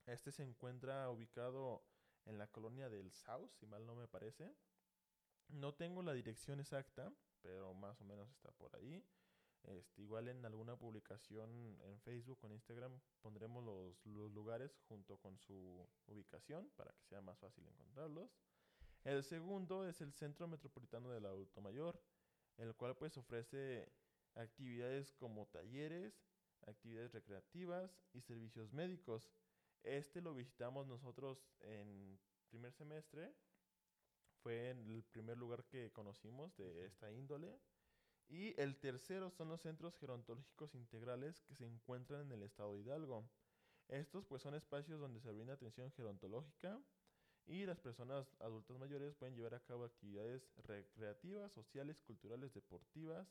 Este 0.06 0.32
se 0.32 0.44
encuentra 0.44 1.10
ubicado 1.10 1.84
en 2.26 2.38
la 2.38 2.48
colonia 2.48 2.90
del 2.90 3.12
South, 3.12 3.50
si 3.60 3.66
mal 3.66 3.86
no 3.86 3.96
me 3.96 4.08
parece. 4.08 4.54
No 5.50 5.74
tengo 5.74 6.04
la 6.04 6.14
dirección 6.14 6.60
exacta, 6.60 7.14
pero 7.42 7.74
más 7.74 8.00
o 8.02 8.06
menos 8.06 8.30
está 8.30 8.52
por 8.52 8.76
ahí. 8.76 9.04
Este, 9.64 10.02
igual 10.02 10.28
en 10.28 10.46
alguna 10.46 10.78
publicación 10.78 11.78
en 11.82 12.00
Facebook 12.02 12.40
o 12.42 12.48
en 12.48 12.54
Instagram 12.54 13.00
pondremos 13.22 13.64
los, 13.64 14.06
los, 14.06 14.32
lugares 14.32 14.78
junto 14.88 15.18
con 15.18 15.38
su 15.40 15.86
ubicación 16.06 16.70
para 16.76 16.92
que 16.94 17.06
sea 17.06 17.22
más 17.22 17.38
fácil 17.40 17.68
encontrarlos. 17.68 18.30
El 19.08 19.24
segundo 19.24 19.88
es 19.88 20.02
el 20.02 20.12
Centro 20.12 20.50
Metropolitano 20.50 21.10
del 21.10 21.26
Adulto 21.26 21.62
Mayor, 21.62 21.98
el 22.58 22.76
cual 22.76 22.98
pues 22.98 23.16
ofrece 23.16 23.90
actividades 24.36 25.14
como 25.14 25.48
talleres, 25.48 26.28
actividades 26.66 27.14
recreativas 27.14 28.04
y 28.12 28.20
servicios 28.20 28.74
médicos. 28.74 29.32
Este 29.82 30.20
lo 30.20 30.36
visitamos 30.36 30.88
nosotros 30.88 31.48
en 31.62 32.20
primer 32.50 32.74
semestre. 32.74 33.34
Fue 34.44 34.72
el 34.72 35.06
primer 35.06 35.38
lugar 35.38 35.64
que 35.64 35.90
conocimos 35.94 36.58
de 36.58 36.86
esta 36.86 37.10
índole. 37.10 37.62
Y 38.28 38.60
el 38.60 38.76
tercero 38.78 39.32
son 39.32 39.48
los 39.48 39.62
centros 39.62 39.96
gerontológicos 40.00 40.76
integrales 40.76 41.40
que 41.44 41.56
se 41.56 41.66
encuentran 41.66 42.24
en 42.24 42.34
el 42.34 42.44
estado 42.44 42.74
de 42.74 42.82
Hidalgo. 42.82 43.32
Estos 43.88 44.26
pues 44.26 44.42
son 44.42 44.54
espacios 44.54 45.00
donde 45.00 45.22
se 45.22 45.32
brinda 45.32 45.54
atención 45.54 45.94
gerontológica 45.94 46.78
y 47.48 47.66
las 47.66 47.80
personas 47.80 48.36
adultas 48.40 48.78
mayores 48.78 49.16
pueden 49.16 49.36
llevar 49.36 49.56
a 49.56 49.64
cabo 49.64 49.86
actividades 49.86 50.48
recreativas, 50.58 51.52
sociales, 51.54 52.00
culturales, 52.02 52.54
deportivas, 52.54 53.28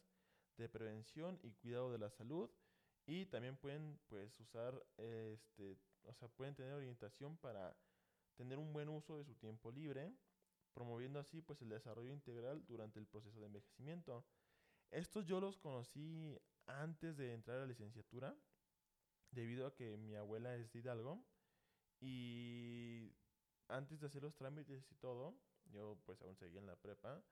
de 0.56 0.68
prevención 0.68 1.38
y 1.42 1.52
cuidado 1.52 1.92
de 1.92 1.98
la 1.98 2.10
salud 2.10 2.50
y 3.06 3.26
también 3.26 3.56
pueden 3.56 4.00
pues 4.08 4.38
usar 4.40 4.82
este 4.96 5.76
o 6.04 6.14
sea 6.14 6.28
pueden 6.28 6.54
tener 6.54 6.72
orientación 6.72 7.36
para 7.36 7.76
tener 8.36 8.58
un 8.58 8.72
buen 8.72 8.88
uso 8.88 9.18
de 9.18 9.24
su 9.24 9.34
tiempo 9.34 9.70
libre 9.70 10.12
promoviendo 10.72 11.18
así 11.18 11.40
pues 11.40 11.60
el 11.62 11.70
desarrollo 11.70 12.12
integral 12.12 12.64
durante 12.66 12.98
el 12.98 13.06
proceso 13.06 13.40
de 13.40 13.46
envejecimiento. 13.46 14.26
Estos 14.90 15.24
yo 15.24 15.40
los 15.40 15.56
conocí 15.56 16.38
antes 16.66 17.16
de 17.16 17.32
entrar 17.32 17.56
a 17.56 17.60
la 17.60 17.66
licenciatura 17.66 18.36
debido 19.30 19.66
a 19.66 19.74
que 19.74 19.96
mi 19.96 20.14
abuela 20.14 20.54
es 20.54 20.70
de 20.72 20.78
Hidalgo 20.80 21.24
y 21.98 23.10
antes 23.68 24.00
de 24.00 24.06
hacer 24.06 24.22
los 24.22 24.34
trámites 24.36 24.90
y 24.90 24.94
todo, 24.96 25.34
yo 25.66 25.98
pues 26.04 26.20
aún 26.22 26.36
seguía 26.36 26.60
en 26.60 26.66
la 26.66 26.76
prepa, 26.76 27.22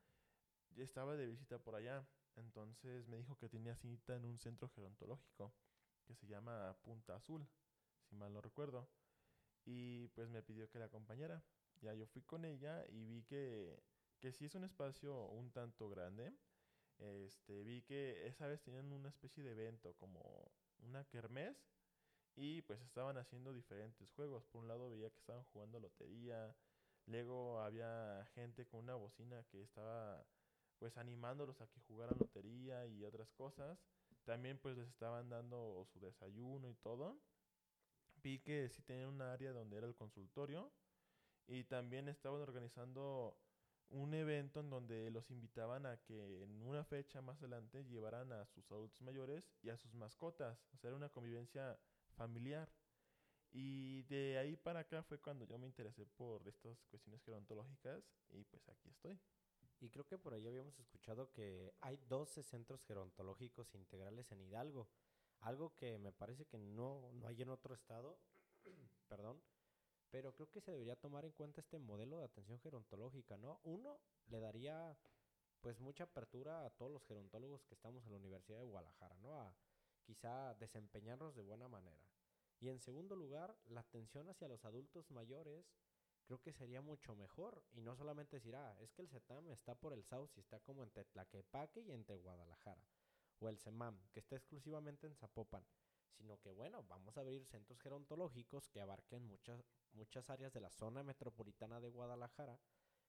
estaba 0.76 1.16
de 1.16 1.26
visita 1.26 1.58
por 1.58 1.74
allá. 1.74 2.06
Entonces 2.36 3.06
me 3.06 3.16
dijo 3.16 3.36
que 3.36 3.48
tenía 3.48 3.76
cita 3.76 4.16
en 4.16 4.24
un 4.24 4.38
centro 4.38 4.68
gerontológico 4.68 5.52
que 6.04 6.14
se 6.14 6.26
llama 6.26 6.76
Punta 6.82 7.16
Azul, 7.16 7.46
si 8.08 8.16
mal 8.16 8.32
no 8.32 8.40
recuerdo. 8.40 8.88
Y 9.64 10.08
pues 10.08 10.28
me 10.28 10.42
pidió 10.42 10.68
que 10.68 10.78
la 10.78 10.86
acompañara. 10.86 11.42
Ya 11.80 11.94
yo 11.94 12.06
fui 12.06 12.22
con 12.22 12.44
ella 12.44 12.84
y 12.88 13.04
vi 13.06 13.22
que, 13.22 13.82
que 14.20 14.32
sí 14.32 14.44
es 14.46 14.54
un 14.54 14.64
espacio 14.64 15.26
un 15.28 15.50
tanto 15.50 15.88
grande. 15.88 16.34
Este, 16.98 17.62
vi 17.62 17.82
que 17.82 18.26
esa 18.26 18.46
vez 18.46 18.62
tenían 18.62 18.92
una 18.92 19.08
especie 19.08 19.42
de 19.42 19.52
evento, 19.52 19.94
como 19.94 20.52
una 20.78 21.04
kermés, 21.04 21.56
y 22.36 22.62
pues 22.62 22.80
estaban 22.82 23.16
haciendo 23.16 23.52
diferentes 23.52 24.10
juegos. 24.12 24.44
Por 24.46 24.62
un 24.62 24.68
lado 24.68 24.90
veía 24.90 25.10
que 25.10 25.18
estaban 25.18 25.44
jugando 25.52 25.80
lotería. 25.80 26.54
Luego 27.06 27.60
había 27.60 28.26
gente 28.34 28.66
con 28.66 28.80
una 28.80 28.94
bocina 28.94 29.44
que 29.50 29.62
estaba 29.62 30.24
pues 30.78 30.96
animándolos 30.96 31.60
a 31.60 31.66
que 31.68 31.80
jugaran 31.80 32.16
lotería 32.18 32.86
y 32.86 33.04
otras 33.04 33.30
cosas. 33.32 33.78
También 34.24 34.58
pues 34.58 34.76
les 34.76 34.88
estaban 34.88 35.28
dando 35.28 35.86
su 35.92 36.00
desayuno 36.00 36.68
y 36.68 36.74
todo. 36.74 37.18
Vi 38.22 38.40
que 38.40 38.68
sí 38.68 38.82
tenían 38.82 39.08
un 39.08 39.22
área 39.22 39.52
donde 39.52 39.76
era 39.76 39.86
el 39.86 39.94
consultorio. 39.94 40.72
Y 41.46 41.64
también 41.64 42.08
estaban 42.08 42.40
organizando 42.40 43.36
un 43.90 44.14
evento 44.14 44.60
en 44.60 44.70
donde 44.70 45.10
los 45.10 45.30
invitaban 45.30 45.86
a 45.86 45.98
que 45.98 46.42
en 46.42 46.62
una 46.62 46.84
fecha 46.84 47.20
más 47.20 47.38
adelante 47.38 47.84
llevaran 47.84 48.32
a 48.32 48.46
sus 48.46 48.70
adultos 48.72 49.00
mayores 49.02 49.44
y 49.62 49.68
a 49.68 49.76
sus 49.76 49.94
mascotas. 49.94 50.66
O 50.72 50.78
sea, 50.78 50.88
era 50.88 50.96
una 50.96 51.10
convivencia 51.10 51.78
familiar. 52.14 52.70
Y 53.50 54.02
de 54.04 54.36
ahí 54.38 54.56
para 54.56 54.80
acá 54.80 55.02
fue 55.04 55.20
cuando 55.20 55.44
yo 55.44 55.58
me 55.58 55.66
interesé 55.66 56.06
por 56.06 56.46
estas 56.48 56.82
cuestiones 56.86 57.22
gerontológicas 57.22 58.02
y 58.30 58.42
pues 58.44 58.68
aquí 58.68 58.88
estoy. 58.88 59.20
Y 59.80 59.90
creo 59.90 60.06
que 60.06 60.18
por 60.18 60.34
ahí 60.34 60.46
habíamos 60.46 60.78
escuchado 60.78 61.30
que 61.30 61.72
hay 61.80 61.96
12 62.08 62.42
centros 62.42 62.84
gerontológicos 62.84 63.74
integrales 63.74 64.32
en 64.32 64.40
Hidalgo. 64.40 64.88
Algo 65.40 65.74
que 65.76 65.98
me 65.98 66.10
parece 66.10 66.46
que 66.46 66.58
no, 66.58 67.12
no 67.12 67.28
hay 67.28 67.42
en 67.42 67.50
otro 67.50 67.74
estado. 67.74 68.18
Perdón. 69.08 69.40
Pero 70.10 70.34
creo 70.34 70.50
que 70.50 70.60
se 70.60 70.72
debería 70.72 70.96
tomar 70.96 71.24
en 71.24 71.32
cuenta 71.32 71.60
este 71.60 71.78
modelo 71.78 72.18
de 72.18 72.24
atención 72.24 72.58
gerontológica, 72.60 73.36
¿no? 73.36 73.60
Uno, 73.64 74.00
le 74.28 74.40
daría 74.40 74.96
pues 75.60 75.80
mucha 75.80 76.04
apertura 76.04 76.64
a 76.64 76.70
todos 76.70 76.90
los 76.90 77.04
gerontólogos 77.04 77.64
que 77.64 77.74
estamos 77.74 78.04
en 78.04 78.12
la 78.12 78.18
Universidad 78.18 78.58
de 78.58 78.64
Guadalajara, 78.64 79.16
¿no? 79.16 79.34
A, 79.34 79.54
quizá 80.04 80.54
desempeñarnos 80.54 81.34
de 81.34 81.42
buena 81.42 81.68
manera. 81.68 82.02
Y 82.60 82.68
en 82.68 82.80
segundo 82.80 83.16
lugar, 83.16 83.56
la 83.66 83.80
atención 83.80 84.28
hacia 84.28 84.48
los 84.48 84.64
adultos 84.64 85.10
mayores 85.10 85.66
creo 86.24 86.40
que 86.40 86.52
sería 86.52 86.80
mucho 86.80 87.14
mejor. 87.14 87.62
Y 87.72 87.80
no 87.82 87.94
solamente 87.96 88.36
decir, 88.36 88.56
ah, 88.56 88.76
es 88.80 88.92
que 88.92 89.02
el 89.02 89.08
CETAM 89.08 89.50
está 89.50 89.74
por 89.74 89.92
el 89.92 90.04
South 90.04 90.30
y 90.36 90.40
está 90.40 90.60
como 90.60 90.82
entre 90.82 91.04
Tlaquepaque 91.04 91.80
y 91.80 91.92
entre 91.92 92.16
Guadalajara. 92.16 92.82
O 93.40 93.48
el 93.48 93.58
CEMAM, 93.58 94.00
que 94.12 94.20
está 94.20 94.36
exclusivamente 94.36 95.06
en 95.06 95.16
Zapopan. 95.16 95.66
Sino 96.16 96.38
que, 96.38 96.52
bueno, 96.52 96.84
vamos 96.84 97.16
a 97.16 97.20
abrir 97.20 97.44
centros 97.46 97.80
gerontológicos 97.80 98.68
que 98.68 98.80
abarquen 98.80 99.26
muchas, 99.26 99.60
muchas 99.92 100.30
áreas 100.30 100.52
de 100.52 100.60
la 100.60 100.70
zona 100.70 101.02
metropolitana 101.02 101.80
de 101.80 101.90
Guadalajara. 101.90 102.58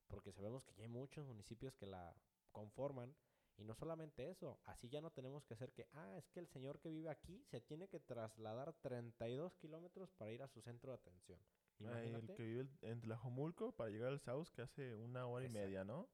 Porque 0.07 0.33
sabemos 0.33 0.63
que 0.63 0.73
ya 0.73 0.83
hay 0.83 0.89
muchos 0.89 1.25
municipios 1.25 1.75
que 1.75 1.85
la 1.85 2.15
conforman 2.51 3.15
y 3.57 3.63
no 3.63 3.73
solamente 3.75 4.29
eso, 4.29 4.59
así 4.65 4.89
ya 4.89 5.01
no 5.01 5.11
tenemos 5.11 5.45
que 5.45 5.53
hacer 5.53 5.71
que, 5.71 5.87
ah, 5.93 6.17
es 6.17 6.29
que 6.29 6.39
el 6.39 6.47
señor 6.47 6.79
que 6.79 6.89
vive 6.89 7.09
aquí 7.09 7.43
se 7.45 7.61
tiene 7.61 7.87
que 7.87 7.99
trasladar 7.99 8.73
32 8.81 9.55
kilómetros 9.55 10.11
para 10.11 10.31
ir 10.31 10.41
a 10.43 10.47
su 10.47 10.61
centro 10.61 10.91
de 10.91 10.97
atención. 10.97 11.39
El 11.79 12.27
que 12.33 12.43
vive 12.43 12.69
en 12.81 13.01
Tlajomulco 13.01 13.73
para 13.73 13.89
llegar 13.89 14.09
al 14.09 14.19
South 14.19 14.47
que 14.53 14.61
hace 14.61 14.95
una 14.95 15.25
hora 15.25 15.45
y 15.45 15.49
media, 15.49 15.83
¿no? 15.83 16.09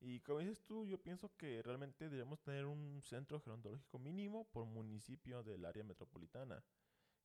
Y 0.00 0.20
como 0.20 0.40
dices 0.40 0.64
tú, 0.64 0.86
yo 0.86 1.00
pienso 1.00 1.30
que 1.36 1.62
realmente 1.62 2.08
debemos 2.08 2.42
tener 2.42 2.66
un 2.66 3.00
centro 3.04 3.40
gerontológico 3.40 3.98
mínimo 3.98 4.48
por 4.50 4.64
municipio 4.64 5.42
del 5.42 5.64
área 5.64 5.84
metropolitana. 5.84 6.64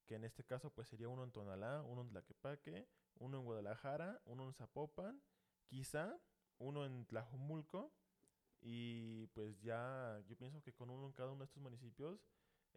que 0.05 0.15
en 0.15 0.23
este 0.23 0.45
caso 0.45 0.69
pues 0.69 0.87
sería 0.87 1.09
uno 1.09 1.25
en 1.25 1.31
Tonalá, 1.31 1.81
uno 1.83 2.01
en 2.01 2.07
Tlaquepaque, 2.07 2.87
uno 3.15 3.39
en 3.39 3.43
Guadalajara, 3.43 4.21
uno 4.23 4.45
en 4.45 4.53
Zapopan, 4.53 5.21
quizá 5.65 6.17
uno 6.59 6.85
en 6.85 7.05
Tlajumulco 7.05 7.93
y 8.61 9.27
pues 9.27 9.61
ya 9.61 10.21
yo 10.27 10.35
pienso 10.37 10.61
que 10.61 10.73
con 10.73 10.89
uno 10.89 11.07
en 11.07 11.13
cada 11.13 11.31
uno 11.31 11.39
de 11.39 11.45
estos 11.45 11.61
municipios 11.61 12.27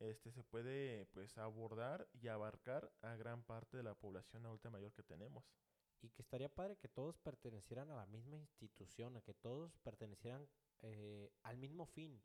este 0.00 0.32
se 0.32 0.42
puede 0.42 1.06
pues 1.06 1.36
abordar 1.36 2.08
y 2.14 2.28
abarcar 2.28 2.90
a 3.02 3.16
gran 3.16 3.42
parte 3.42 3.76
de 3.76 3.82
la 3.82 3.94
población 3.94 4.46
adulta 4.46 4.70
mayor 4.70 4.92
que 4.92 5.02
tenemos. 5.02 5.44
Y 6.02 6.08
que 6.08 6.22
estaría 6.22 6.48
padre 6.48 6.78
que 6.78 6.88
todos 6.88 7.18
pertenecieran 7.18 7.90
a 7.90 7.96
la 7.96 8.06
misma 8.06 8.38
institución, 8.38 9.16
a 9.16 9.20
que 9.20 9.34
todos 9.34 9.76
pertenecieran 9.78 10.48
eh, 10.80 11.30
al 11.42 11.58
mismo 11.58 11.84
fin. 11.84 12.22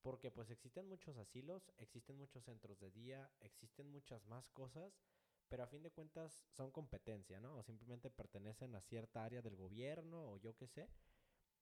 Porque 0.00 0.30
pues 0.30 0.50
existen 0.50 0.86
muchos 0.86 1.16
asilos, 1.16 1.72
existen 1.78 2.16
muchos 2.16 2.44
centros 2.44 2.78
de 2.78 2.92
día, 2.92 3.28
existen 3.40 3.90
muchas 3.90 4.24
más 4.26 4.48
cosas, 4.50 4.96
pero 5.48 5.64
a 5.64 5.66
fin 5.66 5.82
de 5.82 5.90
cuentas 5.90 6.46
son 6.50 6.70
competencia, 6.70 7.40
¿no? 7.40 7.56
O 7.56 7.62
simplemente 7.64 8.10
pertenecen 8.10 8.76
a 8.76 8.80
cierta 8.80 9.24
área 9.24 9.42
del 9.42 9.56
gobierno 9.56 10.30
o 10.30 10.36
yo 10.36 10.54
qué 10.56 10.68
sé. 10.68 10.88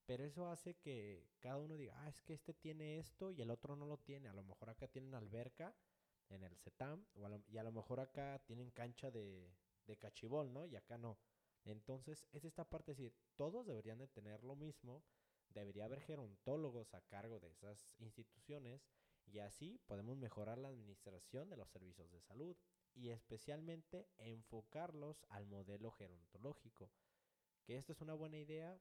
Pero 0.07 0.24
eso 0.24 0.48
hace 0.48 0.74
que 0.76 1.28
cada 1.40 1.57
uno 1.59 1.76
diga, 1.76 1.94
ah, 1.98 2.09
es 2.09 2.22
que 2.22 2.32
este 2.32 2.54
tiene 2.54 2.98
esto 2.98 3.32
y 3.32 3.42
el 3.42 3.50
otro 3.50 3.74
no 3.74 3.86
lo 3.86 3.98
tiene. 3.98 4.28
A 4.28 4.32
lo 4.32 4.44
mejor 4.44 4.70
acá 4.70 4.86
tienen 4.86 5.14
alberca 5.14 5.74
en 6.28 6.44
el 6.44 6.57
CETAM 6.57 7.04
y 7.48 7.57
a 7.57 7.62
lo 7.62 7.72
mejor 7.72 8.00
acá 8.00 8.40
tienen 8.46 8.70
cancha 8.70 9.11
de, 9.11 9.52
de 9.86 9.96
cachibol, 9.96 10.52
¿no? 10.52 10.66
Y 10.66 10.76
acá 10.76 10.96
no. 10.96 11.18
Entonces 11.64 12.26
es 12.32 12.44
esta 12.44 12.68
parte, 12.68 12.92
es 12.92 12.98
decir, 12.98 13.14
todos 13.34 13.66
deberían 13.66 13.98
de 13.98 14.07
tener 14.07 14.44
lo 14.44 14.54
mismo, 14.54 15.02
debería 15.48 15.86
haber 15.86 16.00
gerontólogos 16.00 16.94
a 16.94 17.00
cargo 17.02 17.40
de 17.40 17.50
esas 17.50 17.96
instituciones 17.98 18.88
y 19.26 19.40
así 19.40 19.80
podemos 19.86 20.16
mejorar 20.16 20.59
la 20.59 20.68
administración 20.68 21.48
de 21.48 21.57
los 21.57 21.68
servicios 21.68 22.11
de 22.12 22.20
salud 22.20 22.57
y 22.94 23.11
especialmente 23.11 24.09
enfocarlos 24.18 25.26
al 25.28 25.46
modelo 25.46 25.90
gerontológico. 25.90 26.90
Que 27.64 27.76
esto 27.76 27.92
es 27.92 28.00
una 28.00 28.14
buena 28.14 28.38
idea 28.38 28.80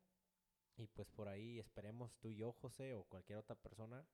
y 0.77 0.87
pues 0.87 1.07
por 1.09 1.27
ahí 1.27 1.59
esperemos 1.59 2.13
tú 2.19 2.29
y 2.29 2.35
yo, 2.35 2.51
José, 2.53 2.93
o 2.93 3.03
cualquier 3.03 3.39
otra 3.39 3.55
persona, 3.55 4.05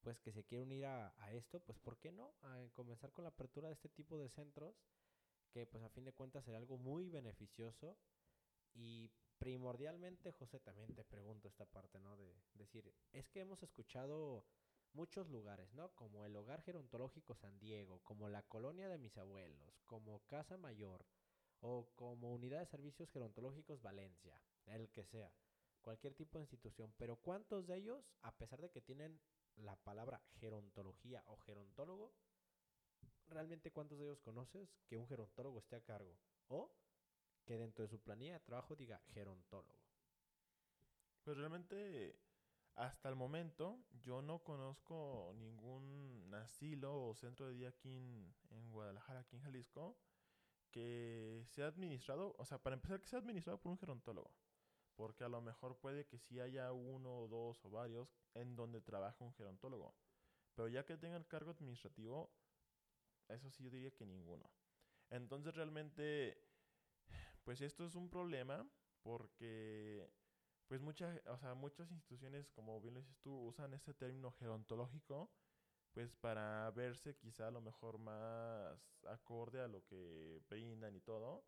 pues 0.00 0.18
que 0.20 0.32
se 0.32 0.44
quiera 0.44 0.64
unir 0.64 0.86
a, 0.86 1.14
esto, 1.32 1.60
pues 1.60 1.78
¿por 1.78 1.98
qué 1.98 2.10
no? 2.10 2.34
A 2.42 2.66
comenzar 2.72 3.12
con 3.12 3.24
la 3.24 3.30
apertura 3.30 3.68
de 3.68 3.74
este 3.74 3.88
tipo 3.88 4.18
de 4.18 4.28
centros 4.28 4.74
que 5.50 5.66
pues 5.66 5.82
a 5.82 5.90
fin 5.90 6.04
de 6.04 6.12
cuentas 6.12 6.44
será 6.44 6.58
algo 6.58 6.78
muy 6.78 7.08
beneficioso 7.08 7.98
y 8.72 9.10
primordialmente, 9.38 10.32
José, 10.32 10.60
también 10.60 10.94
te 10.94 11.04
pregunto 11.04 11.48
esta 11.48 11.66
parte, 11.66 11.98
¿no? 11.98 12.16
De 12.16 12.34
decir, 12.54 12.94
es 13.12 13.28
que 13.28 13.40
hemos 13.40 13.62
escuchado 13.62 14.44
muchos 14.92 15.28
lugares, 15.28 15.72
¿no? 15.74 15.92
Como 15.94 16.24
el 16.24 16.36
Hogar 16.36 16.62
Gerontológico 16.62 17.34
San 17.34 17.58
Diego, 17.58 18.00
como 18.04 18.28
la 18.28 18.42
Colonia 18.42 18.88
de 18.88 18.98
mis 18.98 19.16
abuelos, 19.18 19.82
como 19.86 20.24
Casa 20.26 20.56
Mayor 20.56 21.04
o 21.60 21.90
como 21.96 22.32
Unidad 22.32 22.60
de 22.60 22.66
Servicios 22.66 23.10
Gerontológicos 23.10 23.82
Valencia, 23.82 24.40
el 24.66 24.88
que 24.90 25.04
sea, 25.04 25.32
cualquier 25.80 26.14
tipo 26.14 26.38
de 26.38 26.44
institución, 26.44 26.92
pero 26.96 27.16
¿cuántos 27.16 27.66
de 27.66 27.76
ellos, 27.76 28.14
a 28.22 28.36
pesar 28.36 28.60
de 28.60 28.70
que 28.70 28.80
tienen 28.80 29.20
la 29.56 29.76
palabra 29.76 30.22
gerontología 30.38 31.22
o 31.26 31.36
gerontólogo, 31.38 32.12
realmente 33.28 33.72
cuántos 33.72 33.98
de 33.98 34.06
ellos 34.06 34.20
conoces 34.20 34.78
que 34.86 34.96
un 34.96 35.06
gerontólogo 35.06 35.58
esté 35.58 35.76
a 35.76 35.84
cargo? 35.84 36.16
O 36.48 36.70
que 37.44 37.58
dentro 37.58 37.82
de 37.82 37.88
su 37.88 38.00
planilla 38.00 38.34
de 38.34 38.40
trabajo 38.40 38.76
diga 38.76 39.00
gerontólogo. 39.12 39.80
Pues 41.24 41.36
realmente, 41.36 42.18
hasta 42.76 43.08
el 43.08 43.16
momento, 43.16 43.78
yo 44.02 44.22
no 44.22 44.38
conozco 44.40 45.32
ningún 45.36 46.32
asilo 46.34 47.08
o 47.08 47.14
centro 47.14 47.48
de 47.48 47.54
día 47.54 47.68
aquí 47.68 47.96
en, 47.96 48.34
en 48.50 48.70
Guadalajara, 48.70 49.20
aquí 49.20 49.36
en 49.36 49.42
Jalisco, 49.42 49.96
que 50.70 51.42
sea 51.46 51.66
administrado, 51.66 52.34
o 52.38 52.44
sea, 52.44 52.58
para 52.58 52.74
empezar, 52.74 53.00
que 53.00 53.08
sea 53.08 53.18
administrado 53.18 53.60
por 53.60 53.72
un 53.72 53.78
gerontólogo. 53.78 54.30
Porque 55.00 55.24
a 55.24 55.30
lo 55.30 55.40
mejor 55.40 55.78
puede 55.78 56.04
que 56.04 56.18
sí 56.18 56.40
haya 56.40 56.72
uno 56.72 57.20
o 57.20 57.26
dos 57.26 57.64
o 57.64 57.70
varios 57.70 58.14
en 58.34 58.54
donde 58.54 58.82
trabaja 58.82 59.24
un 59.24 59.32
gerontólogo. 59.32 59.94
Pero 60.54 60.68
ya 60.68 60.84
que 60.84 60.98
tenga 60.98 61.16
el 61.16 61.26
cargo 61.26 61.52
administrativo, 61.52 62.30
eso 63.26 63.50
sí 63.50 63.64
yo 63.64 63.70
diría 63.70 63.90
que 63.92 64.04
ninguno. 64.04 64.50
Entonces 65.08 65.54
realmente, 65.54 66.44
pues 67.44 67.62
esto 67.62 67.86
es 67.86 67.94
un 67.94 68.10
problema 68.10 68.68
porque 69.00 70.06
pues 70.68 70.82
muchas, 70.82 71.18
o 71.28 71.38
sea, 71.38 71.54
muchas 71.54 71.90
instituciones, 71.90 72.50
como 72.50 72.78
bien 72.82 72.92
lo 72.92 73.00
dices 73.00 73.18
tú, 73.22 73.34
usan 73.46 73.72
este 73.72 73.94
término 73.94 74.32
gerontológico 74.32 75.30
pues 75.94 76.14
para 76.14 76.70
verse 76.72 77.16
quizá 77.16 77.48
a 77.48 77.50
lo 77.50 77.62
mejor 77.62 77.96
más 77.96 79.02
acorde 79.06 79.62
a 79.62 79.66
lo 79.66 79.82
que 79.86 80.42
brindan 80.50 80.94
y 80.94 81.00
todo. 81.00 81.42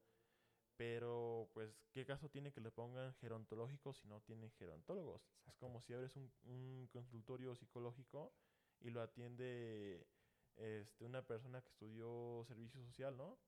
Pero, 0.82 1.48
pues, 1.54 1.86
¿qué 1.92 2.04
caso 2.04 2.28
tiene 2.28 2.50
que 2.50 2.60
le 2.60 2.72
pongan 2.72 3.14
gerontológico 3.14 3.94
si 3.94 4.08
no 4.08 4.20
tienen 4.20 4.50
gerontólogos? 4.50 5.22
Es 5.46 5.54
como 5.54 5.80
si 5.80 5.94
abres 5.94 6.16
un, 6.16 6.32
un 6.42 6.88
consultorio 6.88 7.54
psicológico 7.54 8.34
y 8.80 8.90
lo 8.90 9.00
atiende 9.00 10.08
este, 10.56 11.04
una 11.04 11.24
persona 11.24 11.62
que 11.62 11.68
estudió 11.68 12.42
servicio 12.48 12.82
social, 12.82 13.16
¿no? 13.16 13.38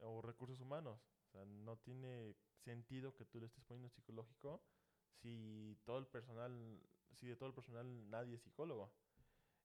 O 0.00 0.20
recursos 0.20 0.60
humanos. 0.60 1.00
O 1.28 1.30
sea, 1.30 1.46
no 1.46 1.78
tiene 1.78 2.36
sentido 2.58 3.14
que 3.14 3.24
tú 3.24 3.40
le 3.40 3.46
estés 3.46 3.64
poniendo 3.64 3.88
psicológico 3.88 4.62
si 5.22 5.80
todo 5.86 5.96
el 5.96 6.06
personal, 6.06 6.86
si 7.14 7.26
de 7.26 7.36
todo 7.36 7.48
el 7.48 7.54
personal 7.54 8.10
nadie 8.10 8.34
es 8.34 8.42
psicólogo. 8.42 8.92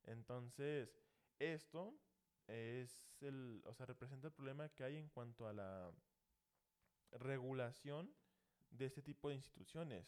Entonces, 0.04 0.98
esto 1.40 1.94
es 2.48 3.18
el, 3.20 3.62
o 3.66 3.74
sea, 3.74 3.86
representa 3.86 4.28
el 4.28 4.34
problema 4.34 4.70
que 4.70 4.86
hay 4.86 4.96
en 4.96 5.10
cuanto 5.10 5.46
a 5.46 5.52
la 5.52 5.92
regulación 7.14 8.14
de 8.72 8.86
este 8.86 9.02
tipo 9.02 9.30
de 9.30 9.36
instituciones, 9.36 10.08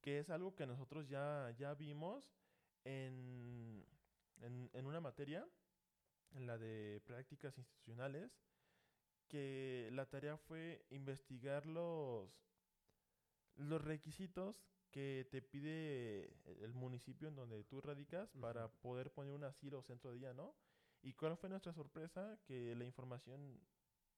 que 0.00 0.18
es 0.18 0.30
algo 0.30 0.54
que 0.54 0.66
nosotros 0.66 1.08
ya, 1.08 1.54
ya 1.58 1.74
vimos 1.74 2.32
en, 2.84 3.86
en, 4.40 4.70
en 4.72 4.86
una 4.86 5.00
materia 5.00 5.46
en 6.32 6.46
la 6.46 6.58
de 6.58 7.00
prácticas 7.06 7.56
institucionales, 7.58 8.30
que 9.28 9.90
la 9.92 10.06
tarea 10.06 10.36
fue 10.36 10.84
investigar 10.90 11.66
los, 11.66 12.30
los 13.56 13.82
requisitos 13.82 14.56
que 14.90 15.28
te 15.30 15.42
pide 15.42 16.32
el 16.62 16.72
municipio 16.72 17.28
en 17.28 17.36
donde 17.36 17.62
tú 17.64 17.80
radicas 17.80 18.30
para 18.40 18.68
poder 18.68 19.12
poner 19.12 19.32
un 19.32 19.44
asilo 19.44 19.80
o 19.80 19.82
centro 19.82 20.10
de 20.10 20.18
día, 20.18 20.32
¿no? 20.32 20.54
¿Y 21.02 21.12
cuál 21.12 21.36
fue 21.36 21.50
nuestra 21.50 21.72
sorpresa? 21.72 22.38
Que 22.44 22.74
la 22.74 22.84
información 22.84 23.60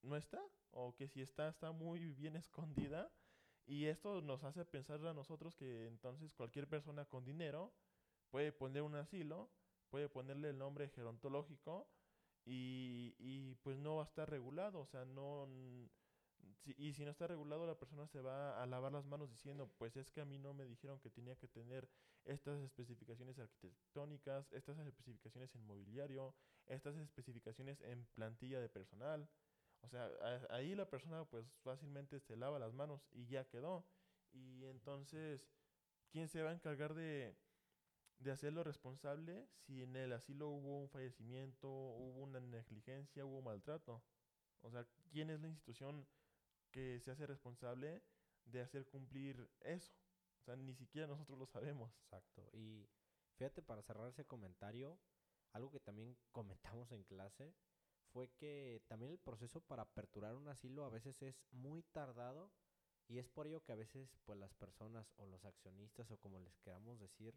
no 0.02 0.16
está, 0.16 0.40
o 0.70 0.94
que 0.94 1.08
si 1.08 1.20
está, 1.22 1.48
está 1.48 1.72
muy 1.72 2.12
bien 2.12 2.36
escondida. 2.36 3.10
Y 3.66 3.86
esto 3.86 4.20
nos 4.22 4.42
hace 4.44 4.64
pensar 4.64 5.04
a 5.06 5.14
nosotros 5.14 5.54
que 5.54 5.86
entonces 5.86 6.34
cualquier 6.34 6.68
persona 6.68 7.04
con 7.04 7.24
dinero 7.24 7.72
puede 8.30 8.52
poner 8.52 8.82
un 8.82 8.96
asilo, 8.96 9.50
puede 9.90 10.08
ponerle 10.08 10.50
el 10.50 10.58
nombre 10.58 10.88
gerontológico 10.88 11.88
y, 12.44 13.14
y 13.18 13.54
pues 13.62 13.78
no 13.78 13.96
va 13.96 14.02
a 14.02 14.06
estar 14.06 14.28
regulado, 14.28 14.80
o 14.80 14.86
sea, 14.86 15.04
no... 15.04 15.46
y 16.76 16.92
si 16.94 17.04
no 17.04 17.10
está 17.10 17.26
regulado, 17.26 17.66
la 17.66 17.78
persona 17.78 18.06
se 18.08 18.20
va 18.20 18.60
a 18.62 18.66
lavar 18.66 18.92
las 18.92 19.06
manos 19.06 19.30
diciendo, 19.30 19.70
pues 19.78 19.96
es 19.96 20.10
que 20.10 20.20
a 20.20 20.24
mí 20.24 20.38
no 20.38 20.54
me 20.54 20.66
dijeron 20.66 20.98
que 21.00 21.10
tenía 21.10 21.36
que 21.36 21.48
tener 21.48 21.88
estas 22.24 22.60
especificaciones 22.60 23.38
arquitectónicas, 23.38 24.52
estas 24.52 24.78
especificaciones 24.78 25.54
en 25.54 25.66
mobiliario, 25.66 26.34
estas 26.66 26.96
especificaciones 26.96 27.80
en 27.82 28.06
plantilla 28.14 28.60
de 28.60 28.68
personal. 28.68 29.28
O 29.82 29.88
sea, 29.88 30.10
ahí 30.50 30.74
la 30.74 30.88
persona 30.88 31.24
pues 31.24 31.46
fácilmente 31.62 32.20
se 32.20 32.36
lava 32.36 32.58
las 32.58 32.74
manos 32.74 33.06
y 33.12 33.26
ya 33.26 33.44
quedó. 33.48 33.86
Y 34.32 34.64
entonces, 34.66 35.48
¿quién 36.10 36.28
se 36.28 36.42
va 36.42 36.50
a 36.50 36.54
encargar 36.54 36.94
de, 36.94 37.34
de 38.20 38.30
hacerlo 38.30 38.62
responsable 38.62 39.48
si 39.66 39.82
en 39.82 39.96
el 39.96 40.12
asilo 40.12 40.48
hubo 40.48 40.78
un 40.82 40.88
fallecimiento, 40.90 41.68
hubo 41.68 42.20
una 42.20 42.38
negligencia, 42.40 43.24
hubo 43.24 43.40
maltrato. 43.42 44.02
O 44.60 44.70
sea, 44.70 44.86
¿quién 45.10 45.30
es 45.30 45.40
la 45.40 45.48
institución 45.48 46.06
que 46.70 47.00
se 47.00 47.10
hace 47.10 47.26
responsable 47.26 48.02
de 48.44 48.60
hacer 48.60 48.86
cumplir 48.86 49.50
eso? 49.62 49.94
O 50.38 50.42
sea, 50.42 50.56
ni 50.56 50.74
siquiera 50.74 51.06
nosotros 51.06 51.38
lo 51.38 51.46
sabemos. 51.46 51.92
Exacto. 52.04 52.48
Y 52.52 52.86
fíjate, 53.36 53.62
para 53.62 53.82
cerrar 53.82 54.08
ese 54.08 54.26
comentario, 54.26 54.98
algo 55.52 55.70
que 55.70 55.80
también 55.80 56.16
comentamos 56.32 56.92
en 56.92 57.02
clase 57.04 57.54
fue 58.12 58.28
que 58.36 58.82
también 58.88 59.12
el 59.12 59.18
proceso 59.18 59.60
para 59.60 59.82
aperturar 59.82 60.34
un 60.34 60.48
asilo 60.48 60.84
a 60.84 60.90
veces 60.90 61.20
es 61.22 61.42
muy 61.52 61.82
tardado 61.82 62.50
y 63.08 63.18
es 63.18 63.28
por 63.28 63.46
ello 63.46 63.62
que 63.62 63.72
a 63.72 63.76
veces 63.76 64.18
pues 64.24 64.38
las 64.38 64.54
personas 64.54 65.12
o 65.16 65.26
los 65.26 65.44
accionistas 65.44 66.10
o 66.10 66.16
como 66.18 66.40
les 66.40 66.58
queramos 66.58 67.00
decir 67.00 67.34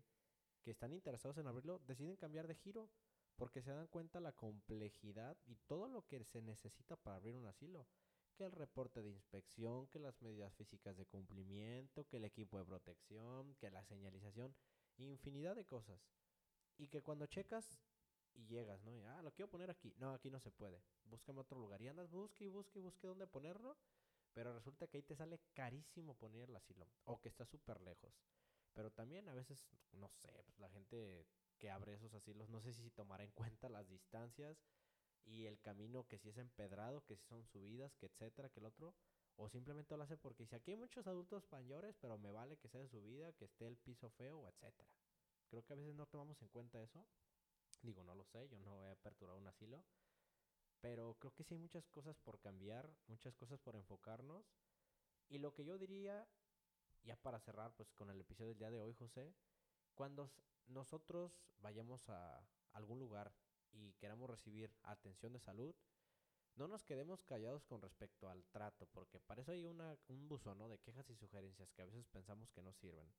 que 0.63 0.71
están 0.71 0.93
interesados 0.93 1.37
en 1.37 1.47
abrirlo 1.47 1.79
deciden 1.79 2.15
cambiar 2.15 2.47
de 2.47 2.55
giro 2.55 2.89
porque 3.35 3.61
se 3.61 3.71
dan 3.71 3.87
cuenta 3.87 4.19
la 4.19 4.31
complejidad 4.31 5.37
y 5.45 5.55
todo 5.67 5.87
lo 5.87 6.05
que 6.05 6.23
se 6.23 6.41
necesita 6.41 6.95
para 6.95 7.17
abrir 7.17 7.35
un 7.35 7.45
asilo. 7.45 7.87
Que 8.35 8.45
el 8.45 8.51
reporte 8.51 9.01
de 9.01 9.11
inspección, 9.11 9.87
que 9.87 9.99
las 9.99 10.21
medidas 10.21 10.53
físicas 10.55 10.97
de 10.97 11.05
cumplimiento, 11.05 12.07
que 12.07 12.17
el 12.17 12.25
equipo 12.25 12.57
de 12.57 12.65
protección, 12.65 13.55
que 13.55 13.69
la 13.69 13.83
señalización, 13.83 14.55
infinidad 14.97 15.55
de 15.55 15.65
cosas. 15.65 15.99
Y 16.77 16.87
que 16.87 17.01
cuando 17.01 17.27
checas, 17.27 17.79
y 18.35 18.45
llegas, 18.45 18.81
¿no? 18.83 18.95
Y, 18.95 19.01
ah, 19.03 19.21
lo 19.21 19.31
quiero 19.31 19.49
poner 19.49 19.69
aquí. 19.69 19.93
No, 19.97 20.13
aquí 20.13 20.29
no 20.29 20.39
se 20.39 20.51
puede. 20.51 20.81
Búscame 21.05 21.41
otro 21.41 21.59
lugar. 21.59 21.81
Y 21.81 21.87
andas, 21.87 22.09
busque 22.09 22.45
y 22.45 22.49
busque 22.49 22.79
y 22.79 22.81
busque 22.81 23.07
dónde 23.07 23.27
ponerlo. 23.27 23.77
Pero 24.33 24.53
resulta 24.53 24.87
que 24.87 24.97
ahí 24.97 25.03
te 25.03 25.15
sale 25.15 25.39
carísimo 25.53 26.15
poner 26.15 26.49
el 26.49 26.55
asilo. 26.55 26.87
O 27.05 27.21
que 27.21 27.29
está 27.29 27.45
súper 27.45 27.79
lejos. 27.81 28.13
Pero 28.73 28.91
también 28.91 29.29
a 29.29 29.33
veces, 29.33 29.63
no 29.91 30.09
sé, 30.09 30.29
pues 30.45 30.57
la 30.59 30.69
gente 30.69 31.27
que 31.59 31.69
abre 31.69 31.93
esos 31.93 32.13
asilos, 32.13 32.49
no 32.49 32.61
sé 32.61 32.73
si 32.73 32.89
tomará 32.89 33.23
en 33.23 33.31
cuenta 33.57 33.69
las 33.69 33.87
distancias 33.87 34.57
y 35.25 35.45
el 35.45 35.59
camino 35.61 36.05
que 36.07 36.17
si 36.17 36.29
es 36.29 36.37
empedrado, 36.37 37.05
que 37.05 37.15
si 37.15 37.25
son 37.25 37.45
subidas, 37.45 37.95
que 37.95 38.07
etcétera, 38.07 38.49
que 38.49 38.59
el 38.59 38.65
otro. 38.65 38.95
O 39.35 39.49
simplemente 39.49 39.95
lo 39.97 40.03
hace 40.03 40.17
porque 40.17 40.45
si 40.45 40.55
aquí 40.55 40.71
hay 40.71 40.77
muchos 40.77 41.07
adultos 41.07 41.47
mayores, 41.51 41.95
pero 41.99 42.17
me 42.17 42.31
vale 42.31 42.57
que 42.57 42.69
sea 42.69 42.81
de 42.81 42.87
subida, 42.87 43.33
que 43.33 43.45
esté 43.45 43.67
el 43.67 43.77
piso 43.77 44.09
feo, 44.11 44.47
etcétera. 44.47 44.89
Creo 45.49 45.63
que 45.65 45.73
a 45.73 45.75
veces 45.75 45.95
no 45.95 46.05
tomamos 46.05 46.41
en 46.41 46.49
cuenta 46.49 46.81
eso. 46.81 47.05
Digo, 47.83 48.03
no 48.03 48.15
lo 48.15 48.23
sé, 48.23 48.47
yo 48.47 48.59
no 48.59 48.83
he 48.87 48.91
aperturado 48.91 49.37
un 49.37 49.47
asilo. 49.47 49.83
Pero 50.81 51.15
creo 51.19 51.33
que 51.33 51.43
sí 51.43 51.53
hay 51.53 51.59
muchas 51.59 51.87
cosas 51.89 52.17
por 52.17 52.39
cambiar, 52.39 52.89
muchas 53.07 53.35
cosas 53.35 53.59
por 53.59 53.75
enfocarnos. 53.75 54.45
Y 55.29 55.37
lo 55.37 55.53
que 55.53 55.63
yo 55.65 55.77
diría, 55.77 56.27
ya 57.03 57.15
para 57.15 57.39
cerrar 57.39 57.73
pues 57.75 57.91
con 57.93 58.09
el 58.09 58.19
episodio 58.19 58.49
del 58.49 58.57
día 58.57 58.71
de 58.71 58.81
hoy, 58.81 58.93
José, 58.93 59.33
cuando 59.93 60.31
nosotros 60.67 61.31
vayamos 61.57 62.09
a 62.09 62.45
algún 62.71 62.99
lugar 62.99 63.33
y 63.71 63.93
queramos 63.93 64.29
recibir 64.29 64.73
atención 64.83 65.33
de 65.33 65.39
salud, 65.39 65.75
no 66.55 66.67
nos 66.67 66.83
quedemos 66.83 67.23
callados 67.23 67.65
con 67.65 67.81
respecto 67.81 68.29
al 68.29 68.45
trato, 68.45 68.85
porque 68.87 69.19
para 69.19 69.41
eso 69.41 69.51
hay 69.51 69.65
una, 69.65 69.97
un 70.07 70.27
buzón 70.27 70.57
¿no? 70.59 70.69
de 70.69 70.79
quejas 70.79 71.09
y 71.09 71.15
sugerencias 71.15 71.71
que 71.71 71.81
a 71.81 71.85
veces 71.85 72.05
pensamos 72.07 72.51
que 72.51 72.61
no 72.61 72.73
sirven. 72.73 73.11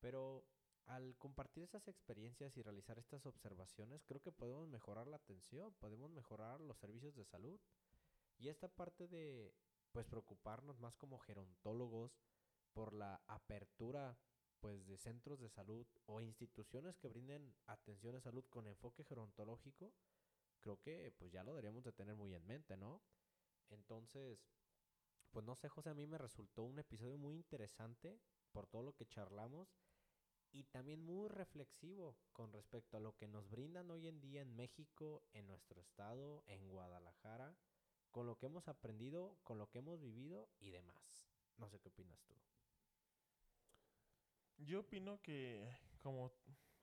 Pero 0.00 0.44
al 0.86 1.16
compartir 1.16 1.64
esas 1.64 1.86
experiencias 1.88 2.56
y 2.56 2.62
realizar 2.62 2.98
estas 2.98 3.26
observaciones, 3.26 4.04
creo 4.04 4.20
que 4.20 4.32
podemos 4.32 4.68
mejorar 4.68 5.06
la 5.06 5.16
atención, 5.16 5.74
podemos 5.74 6.10
mejorar 6.10 6.60
los 6.60 6.78
servicios 6.78 7.14
de 7.14 7.24
salud. 7.24 7.60
Y 8.38 8.48
esta 8.48 8.68
parte 8.68 9.08
de, 9.08 9.54
pues, 9.92 10.06
preocuparnos 10.06 10.78
más 10.80 10.96
como 10.96 11.18
gerontólogos 11.18 12.18
por 12.72 12.92
la 12.92 13.22
apertura, 13.26 14.18
pues, 14.60 14.86
de 14.86 14.96
centros 14.96 15.40
de 15.40 15.48
salud 15.48 15.86
o 16.06 16.20
instituciones 16.20 16.96
que 16.96 17.08
brinden 17.08 17.54
atención 17.66 18.14
de 18.14 18.20
salud 18.20 18.44
con 18.48 18.66
enfoque 18.66 19.04
gerontológico, 19.04 19.92
creo 20.60 20.80
que, 20.80 21.12
pues, 21.18 21.30
ya 21.32 21.44
lo 21.44 21.52
deberíamos 21.52 21.84
de 21.84 21.92
tener 21.92 22.16
muy 22.16 22.34
en 22.34 22.46
mente, 22.46 22.76
¿no? 22.76 23.02
Entonces, 23.70 24.40
pues, 25.30 25.44
no 25.44 25.54
sé, 25.56 25.68
José, 25.68 25.90
a 25.90 25.94
mí 25.94 26.06
me 26.06 26.18
resultó 26.18 26.62
un 26.64 26.78
episodio 26.78 27.16
muy 27.18 27.34
interesante 27.34 28.20
por 28.52 28.66
todo 28.66 28.82
lo 28.82 28.94
que 28.94 29.06
charlamos 29.06 29.68
y 30.52 30.64
también 30.64 31.00
muy 31.00 31.28
reflexivo 31.28 32.16
con 32.32 32.52
respecto 32.52 32.96
a 32.96 33.00
lo 33.00 33.16
que 33.16 33.26
nos 33.26 33.48
brindan 33.50 33.90
hoy 33.90 34.06
en 34.06 34.20
día 34.20 34.42
en 34.42 34.54
México, 34.54 35.22
en 35.32 35.46
nuestro 35.46 35.80
estado, 35.80 36.44
en 36.46 36.68
Guadalajara, 36.68 37.54
con 38.10 38.26
lo 38.26 38.36
que 38.36 38.46
hemos 38.46 38.68
aprendido, 38.68 39.38
con 39.44 39.58
lo 39.58 39.70
que 39.70 39.78
hemos 39.78 40.00
vivido 40.00 40.48
y 40.60 40.70
demás. 40.70 41.26
No 41.56 41.68
sé 41.70 41.80
qué 41.80 41.88
opinas 41.88 42.22
tú. 42.24 42.34
Yo 44.58 44.80
opino 44.80 45.20
que, 45.22 45.74
como 46.02 46.30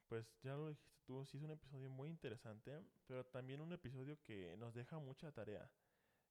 pues 0.08 0.26
ya 0.42 0.56
lo 0.56 0.70
dijiste 0.70 1.00
tú, 1.06 1.24
sí 1.26 1.38
es 1.38 1.44
un 1.44 1.52
episodio 1.52 1.90
muy 1.90 2.10
interesante, 2.10 2.84
pero 3.06 3.24
también 3.26 3.62
un 3.62 3.72
episodio 3.72 4.20
que 4.24 4.58
nos 4.58 4.74
deja 4.74 4.98
mucha 4.98 5.32
tarea. 5.32 5.70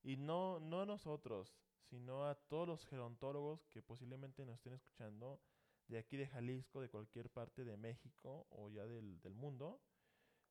Y 0.02 0.16
no, 0.16 0.58
no 0.58 0.82
a 0.82 0.86
nosotros, 0.86 1.56
sino 1.88 2.26
a 2.26 2.34
todos 2.34 2.66
los 2.66 2.84
gerontólogos 2.86 3.66
que 3.68 3.82
posiblemente 3.82 4.44
nos 4.44 4.56
estén 4.56 4.74
escuchando 4.74 5.40
de 5.88 5.98
aquí 5.98 6.16
de 6.16 6.26
Jalisco, 6.26 6.80
de 6.80 6.88
cualquier 6.88 7.30
parte 7.30 7.64
de 7.64 7.76
México 7.76 8.46
o 8.50 8.70
ya 8.70 8.86
del, 8.86 9.20
del 9.20 9.34
mundo. 9.34 9.80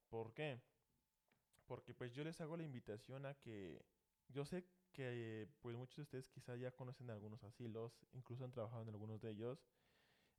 ¿Por 0.10 0.34
qué? 0.34 0.62
Porque 1.66 1.94
pues 1.94 2.14
yo 2.14 2.24
les 2.24 2.40
hago 2.42 2.58
la 2.58 2.64
invitación 2.64 3.26
a 3.26 3.36
que 3.36 3.82
yo 4.30 4.46
sé 4.46 4.66
que 4.92 5.48
pues 5.62 5.76
muchos 5.76 5.98
de 5.98 6.02
ustedes 6.04 6.30
quizá 6.30 6.56
ya 6.56 6.72
conocen 6.72 7.10
algunos 7.10 7.44
asilos, 7.44 8.06
incluso 8.14 8.44
han 8.44 8.52
trabajado 8.52 8.82
en 8.82 8.90
algunos 8.90 9.22
de 9.22 9.32
ellos. 9.32 9.64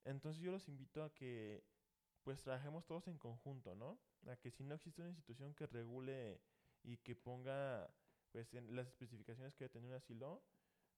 Entonces 0.05 0.43
yo 0.43 0.51
los 0.51 0.69
invito 0.69 1.05
a 1.05 1.15
que 1.15 1.63
pues 2.23 2.43
trabajemos 2.43 2.85
todos 2.87 3.07
en 3.09 3.19
conjunto, 3.19 3.75
¿no? 3.75 3.99
A 4.27 4.37
que 4.37 4.51
si 4.51 4.65
no 4.65 4.75
existe 4.75 5.01
una 5.01 5.11
institución 5.11 5.55
que 5.55 5.67
regule 5.67 6.41
y 6.83 6.97
que 6.99 7.15
ponga 7.15 7.89
pues 8.33 8.53
las 8.53 8.89
especificaciones 8.89 9.55
que 9.55 9.65
debe 9.65 9.73
tener 9.73 9.91
un 9.91 9.97
asilo, 9.97 10.43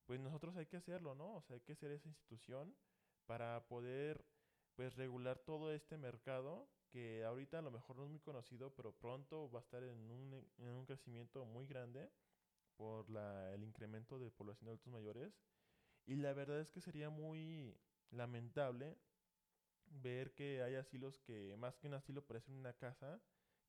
pues 0.07 0.20
nosotros 0.20 0.57
hay 0.57 0.66
que 0.66 0.76
hacerlo, 0.76 1.14
¿no? 1.14 1.36
O 1.36 1.42
sea, 1.42 1.55
hay 1.55 1.61
que 1.61 1.76
ser 1.76 1.92
esa 1.92 2.09
institución 2.09 2.74
para 3.26 3.66
poder 3.68 4.24
pues 4.74 4.96
regular 4.96 5.38
todo 5.38 5.72
este 5.72 5.96
mercado 5.96 6.68
que 6.90 7.24
ahorita 7.24 7.58
a 7.58 7.62
lo 7.62 7.70
mejor 7.70 7.96
no 7.96 8.04
es 8.04 8.10
muy 8.10 8.20
conocido, 8.20 8.74
pero 8.74 8.92
pronto 8.92 9.50
va 9.50 9.60
a 9.60 9.62
estar 9.62 9.82
en 9.82 10.10
un, 10.10 10.46
en 10.58 10.72
un 10.72 10.86
crecimiento 10.86 11.44
muy 11.44 11.66
grande 11.66 12.10
por 12.76 13.08
la, 13.10 13.52
el 13.54 13.62
incremento 13.62 14.18
de 14.18 14.30
población 14.30 14.66
de 14.66 14.70
adultos 14.70 14.92
mayores. 14.92 15.40
Y 16.06 16.16
la 16.16 16.32
verdad 16.32 16.60
es 16.60 16.70
que 16.72 16.80
sería 16.80 17.10
muy 17.10 17.78
lamentable 18.10 18.96
ver 19.86 20.34
que 20.34 20.62
hay 20.62 20.74
asilos 20.74 21.18
que 21.20 21.56
más 21.56 21.76
que 21.78 21.86
un 21.86 21.94
asilo 21.94 22.24
parecen 22.24 22.54
una 22.54 22.72
casa 22.72 23.20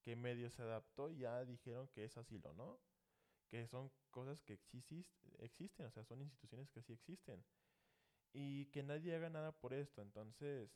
que 0.02 0.16
medio 0.16 0.50
se 0.50 0.62
adaptó 0.62 1.10
y 1.12 1.18
ya 1.20 1.46
dijeron 1.46 1.88
que 1.90 2.06
es 2.06 2.18
asilo, 2.18 2.54
¿no? 2.54 2.80
Que 3.50 3.68
son 3.68 3.92
cosas 4.10 4.42
que 4.42 4.54
existen, 5.40 5.86
o 5.86 5.92
sea, 5.92 6.04
son 6.04 6.22
instituciones 6.22 6.70
que 6.72 6.82
sí 6.82 6.94
existen 6.94 7.44
y 8.34 8.66
que 8.68 8.84
nadie 8.84 9.16
haga 9.16 9.30
nada 9.30 9.52
por 9.52 9.74
esto. 9.74 10.02
Entonces, 10.02 10.72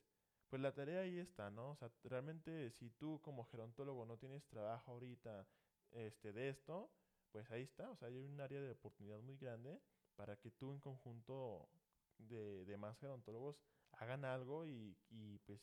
pues 0.49 0.61
la 0.61 0.73
tarea 0.73 1.01
ahí 1.01 1.19
está, 1.19 1.49
¿no? 1.49 1.71
O 1.71 1.75
sea, 1.75 1.91
realmente 2.03 2.71
si 2.71 2.89
tú 2.91 3.21
como 3.21 3.45
gerontólogo 3.45 4.05
no 4.05 4.17
tienes 4.17 4.45
trabajo 4.47 4.91
ahorita 4.91 5.47
este, 5.91 6.33
de 6.33 6.49
esto, 6.49 6.91
pues 7.31 7.49
ahí 7.51 7.63
está, 7.63 7.89
o 7.91 7.95
sea, 7.95 8.07
hay 8.09 8.17
un 8.17 8.39
área 8.39 8.61
de 8.61 8.71
oportunidad 8.71 9.19
muy 9.21 9.37
grande 9.37 9.81
para 10.15 10.37
que 10.37 10.51
tú 10.51 10.71
en 10.71 10.79
conjunto 10.79 11.69
de, 12.17 12.65
de 12.65 12.77
más 12.77 12.97
gerontólogos 12.99 13.57
hagan 13.93 14.25
algo 14.25 14.65
y, 14.65 14.97
y 15.09 15.39
pues 15.39 15.61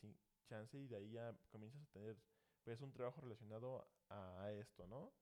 chance 0.49 0.79
y 0.79 0.87
de 0.89 0.97
ahí 0.97 1.11
ya 1.13 1.35
comienzas 1.51 1.83
a 1.83 1.87
tener 1.93 2.17
pues 2.65 2.81
un 2.81 2.93
trabajo 2.93 3.21
relacionado 3.21 3.87
a, 4.09 4.43
a 4.43 4.53
esto, 4.53 4.87
¿no? 4.87 5.13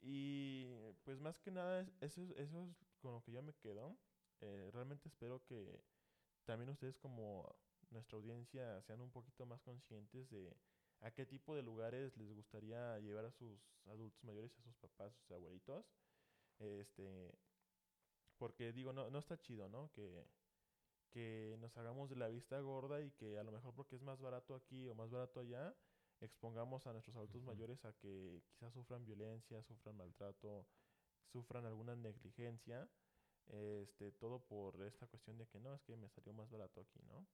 Y 0.00 0.66
pues 1.04 1.20
más 1.20 1.38
que 1.40 1.50
nada 1.50 1.86
eso, 2.00 2.22
eso 2.36 2.64
es 2.64 2.76
con 3.00 3.12
lo 3.14 3.22
que 3.22 3.32
yo 3.32 3.42
me 3.42 3.54
quedo. 3.54 3.96
Eh, 4.40 4.70
realmente 4.72 5.08
espero 5.08 5.42
que 5.44 5.80
también 6.44 6.70
ustedes 6.70 6.96
como 6.98 7.56
nuestra 7.90 8.16
audiencia 8.16 8.80
sean 8.82 9.00
un 9.00 9.10
poquito 9.10 9.46
más 9.46 9.60
conscientes 9.62 10.30
de 10.30 10.56
a 11.00 11.10
qué 11.10 11.26
tipo 11.26 11.54
de 11.54 11.62
lugares 11.62 12.16
les 12.16 12.32
gustaría 12.32 12.98
llevar 12.98 13.24
a 13.24 13.32
sus 13.32 13.60
adultos 13.86 14.22
mayores, 14.24 14.52
a 14.58 14.62
sus 14.62 14.76
papás, 14.76 15.12
a 15.12 15.20
sus 15.20 15.30
abuelitos. 15.30 15.86
Este, 16.58 17.32
porque 18.36 18.72
digo, 18.72 18.92
no, 18.92 19.10
no 19.10 19.18
está 19.18 19.38
chido, 19.40 19.68
¿no? 19.68 19.90
Que, 19.92 20.24
que 21.10 21.56
nos 21.60 21.76
hagamos 21.76 22.10
de 22.10 22.16
la 22.16 22.28
vista 22.28 22.60
gorda 22.60 23.00
y 23.02 23.10
que 23.12 23.38
a 23.38 23.44
lo 23.44 23.52
mejor 23.52 23.74
porque 23.74 23.96
es 23.96 24.02
más 24.02 24.20
barato 24.20 24.54
aquí 24.54 24.88
o 24.88 24.94
más 24.94 25.10
barato 25.10 25.40
allá, 25.40 25.74
expongamos 26.20 26.86
a 26.86 26.92
nuestros 26.92 27.16
adultos 27.16 27.42
mayores 27.42 27.84
a 27.84 27.92
que 27.92 28.42
quizás 28.48 28.72
sufran 28.72 29.04
violencia, 29.04 29.62
sufran 29.62 29.96
maltrato, 29.96 30.66
sufran 31.32 31.64
alguna 31.64 31.94
negligencia 31.94 32.88
este, 33.48 34.12
todo 34.12 34.40
por 34.40 34.82
esta 34.82 35.06
cuestión 35.06 35.38
de 35.38 35.46
que 35.46 35.60
no, 35.60 35.74
es 35.74 35.82
que 35.82 35.96
me 35.96 36.08
salió 36.08 36.32
más 36.32 36.50
barato 36.50 36.80
aquí, 36.80 37.00
¿no? 37.08 37.26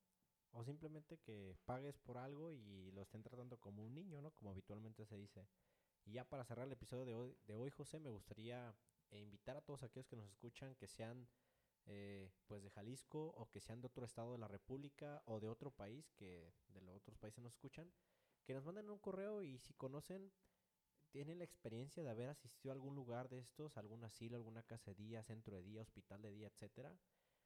O 0.53 0.65
simplemente 0.65 1.19
que 1.19 1.57
pagues 1.65 1.99
por 1.99 2.17
algo 2.17 2.53
y 2.53 2.91
lo 2.93 3.03
estén 3.03 3.23
tratando 3.23 3.59
como 3.59 3.85
un 3.85 3.95
niño, 3.95 4.23
¿no? 4.23 4.31
Como 4.31 4.51
habitualmente 4.51 5.05
se 5.05 5.17
dice. 5.17 5.49
Y 6.05 6.13
ya 6.13 6.25
para 6.25 6.45
cerrar 6.45 6.67
el 6.67 6.73
episodio 6.73 7.05
de 7.05 7.15
hoy, 7.15 7.37
de 7.47 7.55
hoy 7.55 7.71
José, 7.71 7.99
me 7.99 8.11
gustaría 8.11 8.75
invitar 9.11 9.57
a 9.57 9.63
todos 9.63 9.83
aquellos 9.83 10.07
que 10.07 10.17
nos 10.17 10.29
escuchan 10.29 10.75
que 10.75 10.89
sean 10.89 11.29
eh, 11.87 12.31
pues 12.47 12.63
de 12.63 12.71
Jalisco 12.71 13.35
o 13.37 13.51
que 13.51 13.61
sean 13.61 13.81
de 13.81 13.89
otro 13.89 14.05
estado 14.05 14.33
de 14.33 14.39
la 14.39 14.49
República 14.49 15.23
o 15.27 15.41
de 15.41 15.49
otro 15.49 15.71
país 15.71 16.11
que 16.13 16.53
de 16.69 16.81
los 16.81 16.97
otros 16.97 17.19
países 17.19 17.43
nos 17.43 17.53
escuchan, 17.53 17.93
que 18.45 18.55
nos 18.55 18.65
manden 18.65 18.91
un 18.91 18.99
correo 18.99 19.43
y 19.43 19.59
si 19.59 19.75
conocen 19.75 20.33
tienen 21.15 21.39
la 21.39 21.45
experiencia 21.45 22.03
de 22.03 22.11
haber 22.11 22.29
asistido 22.29 22.73
a 22.73 22.75
algún 22.75 22.97
lugar 22.97 23.29
de 23.29 23.39
estos, 23.39 23.77
algún 23.77 24.03
asilo, 24.03 24.35
alguna 24.35 24.65
día, 24.97 25.23
centro 25.23 25.55
de 25.55 25.63
día, 25.63 25.83
hospital 25.83 26.21
de 26.21 26.33
día, 26.33 26.49
etcétera, 26.49 26.93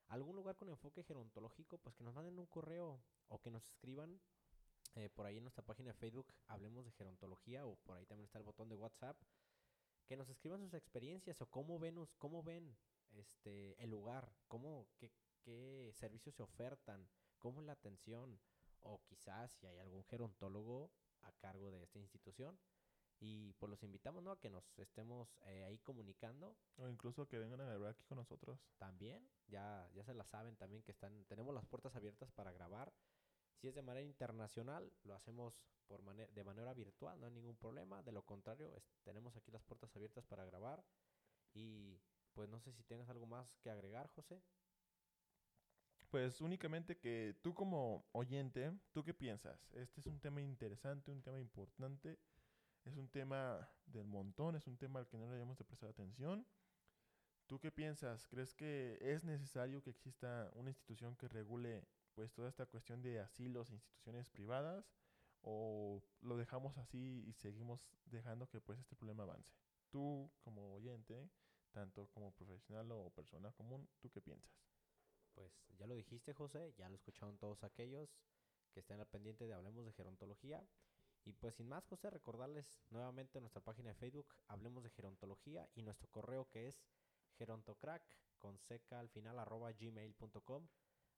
algún 0.06 0.36
lugar 0.36 0.56
con 0.56 0.70
enfoque 0.70 1.04
gerontológico, 1.04 1.76
pues 1.76 1.94
que 1.94 2.02
nos 2.02 2.14
manden 2.14 2.38
un 2.38 2.46
correo 2.46 3.02
o 3.28 3.38
que 3.42 3.50
nos 3.50 3.68
escriban 3.68 4.18
eh, 4.94 5.10
por 5.10 5.26
ahí 5.26 5.36
en 5.36 5.42
nuestra 5.42 5.62
página 5.62 5.88
de 5.88 5.98
Facebook, 5.98 6.32
hablemos 6.46 6.86
de 6.86 6.92
gerontología, 6.92 7.66
o 7.66 7.76
por 7.76 7.98
ahí 7.98 8.06
también 8.06 8.24
está 8.24 8.38
el 8.38 8.44
botón 8.44 8.70
de 8.70 8.74
WhatsApp, 8.74 9.20
que 10.06 10.16
nos 10.16 10.30
escriban 10.30 10.62
sus 10.62 10.72
experiencias 10.72 11.38
o 11.42 11.46
cómo 11.50 11.78
ven, 11.78 12.08
cómo 12.16 12.42
ven 12.42 12.74
este, 13.10 13.74
el 13.84 13.90
lugar, 13.90 14.32
cómo, 14.46 14.88
qué, 14.96 15.12
qué 15.42 15.92
servicios 15.92 16.34
se 16.34 16.42
ofertan, 16.42 17.06
cómo 17.38 17.60
es 17.60 17.66
la 17.66 17.74
atención, 17.74 18.40
o 18.80 19.02
quizás 19.04 19.52
si 19.52 19.66
hay 19.66 19.76
algún 19.76 20.04
gerontólogo 20.04 20.90
a 21.20 21.32
cargo 21.32 21.70
de 21.70 21.82
esta 21.82 21.98
institución 21.98 22.58
y 23.20 23.52
pues 23.54 23.70
los 23.70 23.82
invitamos, 23.82 24.22
¿no? 24.22 24.32
A 24.32 24.40
que 24.40 24.50
nos 24.50 24.78
estemos 24.78 25.28
eh, 25.46 25.64
ahí 25.64 25.78
comunicando. 25.78 26.56
O 26.76 26.88
incluso 26.88 27.26
que 27.26 27.38
vengan 27.38 27.60
a 27.60 27.64
grabar 27.64 27.90
aquí 27.90 28.04
con 28.04 28.18
nosotros. 28.18 28.60
También, 28.78 29.28
ya, 29.48 29.90
ya 29.94 30.04
se 30.04 30.14
la 30.14 30.24
saben 30.24 30.56
también 30.56 30.82
que 30.82 30.92
están, 30.92 31.24
tenemos 31.24 31.54
las 31.54 31.66
puertas 31.66 31.96
abiertas 31.96 32.30
para 32.32 32.52
grabar. 32.52 32.92
Si 33.56 33.66
es 33.66 33.74
de 33.74 33.82
manera 33.82 34.06
internacional, 34.06 34.92
lo 35.02 35.14
hacemos 35.14 35.54
por 35.88 36.04
de 36.04 36.44
manera 36.44 36.74
virtual, 36.74 37.18
no 37.18 37.26
hay 37.26 37.32
ningún 37.32 37.56
problema. 37.56 38.02
De 38.02 38.12
lo 38.12 38.24
contrario, 38.24 38.82
tenemos 39.02 39.36
aquí 39.36 39.50
las 39.50 39.64
puertas 39.64 39.94
abiertas 39.96 40.24
para 40.26 40.44
grabar. 40.44 40.84
Y 41.54 41.98
pues 42.34 42.48
no 42.48 42.60
sé 42.60 42.72
si 42.72 42.84
tienes 42.84 43.08
algo 43.08 43.26
más 43.26 43.56
que 43.56 43.70
agregar, 43.70 44.08
José. 44.10 44.40
Pues 46.10 46.40
únicamente 46.40 46.96
que 46.96 47.36
tú 47.42 47.52
como 47.52 48.06
oyente, 48.12 48.72
¿tú 48.92 49.02
qué 49.02 49.12
piensas? 49.12 49.68
Este 49.74 50.00
es 50.00 50.06
un 50.06 50.20
tema 50.20 50.40
interesante, 50.40 51.10
un 51.10 51.22
tema 51.22 51.38
importante, 51.38 52.18
es 52.84 52.96
un 52.96 53.08
tema 53.08 53.68
del 53.86 54.06
montón, 54.06 54.56
es 54.56 54.66
un 54.66 54.76
tema 54.76 55.00
al 55.00 55.08
que 55.08 55.16
no 55.16 55.26
le 55.26 55.32
debemos 55.32 55.58
de 55.58 55.64
prestar 55.64 55.90
atención. 55.90 56.46
¿Tú 57.46 57.58
qué 57.58 57.70
piensas? 57.70 58.26
¿Crees 58.26 58.54
que 58.54 58.98
es 59.00 59.24
necesario 59.24 59.82
que 59.82 59.90
exista 59.90 60.50
una 60.54 60.70
institución 60.70 61.16
que 61.16 61.28
regule 61.28 61.86
pues 62.14 62.32
toda 62.32 62.48
esta 62.48 62.66
cuestión 62.66 63.00
de 63.00 63.20
asilos 63.20 63.70
e 63.70 63.74
instituciones 63.74 64.28
privadas 64.28 64.92
o 65.40 66.02
lo 66.20 66.36
dejamos 66.36 66.76
así 66.78 67.24
y 67.26 67.32
seguimos 67.34 67.88
dejando 68.06 68.48
que 68.48 68.60
pues 68.60 68.78
este 68.78 68.96
problema 68.96 69.22
avance? 69.22 69.52
Tú 69.90 70.30
como 70.40 70.74
oyente, 70.74 71.30
tanto 71.72 72.08
como 72.08 72.32
profesional 72.32 72.90
o 72.92 73.10
persona 73.10 73.52
común, 73.52 73.88
¿tú 74.00 74.10
qué 74.10 74.20
piensas? 74.20 74.68
pues 75.38 75.52
ya 75.78 75.86
lo 75.86 75.94
dijiste, 75.94 76.34
José, 76.34 76.74
ya 76.76 76.88
lo 76.88 76.96
escucharon 76.96 77.38
todos 77.38 77.62
aquellos 77.62 78.10
que 78.72 78.80
estén 78.80 78.98
al 78.98 79.06
pendiente 79.06 79.46
de 79.46 79.54
Hablemos 79.54 79.86
de 79.86 79.92
Gerontología. 79.92 80.64
Y 81.28 81.34
pues 81.34 81.56
sin 81.56 81.68
más, 81.68 81.84
José, 81.84 82.08
recordarles 82.08 82.80
nuevamente 82.88 83.38
nuestra 83.38 83.60
página 83.60 83.90
de 83.90 83.94
Facebook, 83.94 84.34
Hablemos 84.46 84.82
de 84.82 84.88
Gerontología, 84.88 85.68
y 85.74 85.82
nuestro 85.82 86.08
correo 86.08 86.48
que 86.48 86.68
es 86.68 86.82
gerontocrack 87.36 88.02
con 88.38 88.58
seca 88.58 88.98
al 88.98 89.10
final 89.10 89.38
arroba 89.38 89.70
gmail.com. 89.72 90.66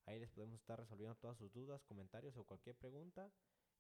Ahí 0.06 0.18
les 0.18 0.28
podemos 0.32 0.58
estar 0.58 0.80
resolviendo 0.80 1.14
todas 1.14 1.38
sus 1.38 1.52
dudas, 1.52 1.84
comentarios 1.84 2.36
o 2.36 2.42
cualquier 2.42 2.74
pregunta. 2.74 3.30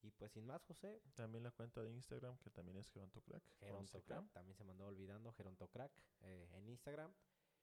Y 0.02 0.12
pues 0.12 0.30
sin 0.30 0.46
más, 0.46 0.62
José. 0.62 1.02
También 1.16 1.42
la 1.42 1.50
cuenta 1.50 1.82
de 1.82 1.90
Instagram, 1.90 2.38
que 2.38 2.50
también 2.50 2.78
es 2.78 2.88
Gerontocrack. 2.90 3.42
Gerontocrack, 3.58 4.30
también 4.30 4.56
se 4.56 4.62
mandó 4.62 4.86
olvidando 4.86 5.32
Gerontocrack 5.32 5.92
eh, 6.20 6.48
en 6.52 6.68
Instagram. 6.68 7.12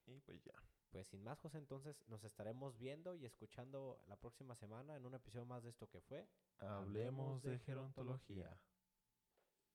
Y 0.08 0.20
pues 0.22 0.44
ya. 0.44 0.54
Pues 0.90 1.08
sin 1.08 1.22
más, 1.24 1.40
José, 1.40 1.58
entonces 1.58 2.02
nos 2.08 2.24
estaremos 2.24 2.78
viendo 2.78 3.14
y 3.14 3.26
escuchando 3.26 4.00
la 4.08 4.16
próxima 4.16 4.56
semana 4.56 4.96
en 4.96 5.06
un 5.06 5.14
episodio 5.14 5.46
más 5.46 5.64
de 5.64 5.70
esto 5.70 5.88
que 5.88 6.02
fue 6.02 6.28
Hablemos 6.60 7.44
de 7.44 7.60
gerontología. 7.60 8.58